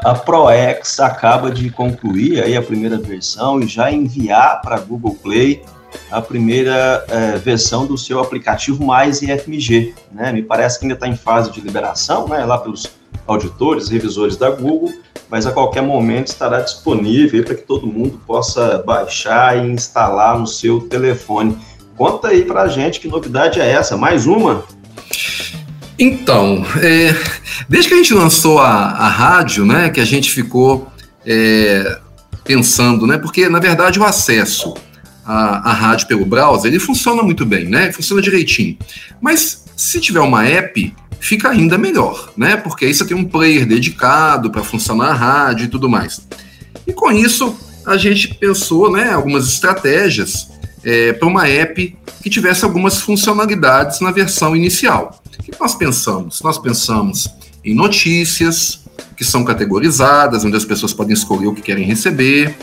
a 0.00 0.14
ProEx 0.14 1.00
acaba 1.00 1.50
de 1.50 1.70
concluir 1.70 2.42
aí 2.42 2.56
a 2.56 2.62
primeira 2.62 2.98
versão 2.98 3.60
e 3.60 3.66
já 3.66 3.90
enviar 3.90 4.60
para 4.62 4.78
Google 4.78 5.16
Play 5.22 5.62
a 6.10 6.20
primeira 6.20 7.04
é, 7.08 7.36
versão 7.38 7.86
do 7.86 7.96
seu 7.96 8.20
aplicativo 8.20 8.84
mais 8.84 9.22
IFMG. 9.22 9.94
Né? 10.10 10.32
Me 10.32 10.42
parece 10.42 10.78
que 10.78 10.84
ainda 10.84 10.94
está 10.94 11.06
em 11.06 11.16
fase 11.16 11.50
de 11.50 11.60
liberação, 11.60 12.26
né? 12.28 12.44
lá 12.44 12.58
pelos 12.58 12.86
auditores, 13.26 13.88
revisores 13.88 14.36
da 14.36 14.50
Google, 14.50 14.92
mas 15.30 15.46
a 15.46 15.52
qualquer 15.52 15.82
momento 15.82 16.28
estará 16.28 16.60
disponível 16.60 17.42
para 17.44 17.54
que 17.54 17.62
todo 17.62 17.86
mundo 17.86 18.20
possa 18.26 18.82
baixar 18.86 19.56
e 19.56 19.70
instalar 19.70 20.38
no 20.38 20.46
seu 20.46 20.80
telefone. 20.82 21.56
Conta 21.96 22.28
aí 22.28 22.44
para 22.44 22.62
a 22.62 22.68
gente 22.68 23.00
que 23.00 23.08
novidade 23.08 23.60
é 23.60 23.70
essa, 23.70 23.96
mais 23.96 24.26
uma? 24.26 24.64
Então, 25.98 26.64
é, 26.82 27.14
desde 27.68 27.88
que 27.88 27.94
a 27.94 27.96
gente 27.98 28.14
lançou 28.14 28.58
a, 28.58 28.66
a 28.66 29.08
rádio, 29.08 29.64
né, 29.64 29.90
que 29.90 30.00
a 30.00 30.04
gente 30.04 30.30
ficou 30.30 30.88
é, 31.24 31.98
pensando, 32.44 33.06
né, 33.06 33.16
porque 33.16 33.48
na 33.48 33.60
verdade 33.60 33.98
o 33.98 34.04
acesso 34.04 34.74
à, 35.24 35.70
à 35.70 35.72
rádio 35.72 36.08
pelo 36.08 36.26
browser 36.26 36.70
ele 36.70 36.80
funciona 36.80 37.22
muito 37.22 37.46
bem, 37.46 37.66
né, 37.66 37.92
funciona 37.92 38.20
direitinho. 38.20 38.76
Mas 39.20 39.64
se 39.76 40.00
tiver 40.00 40.20
uma 40.20 40.46
app, 40.46 40.94
fica 41.20 41.48
ainda 41.48 41.78
melhor, 41.78 42.32
né, 42.36 42.56
porque 42.56 42.84
aí 42.84 42.94
você 42.94 43.04
tem 43.04 43.16
um 43.16 43.24
player 43.24 43.66
dedicado 43.66 44.50
para 44.50 44.62
funcionar 44.62 45.10
a 45.10 45.14
rádio 45.14 45.64
e 45.64 45.68
tudo 45.68 45.88
mais. 45.88 46.20
E 46.86 46.92
com 46.92 47.10
isso 47.10 47.56
a 47.86 47.96
gente 47.96 48.34
pensou, 48.34 48.90
né, 48.90 49.10
algumas 49.12 49.46
estratégias 49.46 50.48
é, 50.82 51.12
para 51.12 51.28
uma 51.28 51.48
app 51.48 51.96
que 52.22 52.30
tivesse 52.30 52.64
algumas 52.64 53.00
funcionalidades 53.00 54.00
na 54.00 54.10
versão 54.10 54.56
inicial. 54.56 55.22
O 55.26 55.42
que 55.42 55.52
nós 55.60 55.74
pensamos? 55.74 56.40
Nós 56.42 56.58
pensamos 56.58 57.28
em 57.64 57.74
notícias 57.74 58.80
que 59.16 59.24
são 59.24 59.44
categorizadas, 59.44 60.44
onde 60.44 60.56
as 60.56 60.64
pessoas 60.64 60.92
podem 60.92 61.14
escolher 61.14 61.46
o 61.46 61.54
que 61.54 61.62
querem 61.62 61.84
receber. 61.84 62.54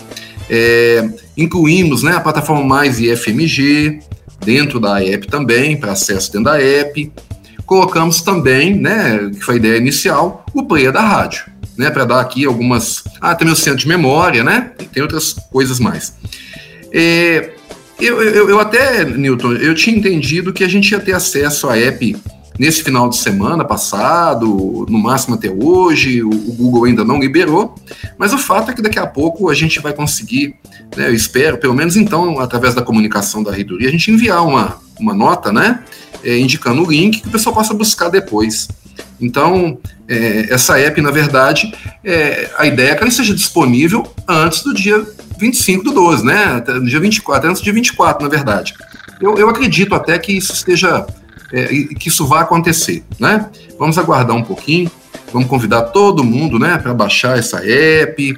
É, 0.49 1.10
incluímos 1.38 2.04
né, 2.04 2.14
a 2.14 2.20
plataforma 2.20 2.64
Mais 2.64 2.99
IFMG 2.99 3.99
dentro 4.43 4.80
da 4.80 5.04
app 5.04 5.28
também, 5.28 5.78
para 5.78 5.93
acesso 5.93 6.32
dentro 6.32 6.45
da 6.45 6.62
app. 6.62 7.12
Colocamos 7.72 8.22
também, 8.22 8.76
né, 8.76 9.32
que 9.34 9.40
foi 9.46 9.54
a 9.54 9.58
ideia 9.58 9.78
inicial, 9.78 10.46
o 10.54 10.62
player 10.62 10.92
da 10.92 11.00
rádio, 11.00 11.46
né, 11.78 11.90
para 11.90 12.04
dar 12.04 12.20
aqui 12.20 12.44
algumas. 12.44 13.02
Ah, 13.22 13.34
tem 13.34 13.48
o 13.48 13.56
centro 13.56 13.80
de 13.80 13.88
memória, 13.88 14.44
né? 14.44 14.72
Tem 14.92 15.02
outras 15.02 15.32
coisas 15.50 15.80
mais. 15.80 16.14
É, 16.92 17.54
eu, 17.98 18.22
eu, 18.22 18.50
eu 18.50 18.60
até, 18.60 19.06
Newton, 19.06 19.54
eu 19.54 19.74
tinha 19.74 19.98
entendido 19.98 20.52
que 20.52 20.66
a 20.66 20.68
gente 20.68 20.92
ia 20.92 21.00
ter 21.00 21.14
acesso 21.14 21.70
à 21.70 21.78
app 21.78 22.14
nesse 22.60 22.84
final 22.84 23.08
de 23.08 23.16
semana 23.16 23.64
passado, 23.64 24.86
no 24.90 25.00
máximo 25.00 25.36
até 25.36 25.50
hoje, 25.50 26.22
o, 26.22 26.30
o, 26.30 26.54
Google 26.54 26.84
ainda 26.84 27.06
não 27.06 27.22
liberou, 27.22 27.74
mas 28.18 28.34
o 28.34 28.38
fato 28.38 28.70
é 28.70 28.74
que 28.74 28.82
daqui 28.82 29.00
a 29.00 29.08
pouco 29.08 29.50
a 29.50 29.54
gente 29.54 29.80
vai 29.80 29.94
conseguir, 29.94 30.56
né, 30.98 31.08
eu 31.08 31.14
espero, 31.14 31.58
pelo 31.58 31.74
menos 31.74 31.96
então, 31.96 32.38
através 32.42 32.76
da 32.76 32.82
comunicação 32.82 33.42
da 33.42 33.52
reitoria, 33.54 33.88
a 33.88 33.92
gente 33.92 34.12
enviar 34.12 34.46
uma, 34.46 34.78
uma 35.02 35.14
nota, 35.14 35.52
né, 35.52 35.84
é, 36.24 36.38
indicando 36.38 36.84
o 36.84 36.89
link 36.89 37.22
que 37.22 37.28
o 37.28 37.32
pessoal 37.32 37.56
possa 37.56 37.74
buscar 37.74 38.10
depois. 38.10 38.68
Então, 39.20 39.78
é, 40.08 40.54
essa 40.54 40.80
app, 40.80 40.99
na 41.02 41.12
verdade, 41.12 41.74
é, 42.04 42.49
a 42.58 42.66
ideia 42.66 42.91
é 42.91 42.95
que 42.95 43.02
ela 43.02 43.10
esteja 43.10 43.34
disponível 43.34 44.12
antes 44.28 44.64
do 44.64 44.74
dia 44.74 45.06
25 45.38 45.84
do 45.84 45.91
12, 45.91 46.26
né? 46.26 46.64
Dia 46.86 46.99
24, 46.99 47.49
antes 47.49 47.62
do 47.62 47.64
dia 47.64 47.74
24, 47.74 48.24
na 48.24 48.30
verdade. 48.30 48.74
Eu, 49.20 49.38
eu 49.38 49.49
acredito 49.49 49.93
até 49.95 50.18
que 50.18 50.34
isso 50.34 50.54
esteja, 50.54 51.06
é, 51.52 51.68
que 51.68 52.10
isso 52.10 52.26
vá 52.28 52.41
acontecer, 52.41 53.04
né? 53.20 53.49
Vamos 53.78 53.97
aguardar 53.97 54.36
um 54.36 54.43
pouquinho, 54.43 54.89
vamos 55.32 55.47
convidar 55.47 55.84
todo 55.84 56.24
mundo, 56.24 56.60
né, 56.60 56.78
para 56.78 56.93
baixar 56.93 57.38
essa 57.38 57.66
app 57.66 58.38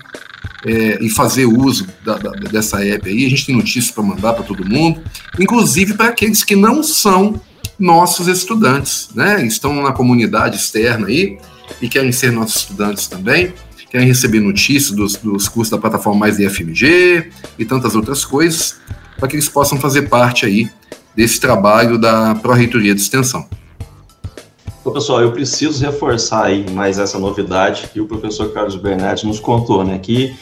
é, 0.66 1.03
e 1.03 1.09
fazer 1.09 1.45
uso 1.45 1.88
da, 2.03 2.18
da, 2.18 2.32
dessa 2.32 2.84
app 2.84 3.09
aí. 3.09 3.26
A 3.26 3.30
gente 3.30 3.45
tem 3.45 3.55
notícias 3.55 3.91
para 3.91 4.03
mandar 4.03 4.34
para 4.34 4.43
todo 4.43 4.66
mundo, 4.66 5.01
inclusive 5.39 5.93
para 5.93 6.09
aqueles 6.09 6.43
que 6.43 6.55
não 6.55 6.82
são 6.84 7.39
nossos 7.78 8.28
estudantes, 8.28 9.09
né? 9.14 9.45
Estão 9.45 9.82
na 9.82 9.91
comunidade 9.91 10.55
externa 10.55 11.07
aí 11.07 11.38
e 11.82 11.89
querem 11.89 12.11
ser 12.11 12.32
nossos 12.32 12.57
estudantes 12.57 13.07
também, 13.07 13.53
querem 13.89 14.07
receber 14.07 14.39
notícias 14.39 14.91
dos, 14.91 15.16
dos 15.18 15.47
cursos 15.47 15.70
da 15.70 15.78
plataforma 15.78 16.20
Mais 16.20 16.39
IFMG 16.39 17.30
e 17.59 17.66
tantas 17.66 17.95
outras 17.95 18.24
coisas, 18.24 18.78
para 19.18 19.28
que 19.28 19.36
eles 19.36 19.49
possam 19.49 19.80
fazer 19.80 20.03
parte 20.03 20.45
aí 20.45 20.70
desse 21.16 21.39
trabalho 21.39 21.97
da 21.97 22.36
Pró-Reitoria 22.36 22.95
de 22.95 23.01
Extensão. 23.01 23.47
Pessoal, 24.91 25.22
eu 25.22 25.32
preciso 25.32 25.84
reforçar 25.84 26.45
aí 26.45 26.70
mais 26.72 26.99
essa 26.99 27.18
novidade 27.18 27.89
que 27.93 28.01
o 28.01 28.05
professor 28.05 28.51
Carlos 28.51 28.76
Bernardi 28.76 29.26
nos 29.26 29.39
contou, 29.39 29.84
né? 29.84 29.97
Que 29.97 30.36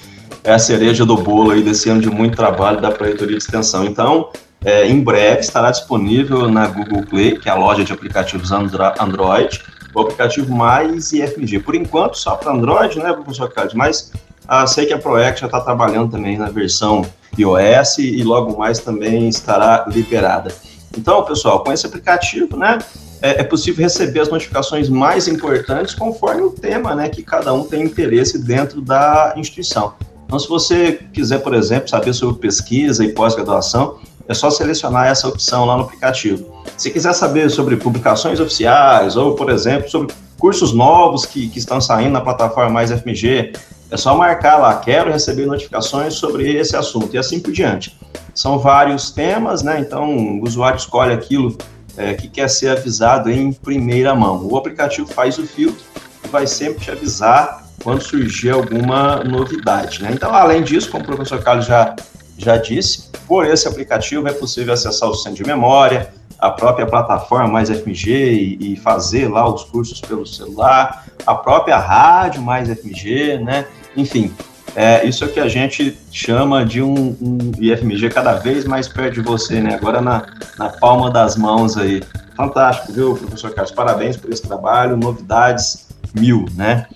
é 0.43 0.53
a 0.53 0.59
cereja 0.59 1.05
do 1.05 1.15
bolo 1.15 1.51
aí 1.51 1.61
desse 1.61 1.89
ano 1.89 2.01
de 2.01 2.09
muito 2.09 2.35
trabalho 2.35 2.81
da 2.81 2.91
Pró-Reitoria 2.91 3.37
de 3.37 3.43
Extensão. 3.43 3.85
Então, 3.85 4.29
é, 4.63 4.87
em 4.87 5.01
breve 5.01 5.39
estará 5.39 5.71
disponível 5.71 6.49
na 6.49 6.67
Google 6.67 7.03
Play, 7.03 7.37
que 7.37 7.49
é 7.49 7.51
a 7.51 7.55
loja 7.55 7.83
de 7.83 7.93
aplicativos 7.93 8.51
Android, 8.51 9.61
o 9.93 10.01
aplicativo 10.01 10.53
Mais 10.55 11.11
IFMG. 11.11 11.59
Por 11.59 11.75
enquanto, 11.75 12.17
só 12.17 12.35
para 12.35 12.51
Android, 12.51 12.99
né, 12.99 13.11
professor 13.13 13.51
Carlos? 13.51 13.73
Mas 13.73 14.11
ah, 14.47 14.65
sei 14.67 14.85
que 14.85 14.93
a 14.93 14.97
Proec 14.97 15.39
já 15.39 15.45
está 15.45 15.61
trabalhando 15.61 16.11
também 16.11 16.37
na 16.37 16.49
versão 16.49 17.05
iOS 17.37 17.99
e 17.99 18.23
logo 18.23 18.57
mais 18.57 18.79
também 18.79 19.29
estará 19.29 19.85
liberada. 19.87 20.53
Então, 20.97 21.23
pessoal, 21.23 21.63
com 21.63 21.71
esse 21.71 21.85
aplicativo, 21.85 22.57
né, 22.57 22.79
é, 23.21 23.41
é, 23.41 23.43
possível 23.43 23.83
receber 23.83 24.19
as 24.19 24.29
notificações 24.29 24.89
mais 24.89 25.27
importantes 25.27 25.95
conforme 25.95 26.41
o 26.41 26.49
tema, 26.49 26.95
né, 26.95 27.07
que 27.07 27.23
cada 27.23 27.53
um 27.53 27.63
tem 27.63 27.83
interesse 27.83 28.43
dentro 28.43 28.81
da 28.81 29.33
instituição. 29.37 29.93
Então, 30.31 30.39
se 30.39 30.47
você 30.47 30.93
quiser, 31.11 31.39
por 31.39 31.53
exemplo, 31.53 31.89
saber 31.89 32.13
sobre 32.13 32.39
pesquisa 32.39 33.03
e 33.03 33.11
pós-graduação, 33.11 33.97
é 34.29 34.33
só 34.33 34.49
selecionar 34.49 35.07
essa 35.07 35.27
opção 35.27 35.65
lá 35.65 35.75
no 35.75 35.83
aplicativo. 35.83 36.63
Se 36.77 36.89
quiser 36.89 37.11
saber 37.11 37.49
sobre 37.51 37.75
publicações 37.75 38.39
oficiais 38.39 39.17
ou, 39.17 39.35
por 39.35 39.49
exemplo, 39.49 39.89
sobre 39.89 40.15
cursos 40.37 40.71
novos 40.71 41.25
que, 41.25 41.49
que 41.49 41.59
estão 41.59 41.81
saindo 41.81 42.13
na 42.13 42.21
plataforma 42.21 42.69
Mais 42.69 42.89
FMG, 42.91 43.51
é 43.91 43.97
só 43.97 44.15
marcar 44.15 44.55
lá, 44.55 44.73
quero 44.77 45.11
receber 45.11 45.45
notificações 45.47 46.13
sobre 46.13 46.49
esse 46.55 46.77
assunto 46.77 47.13
e 47.13 47.17
assim 47.17 47.41
por 47.41 47.51
diante. 47.51 47.99
São 48.33 48.57
vários 48.57 49.11
temas, 49.11 49.61
né? 49.61 49.81
Então 49.81 50.15
o 50.15 50.43
usuário 50.45 50.77
escolhe 50.77 51.11
aquilo 51.11 51.57
é, 51.97 52.13
que 52.13 52.29
quer 52.29 52.49
ser 52.49 52.69
avisado 52.69 53.29
em 53.29 53.51
primeira 53.51 54.15
mão. 54.15 54.47
O 54.49 54.55
aplicativo 54.55 55.11
faz 55.11 55.37
o 55.37 55.45
filtro 55.45 55.83
e 56.23 56.29
vai 56.29 56.47
sempre 56.47 56.79
te 56.79 56.89
avisar 56.89 57.60
quando 57.83 58.01
surgir 58.01 58.51
alguma 58.51 59.23
novidade. 59.23 60.01
Né? 60.01 60.11
Então, 60.13 60.33
além 60.33 60.63
disso, 60.63 60.89
como 60.89 61.03
o 61.03 61.07
professor 61.07 61.41
Carlos 61.41 61.65
já, 61.65 61.95
já 62.37 62.57
disse, 62.57 63.09
por 63.27 63.45
esse 63.45 63.67
aplicativo 63.67 64.27
é 64.27 64.33
possível 64.33 64.73
acessar 64.73 65.09
o 65.09 65.15
centro 65.15 65.43
de 65.43 65.49
memória, 65.49 66.13
a 66.39 66.49
própria 66.49 66.85
plataforma 66.87 67.47
Mais 67.47 67.69
FMG 67.69 68.57
e, 68.59 68.73
e, 68.73 68.75
fazer 68.75 69.27
lá 69.27 69.47
os 69.47 69.63
cursos 69.63 70.01
pelo 70.01 70.25
celular, 70.25 71.05
a 71.25 71.35
própria 71.35 71.77
rádio 71.77 72.41
Mais 72.41 72.67
FMG, 72.67 73.37
né? 73.37 73.67
Enfim, 73.95 74.33
é, 74.75 75.05
isso 75.05 75.23
é 75.23 75.27
que 75.27 75.39
a 75.39 75.47
gente 75.47 75.97
chama 76.11 76.65
de 76.65 76.81
um, 76.81 77.15
um, 77.21 77.51
IFMG 77.59 78.09
cada 78.09 78.33
vez 78.33 78.65
mais 78.65 78.87
perto 78.87 79.15
de 79.15 79.21
você, 79.21 79.59
né? 79.59 79.75
Agora 79.75 80.01
na, 80.01 80.25
na 80.57 80.69
palma 80.69 81.11
das 81.11 81.35
mãos 81.35 81.77
aí. 81.77 82.01
Fantástico, 82.35 82.91
viu, 82.91 83.15
professor 83.15 83.53
Carlos? 83.53 83.71
Parabéns 83.71 84.17
por 84.17 84.31
esse 84.31 84.41
trabalho, 84.41 84.97
novidades 84.97 85.87
mil, 86.15 86.45
né? 86.55 86.87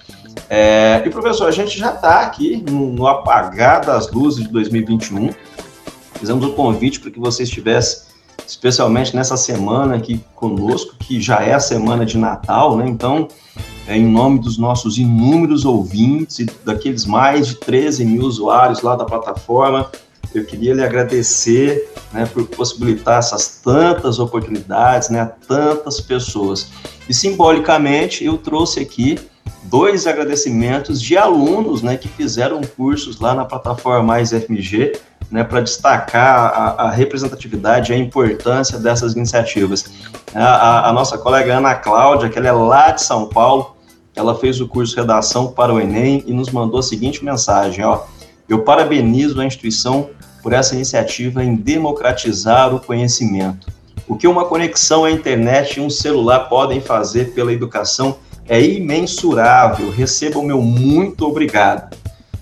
É, 0.49 1.01
e, 1.05 1.09
professor, 1.09 1.47
a 1.47 1.51
gente 1.51 1.77
já 1.77 1.93
está 1.93 2.21
aqui 2.21 2.63
no, 2.69 2.91
no, 2.91 3.07
apagar 3.07 3.83
das 3.83 4.11
luzes 4.11 4.43
de 4.43 4.51
2021. 4.51 5.31
Fizemos 6.19 6.45
um 6.45 6.51
convite 6.51 6.99
para 6.99 7.11
que 7.11 7.19
você 7.19 7.43
estivesse, 7.43 8.03
especialmente 8.47 9.15
nessa 9.15 9.35
semana 9.37 9.95
aqui 9.95 10.23
conosco, 10.35 10.95
que 10.97 11.19
já 11.19 11.41
é 11.41 11.53
a 11.53 11.59
semana 11.59 12.05
de 12.05 12.17
Natal, 12.17 12.77
né? 12.77 12.87
Então, 12.87 13.27
é, 13.87 13.97
em 13.97 14.05
nome 14.05 14.39
dos 14.39 14.57
nossos 14.57 14.97
inúmeros 14.97 15.65
ouvintes 15.65 16.39
e 16.39 16.45
daqueles 16.63 17.05
mais 17.05 17.47
de 17.47 17.55
13 17.55 18.05
mil 18.05 18.23
usuários 18.23 18.81
lá 18.81 18.95
da 18.95 19.05
plataforma. 19.05 19.89
Eu 20.33 20.43
queria 20.45 20.73
lhe 20.73 20.83
agradecer 20.83 21.89
né, 22.11 22.25
por 22.25 22.45
possibilitar 22.47 23.19
essas 23.19 23.61
tantas 23.63 24.19
oportunidades 24.19 25.09
né, 25.09 25.21
a 25.21 25.25
tantas 25.25 26.01
pessoas. 26.01 26.69
E 27.07 27.13
simbolicamente 27.13 28.25
eu 28.25 28.37
trouxe 28.37 28.81
aqui 28.81 29.17
dois 29.63 30.07
agradecimentos 30.07 31.01
de 31.01 31.17
alunos 31.17 31.81
né, 31.81 31.97
que 31.97 32.07
fizeram 32.07 32.61
cursos 32.61 33.19
lá 33.19 33.33
na 33.33 33.45
plataforma 33.45 34.03
Mais 34.03 34.31
FMG 34.31 34.93
né, 35.31 35.43
para 35.43 35.61
destacar 35.61 36.37
a, 36.37 36.83
a, 36.83 36.91
representatividade 36.91 37.91
e 37.91 37.95
a 37.95 37.97
importância 37.97 38.77
dessas 38.77 39.13
iniciativas. 39.13 39.85
A, 40.33 40.43
a, 40.43 40.89
a, 40.89 40.93
nossa 40.93 41.17
colega 41.17 41.57
Ana 41.57 41.75
Cláudia, 41.75 42.29
que 42.29 42.37
ela 42.37 42.47
é 42.47 42.51
lá 42.51 42.91
de 42.91 43.01
São 43.01 43.27
Paulo, 43.27 43.75
ela 44.15 44.35
fez 44.35 44.61
o 44.61 44.67
curso 44.67 44.95
Redação 44.95 45.47
para 45.47 45.73
o 45.73 45.79
Enem 45.79 46.23
e 46.25 46.33
nos 46.33 46.49
mandou 46.49 46.79
a 46.79 46.83
seguinte 46.83 47.25
mensagem, 47.25 47.83
ó, 47.83 48.03
eu 48.47 48.61
parabenizo 48.61 49.41
a 49.41 49.45
instituição 49.45 50.09
por 50.41 50.53
essa 50.53 50.75
iniciativa 50.75 51.43
em 51.43 51.55
democratizar 51.55 52.73
o 52.73 52.79
conhecimento. 52.79 53.67
O 54.07 54.15
que 54.15 54.27
uma 54.27 54.45
conexão 54.45 55.03
à 55.03 55.11
internet 55.11 55.77
e 55.77 55.81
um 55.81 55.89
celular 55.89 56.41
podem 56.41 56.79
fazer 56.79 57.33
pela 57.33 57.51
educação 57.51 58.17
é 58.47 58.61
imensurável. 58.61 59.91
Receba 59.91 60.39
o 60.39 60.43
meu 60.43 60.61
muito 60.61 61.25
obrigado. 61.27 61.95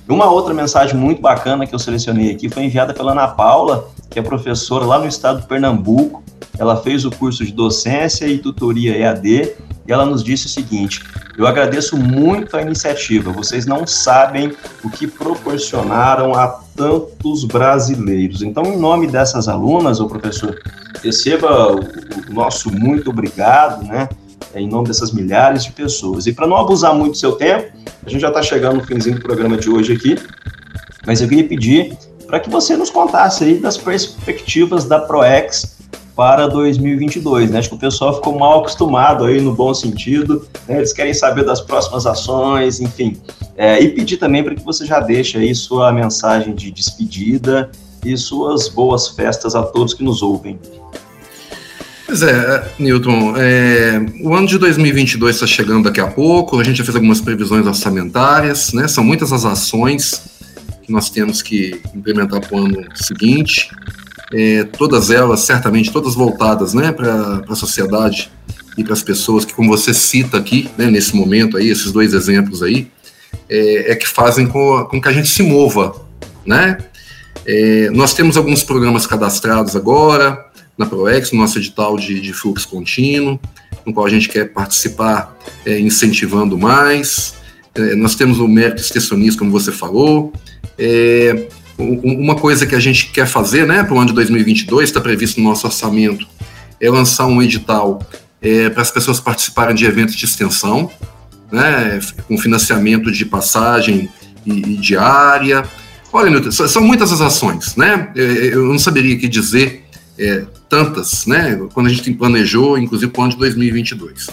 Uma 0.07 0.29
outra 0.29 0.53
mensagem 0.53 0.95
muito 0.95 1.21
bacana 1.21 1.65
que 1.65 1.73
eu 1.73 1.79
selecionei 1.79 2.31
aqui 2.31 2.49
foi 2.49 2.63
enviada 2.63 2.93
pela 2.93 3.13
Ana 3.13 3.27
Paula, 3.27 3.89
que 4.09 4.19
é 4.19 4.21
professora 4.21 4.85
lá 4.85 4.99
no 4.99 5.07
estado 5.07 5.41
de 5.41 5.47
Pernambuco. 5.47 6.21
Ela 6.59 6.77
fez 6.77 7.05
o 7.05 7.11
curso 7.11 7.45
de 7.45 7.51
docência 7.51 8.27
e 8.27 8.37
tutoria 8.37 8.97
EAD 8.97 9.55
e 9.87 9.91
ela 9.91 10.05
nos 10.05 10.23
disse 10.23 10.45
o 10.45 10.49
seguinte: 10.49 11.01
Eu 11.37 11.47
agradeço 11.47 11.97
muito 11.97 12.55
a 12.55 12.61
iniciativa, 12.61 13.31
vocês 13.31 13.65
não 13.65 13.87
sabem 13.87 14.53
o 14.83 14.89
que 14.89 15.07
proporcionaram 15.07 16.33
a 16.35 16.47
tantos 16.75 17.43
brasileiros. 17.45 18.41
Então, 18.41 18.63
em 18.65 18.77
nome 18.77 19.07
dessas 19.07 19.47
alunas, 19.47 19.99
o 19.99 20.07
professor, 20.07 20.59
receba 21.01 21.75
o 21.75 22.33
nosso 22.33 22.71
muito 22.71 23.09
obrigado, 23.09 23.85
né? 23.85 24.09
Em 24.55 24.67
nome 24.67 24.87
dessas 24.87 25.11
milhares 25.11 25.63
de 25.63 25.71
pessoas. 25.71 26.27
E 26.27 26.33
para 26.33 26.47
não 26.47 26.57
abusar 26.57 26.93
muito 26.93 27.11
do 27.11 27.17
seu 27.17 27.33
tempo, 27.33 27.71
a 28.05 28.09
gente 28.09 28.21
já 28.21 28.27
está 28.27 28.41
chegando 28.41 28.77
no 28.77 28.83
finzinho 28.83 29.15
do 29.15 29.21
programa 29.21 29.57
de 29.57 29.69
hoje 29.69 29.93
aqui, 29.93 30.17
mas 31.05 31.21
eu 31.21 31.27
queria 31.27 31.47
pedir 31.47 31.97
para 32.27 32.39
que 32.39 32.49
você 32.49 32.75
nos 32.75 32.89
contasse 32.89 33.43
aí 33.43 33.57
das 33.59 33.77
perspectivas 33.77 34.85
da 34.85 34.99
ProEx 34.99 35.77
para 36.15 36.47
2022, 36.47 37.49
né? 37.49 37.59
Acho 37.59 37.69
que 37.69 37.75
o 37.75 37.79
pessoal 37.79 38.15
ficou 38.15 38.37
mal 38.37 38.59
acostumado 38.59 39.25
aí 39.25 39.41
no 39.41 39.53
bom 39.53 39.73
sentido, 39.73 40.47
né? 40.67 40.77
eles 40.77 40.93
querem 40.93 41.13
saber 41.13 41.43
das 41.43 41.59
próximas 41.61 42.05
ações, 42.05 42.79
enfim. 42.79 43.17
É, 43.57 43.79
e 43.81 43.89
pedir 43.89 44.17
também 44.17 44.43
para 44.43 44.55
que 44.55 44.63
você 44.63 44.85
já 44.85 44.99
deixe 44.99 45.37
aí 45.37 45.53
sua 45.55 45.91
mensagem 45.91 46.53
de 46.53 46.71
despedida 46.71 47.71
e 48.05 48.15
suas 48.17 48.67
boas 48.67 49.07
festas 49.09 49.55
a 49.55 49.63
todos 49.63 49.93
que 49.93 50.03
nos 50.03 50.21
ouvem. 50.21 50.59
Pois 52.13 52.21
é, 52.21 52.71
Newton, 52.77 53.33
é, 53.35 54.05
o 54.21 54.35
ano 54.35 54.45
de 54.45 54.59
2022 54.59 55.35
está 55.35 55.47
chegando 55.47 55.85
daqui 55.85 55.99
a 55.99 56.05
pouco, 56.05 56.59
a 56.59 56.63
gente 56.63 56.77
já 56.77 56.83
fez 56.83 56.95
algumas 56.95 57.19
previsões 57.19 57.65
orçamentárias, 57.65 58.71
né? 58.71 58.87
São 58.87 59.03
muitas 59.03 59.33
as 59.33 59.43
ações 59.45 60.21
que 60.83 60.91
nós 60.91 61.09
temos 61.09 61.41
que 61.41 61.81
implementar 61.95 62.39
para 62.39 62.55
o 62.55 62.65
ano 62.65 62.85
seguinte 62.93 63.71
é, 64.31 64.63
todas 64.63 65.09
elas, 65.09 65.39
certamente, 65.39 65.91
todas 65.91 66.13
voltadas 66.13 66.75
né, 66.75 66.91
para 66.91 67.43
a 67.49 67.55
sociedade 67.55 68.29
e 68.77 68.83
para 68.83 68.93
as 68.93 69.01
pessoas 69.01 69.43
que, 69.43 69.51
como 69.51 69.75
você 69.75 69.91
cita 69.91 70.37
aqui, 70.37 70.69
né, 70.77 70.91
nesse 70.91 71.15
momento 71.15 71.57
aí, 71.57 71.67
esses 71.67 71.91
dois 71.91 72.13
exemplos 72.13 72.61
aí, 72.61 72.91
é, 73.49 73.93
é 73.93 73.95
que 73.95 74.07
fazem 74.07 74.45
com, 74.45 74.85
com, 74.85 75.01
que 75.01 75.09
a 75.09 75.13
gente 75.13 75.29
se 75.29 75.41
mova, 75.41 75.95
né? 76.45 76.77
É, 77.43 77.89
nós 77.89 78.13
temos 78.13 78.37
alguns 78.37 78.61
programas 78.61 79.07
cadastrados 79.07 79.75
agora 79.75 80.52
na 80.77 80.85
ProEx, 80.85 81.31
no 81.31 81.39
nosso 81.39 81.57
edital 81.57 81.97
de, 81.97 82.19
de 82.19 82.33
fluxo 82.33 82.67
contínuo, 82.67 83.39
no 83.85 83.93
qual 83.93 84.05
a 84.05 84.09
gente 84.09 84.29
quer 84.29 84.51
participar 84.51 85.37
é, 85.65 85.79
incentivando 85.79 86.57
mais. 86.57 87.35
É, 87.75 87.95
nós 87.95 88.15
temos 88.15 88.39
o 88.39 88.47
mérito 88.47 88.81
extensionista, 88.81 89.39
como 89.39 89.51
você 89.51 89.71
falou. 89.71 90.33
É, 90.77 91.47
uma 91.77 92.35
coisa 92.35 92.65
que 92.65 92.75
a 92.75 92.79
gente 92.79 93.11
quer 93.11 93.27
fazer 93.27 93.65
né, 93.65 93.83
para 93.83 93.93
o 93.93 93.97
ano 93.97 94.07
de 94.07 94.13
2022, 94.13 94.89
está 94.89 95.01
previsto 95.01 95.41
no 95.41 95.49
nosso 95.49 95.65
orçamento, 95.65 96.27
é 96.79 96.89
lançar 96.89 97.25
um 97.25 97.41
edital 97.41 97.99
é, 98.41 98.69
para 98.69 98.81
as 98.81 98.91
pessoas 98.91 99.19
participarem 99.19 99.75
de 99.75 99.85
eventos 99.85 100.15
de 100.15 100.25
extensão, 100.25 100.91
né, 101.51 101.99
com 102.27 102.37
financiamento 102.37 103.11
de 103.11 103.25
passagem 103.25 104.09
e, 104.45 104.51
e 104.51 104.77
diária. 104.77 105.63
Olha, 106.11 106.29
Milton, 106.29 106.51
são 106.51 106.83
muitas 106.83 107.11
as 107.11 107.21
ações, 107.21 107.75
né? 107.75 108.11
É, 108.15 108.21
eu 108.53 108.65
não 108.65 108.77
saberia 108.77 109.15
aqui 109.15 109.27
dizer 109.27 109.82
é, 110.17 110.45
tantas, 110.69 111.25
né? 111.25 111.59
Quando 111.73 111.87
a 111.87 111.89
gente 111.89 112.11
planejou, 112.13 112.77
inclusive 112.77 113.11
para 113.11 113.21
o 113.21 113.23
ano 113.23 113.33
de 113.33 113.39
2022. 113.39 114.27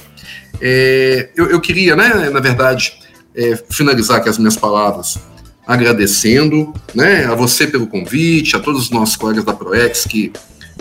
É, 0.61 1.31
eu, 1.37 1.47
eu, 1.47 1.61
queria, 1.61 1.97
né, 1.97 2.28
na 2.28 2.41
verdade, 2.41 2.93
é, 3.35 3.57
finalizar 3.70 4.18
aqui 4.18 4.28
as 4.28 4.39
minhas 4.39 4.57
palavras 4.57 5.18
agradecendo 5.66 6.74
né, 6.95 7.26
a 7.26 7.35
você 7.35 7.66
pelo 7.66 7.87
convite, 7.87 8.57
a 8.57 8.59
todos 8.59 8.83
os 8.83 8.91
nossos 8.91 9.16
colegas 9.16 9.45
da 9.45 9.53
ProEx 9.53 10.05
que 10.05 10.33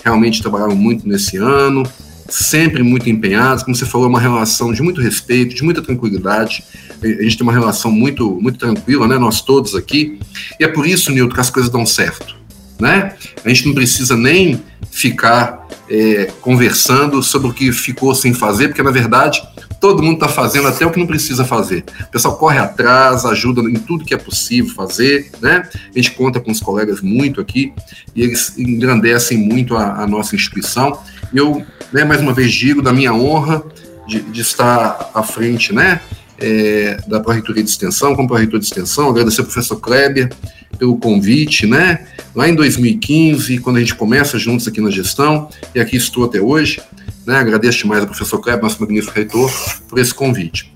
realmente 0.03 0.41
trabalharam 0.41 0.75
muito 0.75 1.07
nesse 1.07 1.37
ano, 1.37 1.83
sempre 2.27 2.81
muito 2.81 3.09
empenhados, 3.09 3.63
como 3.63 3.75
você 3.75 3.85
falou, 3.85 4.07
é 4.07 4.09
uma 4.09 4.19
relação 4.19 4.73
de 4.73 4.81
muito 4.81 4.99
respeito, 4.99 5.55
de 5.55 5.63
muita 5.63 5.81
tranquilidade. 5.81 6.63
A 7.03 7.23
gente 7.23 7.37
tem 7.37 7.43
uma 7.43 7.53
relação 7.53 7.91
muito, 7.91 8.39
muito 8.41 8.57
tranquila, 8.57 9.07
né? 9.07 9.17
Nós 9.17 9.41
todos 9.41 9.75
aqui. 9.75 10.19
E 10.59 10.63
é 10.63 10.67
por 10.67 10.85
isso, 10.85 11.11
Nilton, 11.11 11.33
que 11.33 11.41
as 11.41 11.49
coisas 11.49 11.71
dão 11.71 11.85
certo. 11.85 12.38
Né? 12.79 13.13
A 13.43 13.49
gente 13.49 13.67
não 13.67 13.73
precisa 13.73 14.15
nem 14.15 14.63
ficar 14.89 15.67
é, 15.89 16.31
conversando 16.41 17.21
sobre 17.21 17.49
o 17.49 17.53
que 17.53 17.71
ficou 17.71 18.15
sem 18.15 18.33
fazer, 18.33 18.69
porque 18.69 18.83
na 18.83 18.91
verdade 18.91 19.41
todo 19.79 20.03
mundo 20.03 20.15
está 20.15 20.27
fazendo 20.27 20.67
até 20.67 20.85
o 20.85 20.91
que 20.91 20.99
não 20.99 21.07
precisa 21.07 21.45
fazer. 21.45 21.83
O 22.01 22.11
pessoal 22.11 22.37
corre 22.37 22.57
atrás, 22.57 23.25
ajuda 23.25 23.61
em 23.61 23.75
tudo 23.75 24.05
que 24.05 24.13
é 24.13 24.17
possível 24.17 24.73
fazer, 24.73 25.31
né? 25.41 25.67
A 25.73 25.97
gente 25.97 26.11
conta 26.11 26.39
com 26.39 26.51
os 26.51 26.59
colegas 26.59 27.01
muito 27.01 27.39
aqui 27.39 27.73
e 28.15 28.21
eles 28.21 28.57
engrandecem 28.57 29.37
muito 29.37 29.75
a, 29.75 30.03
a 30.03 30.07
nossa 30.07 30.35
instituição. 30.35 30.99
Eu, 31.33 31.65
né, 31.93 32.03
mais 32.03 32.21
uma 32.21 32.33
vez 32.33 32.51
digo 32.51 32.81
da 32.81 32.91
minha 32.91 33.13
honra 33.13 33.63
de, 34.07 34.21
de 34.21 34.41
estar 34.41 35.11
à 35.13 35.23
frente, 35.23 35.73
né? 35.73 36.01
É, 36.41 36.97
da 37.07 37.19
Pró-Reitoria 37.19 37.63
de 37.63 37.69
Extensão, 37.69 38.15
como 38.15 38.27
Pró-Reitor 38.27 38.59
de 38.59 38.65
Extensão, 38.65 39.09
agradecer 39.09 39.41
ao 39.41 39.47
professor 39.47 39.77
Kleber 39.77 40.29
pelo 40.77 40.97
convite, 40.97 41.65
né? 41.67 42.07
Lá 42.33 42.47
em 42.47 42.55
2015, 42.55 43.57
quando 43.59 43.77
a 43.77 43.79
gente 43.79 43.95
começa 43.95 44.37
juntos 44.37 44.67
aqui 44.67 44.79
na 44.79 44.89
gestão, 44.89 45.49
e 45.75 45.79
aqui 45.79 45.97
estou 45.97 46.25
até 46.25 46.39
hoje, 46.39 46.81
né? 47.25 47.37
Agradeço 47.37 47.79
demais 47.79 48.01
ao 48.01 48.07
professor 48.07 48.39
Kleber, 48.39 48.63
nosso 48.63 48.81
magnífico 48.81 49.13
reitor, 49.13 49.51
por 49.87 49.99
esse 49.99 50.13
convite. 50.13 50.73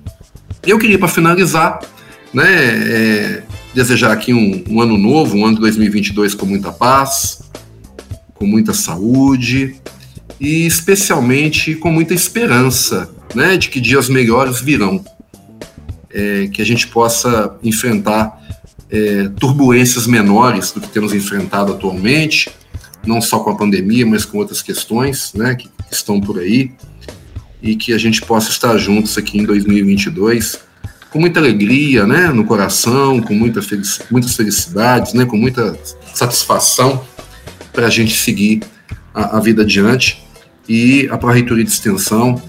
Eu 0.66 0.80
queria, 0.80 0.97
para 0.97 1.07
finalizar, 1.07 1.80
né, 2.34 2.45
é, 2.47 3.43
desejar 3.74 4.11
aqui 4.11 4.34
um, 4.34 4.64
um 4.70 4.82
ano 4.82 4.97
novo, 4.97 5.38
um 5.38 5.45
ano 5.45 5.55
de 5.55 5.61
2022 5.61 6.34
com 6.34 6.45
muita 6.45 6.72
paz, 6.72 7.41
com 8.34 8.45
muita 8.45 8.74
saúde 8.74 9.76
e 10.39 10.66
especialmente 10.66 11.76
com 11.76 11.91
muita 11.91 12.14
esperança, 12.14 13.09
né, 13.36 13.55
de 13.57 13.70
que 13.70 13.80
dias 13.80 14.09
melhores 14.09 14.59
virão, 14.59 15.03
é, 16.14 16.47
que 16.47 16.61
a 16.61 16.66
gente 16.66 16.88
possa 16.88 17.57
enfrentar 17.64 18.39
é, 18.89 19.28
turbulências 19.39 20.05
menores 20.05 20.72
do 20.72 20.80
que 20.80 20.88
temos 20.88 21.14
enfrentado 21.14 21.74
atualmente, 21.74 22.51
não 23.05 23.20
só 23.20 23.39
com 23.39 23.49
a 23.49 23.55
pandemia, 23.55 24.05
mas 24.05 24.24
com 24.24 24.38
outras 24.38 24.61
questões, 24.61 25.34
né, 25.34 25.55
que 25.55 25.70
estão 25.91 26.22
por 26.22 26.39
aí, 26.39 26.72
e 27.61 27.76
que 27.76 27.93
a 27.93 27.97
gente 27.97 28.22
possa 28.22 28.49
estar 28.49 28.78
juntos 28.78 29.18
aqui 29.18 29.39
em 29.39 29.45
2022 29.45 30.59
com 31.09 31.20
muita 31.20 31.39
alegria, 31.39 32.07
né, 32.07 32.30
no 32.30 32.43
coração, 32.43 33.22
com 33.22 33.36
muita 33.36 33.61
muitas 34.09 34.36
felicidades, 34.36 35.14
né, 35.14 35.26
com 35.26 35.38
muita 35.38 35.78
satisfação 36.14 37.05
para 37.72 37.86
a 37.86 37.89
gente 37.89 38.16
seguir 38.16 38.61
a, 39.14 39.38
a, 39.38 39.39
vida 39.39 39.61
adiante 39.61 40.24
e 40.68 41.07
a 41.11 41.18
Pró-Reitoria 41.18 41.64
de 41.64 41.70
Extensão 41.70 42.41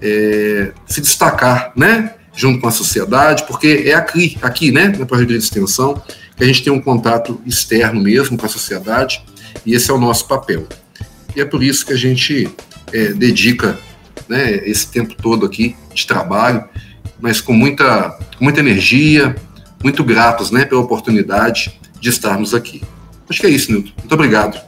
é, 0.00 0.72
se 0.86 1.00
destacar, 1.00 1.72
né, 1.76 2.14
junto 2.34 2.60
com 2.60 2.68
a 2.68 2.70
sociedade, 2.70 3.44
porque 3.46 3.84
é 3.86 3.94
aqui, 3.94 4.38
aqui 4.40 4.72
né, 4.72 4.88
na 4.88 5.06
Pró-Reitoria 5.06 5.38
de 5.38 5.44
Extensão, 5.44 6.02
que 6.36 6.42
a 6.42 6.46
gente 6.46 6.62
tem 6.62 6.72
um 6.72 6.80
contato 6.80 7.40
externo 7.46 8.00
mesmo 8.00 8.36
com 8.36 8.46
a 8.46 8.48
sociedade, 8.48 9.24
e 9.66 9.74
esse 9.74 9.90
é 9.90 9.94
o 9.94 9.98
nosso 9.98 10.26
papel. 10.26 10.66
E 11.36 11.40
é 11.40 11.44
por 11.44 11.62
isso 11.62 11.84
que 11.84 11.92
a 11.92 11.96
gente 11.96 12.48
é, 12.92 13.12
dedica 13.12 13.78
né, 14.28 14.62
esse 14.66 14.90
tempo 14.90 15.14
todo 15.14 15.44
aqui 15.44 15.76
de 15.94 16.06
trabalho, 16.06 16.64
mas 17.20 17.40
com 17.40 17.52
muita, 17.52 18.18
muita 18.40 18.60
energia, 18.60 19.36
muito 19.82 20.02
gratos 20.02 20.50
né, 20.50 20.64
pela 20.64 20.80
oportunidade 20.80 21.78
de 22.00 22.08
estarmos 22.08 22.54
aqui. 22.54 22.82
Acho 23.28 23.40
que 23.40 23.46
é 23.46 23.50
isso, 23.50 23.70
Nilton. 23.70 23.92
Muito 23.98 24.12
obrigado. 24.12 24.60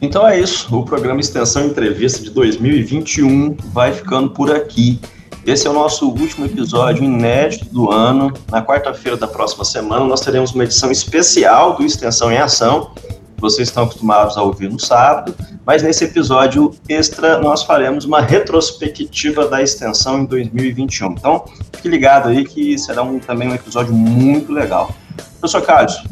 Então 0.00 0.26
é 0.26 0.40
isso. 0.40 0.74
O 0.74 0.84
programa 0.84 1.20
Extensão 1.20 1.66
Entrevista 1.66 2.22
de 2.22 2.30
2021 2.30 3.56
vai 3.72 3.92
ficando 3.92 4.30
por 4.30 4.50
aqui. 4.50 5.00
Esse 5.46 5.66
é 5.66 5.70
o 5.70 5.74
nosso 5.74 6.08
último 6.08 6.46
episódio 6.46 7.04
inédito 7.04 7.66
do 7.66 7.90
ano. 7.90 8.32
Na 8.50 8.64
quarta-feira 8.64 9.14
da 9.14 9.28
próxima 9.28 9.62
semana, 9.62 10.02
nós 10.06 10.22
teremos 10.22 10.52
uma 10.52 10.64
edição 10.64 10.90
especial 10.90 11.76
do 11.76 11.84
Extensão 11.84 12.32
em 12.32 12.38
Ação. 12.38 12.92
Vocês 13.36 13.68
estão 13.68 13.84
acostumados 13.84 14.38
a 14.38 14.42
ouvir 14.42 14.70
no 14.70 14.80
sábado, 14.80 15.34
mas 15.66 15.82
nesse 15.82 16.04
episódio 16.04 16.74
extra 16.88 17.38
nós 17.38 17.62
faremos 17.62 18.06
uma 18.06 18.22
retrospectiva 18.22 19.46
da 19.46 19.60
extensão 19.60 20.20
em 20.20 20.24
2021. 20.24 21.12
Então, 21.12 21.44
fique 21.74 21.88
ligado 21.88 22.30
aí 22.30 22.46
que 22.46 22.78
será 22.78 23.02
um, 23.02 23.18
também 23.18 23.46
um 23.46 23.54
episódio 23.54 23.92
muito 23.92 24.50
legal. 24.50 24.94
Professor 25.40 25.60
Carlos, 25.60 26.02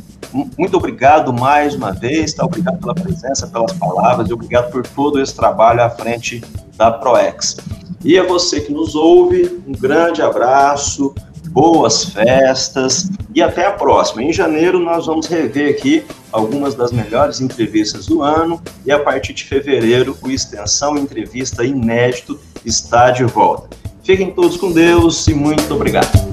muito 0.58 0.76
obrigado 0.76 1.32
mais 1.32 1.74
uma 1.74 1.92
vez, 1.92 2.32
tá? 2.32 2.44
obrigado 2.44 2.78
pela 2.78 2.94
presença, 2.94 3.46
pelas 3.46 3.72
palavras 3.72 4.28
e 4.28 4.32
obrigado 4.32 4.70
por 4.70 4.86
todo 4.86 5.20
esse 5.20 5.34
trabalho 5.34 5.82
à 5.82 5.90
frente 5.90 6.42
da 6.76 6.90
ProEx. 6.90 7.56
E 8.04 8.18
a 8.18 8.24
você 8.24 8.60
que 8.60 8.72
nos 8.72 8.94
ouve, 8.94 9.62
um 9.66 9.72
grande 9.72 10.22
abraço, 10.22 11.14
boas 11.48 12.04
festas 12.06 13.10
e 13.34 13.42
até 13.42 13.66
a 13.66 13.72
próxima. 13.72 14.22
Em 14.22 14.32
janeiro 14.32 14.78
nós 14.78 15.06
vamos 15.06 15.26
rever 15.26 15.70
aqui 15.70 16.04
algumas 16.32 16.74
das 16.74 16.90
melhores 16.92 17.40
entrevistas 17.40 18.06
do 18.06 18.22
ano 18.22 18.60
e 18.84 18.90
a 18.90 18.98
partir 18.98 19.34
de 19.34 19.44
fevereiro 19.44 20.16
o 20.22 20.30
Extensão 20.30 20.96
Entrevista 20.96 21.64
Inédito 21.64 22.40
está 22.64 23.10
de 23.10 23.24
volta. 23.24 23.68
Fiquem 24.02 24.32
todos 24.32 24.56
com 24.56 24.72
Deus 24.72 25.28
e 25.28 25.34
muito 25.34 25.72
obrigado. 25.74 26.31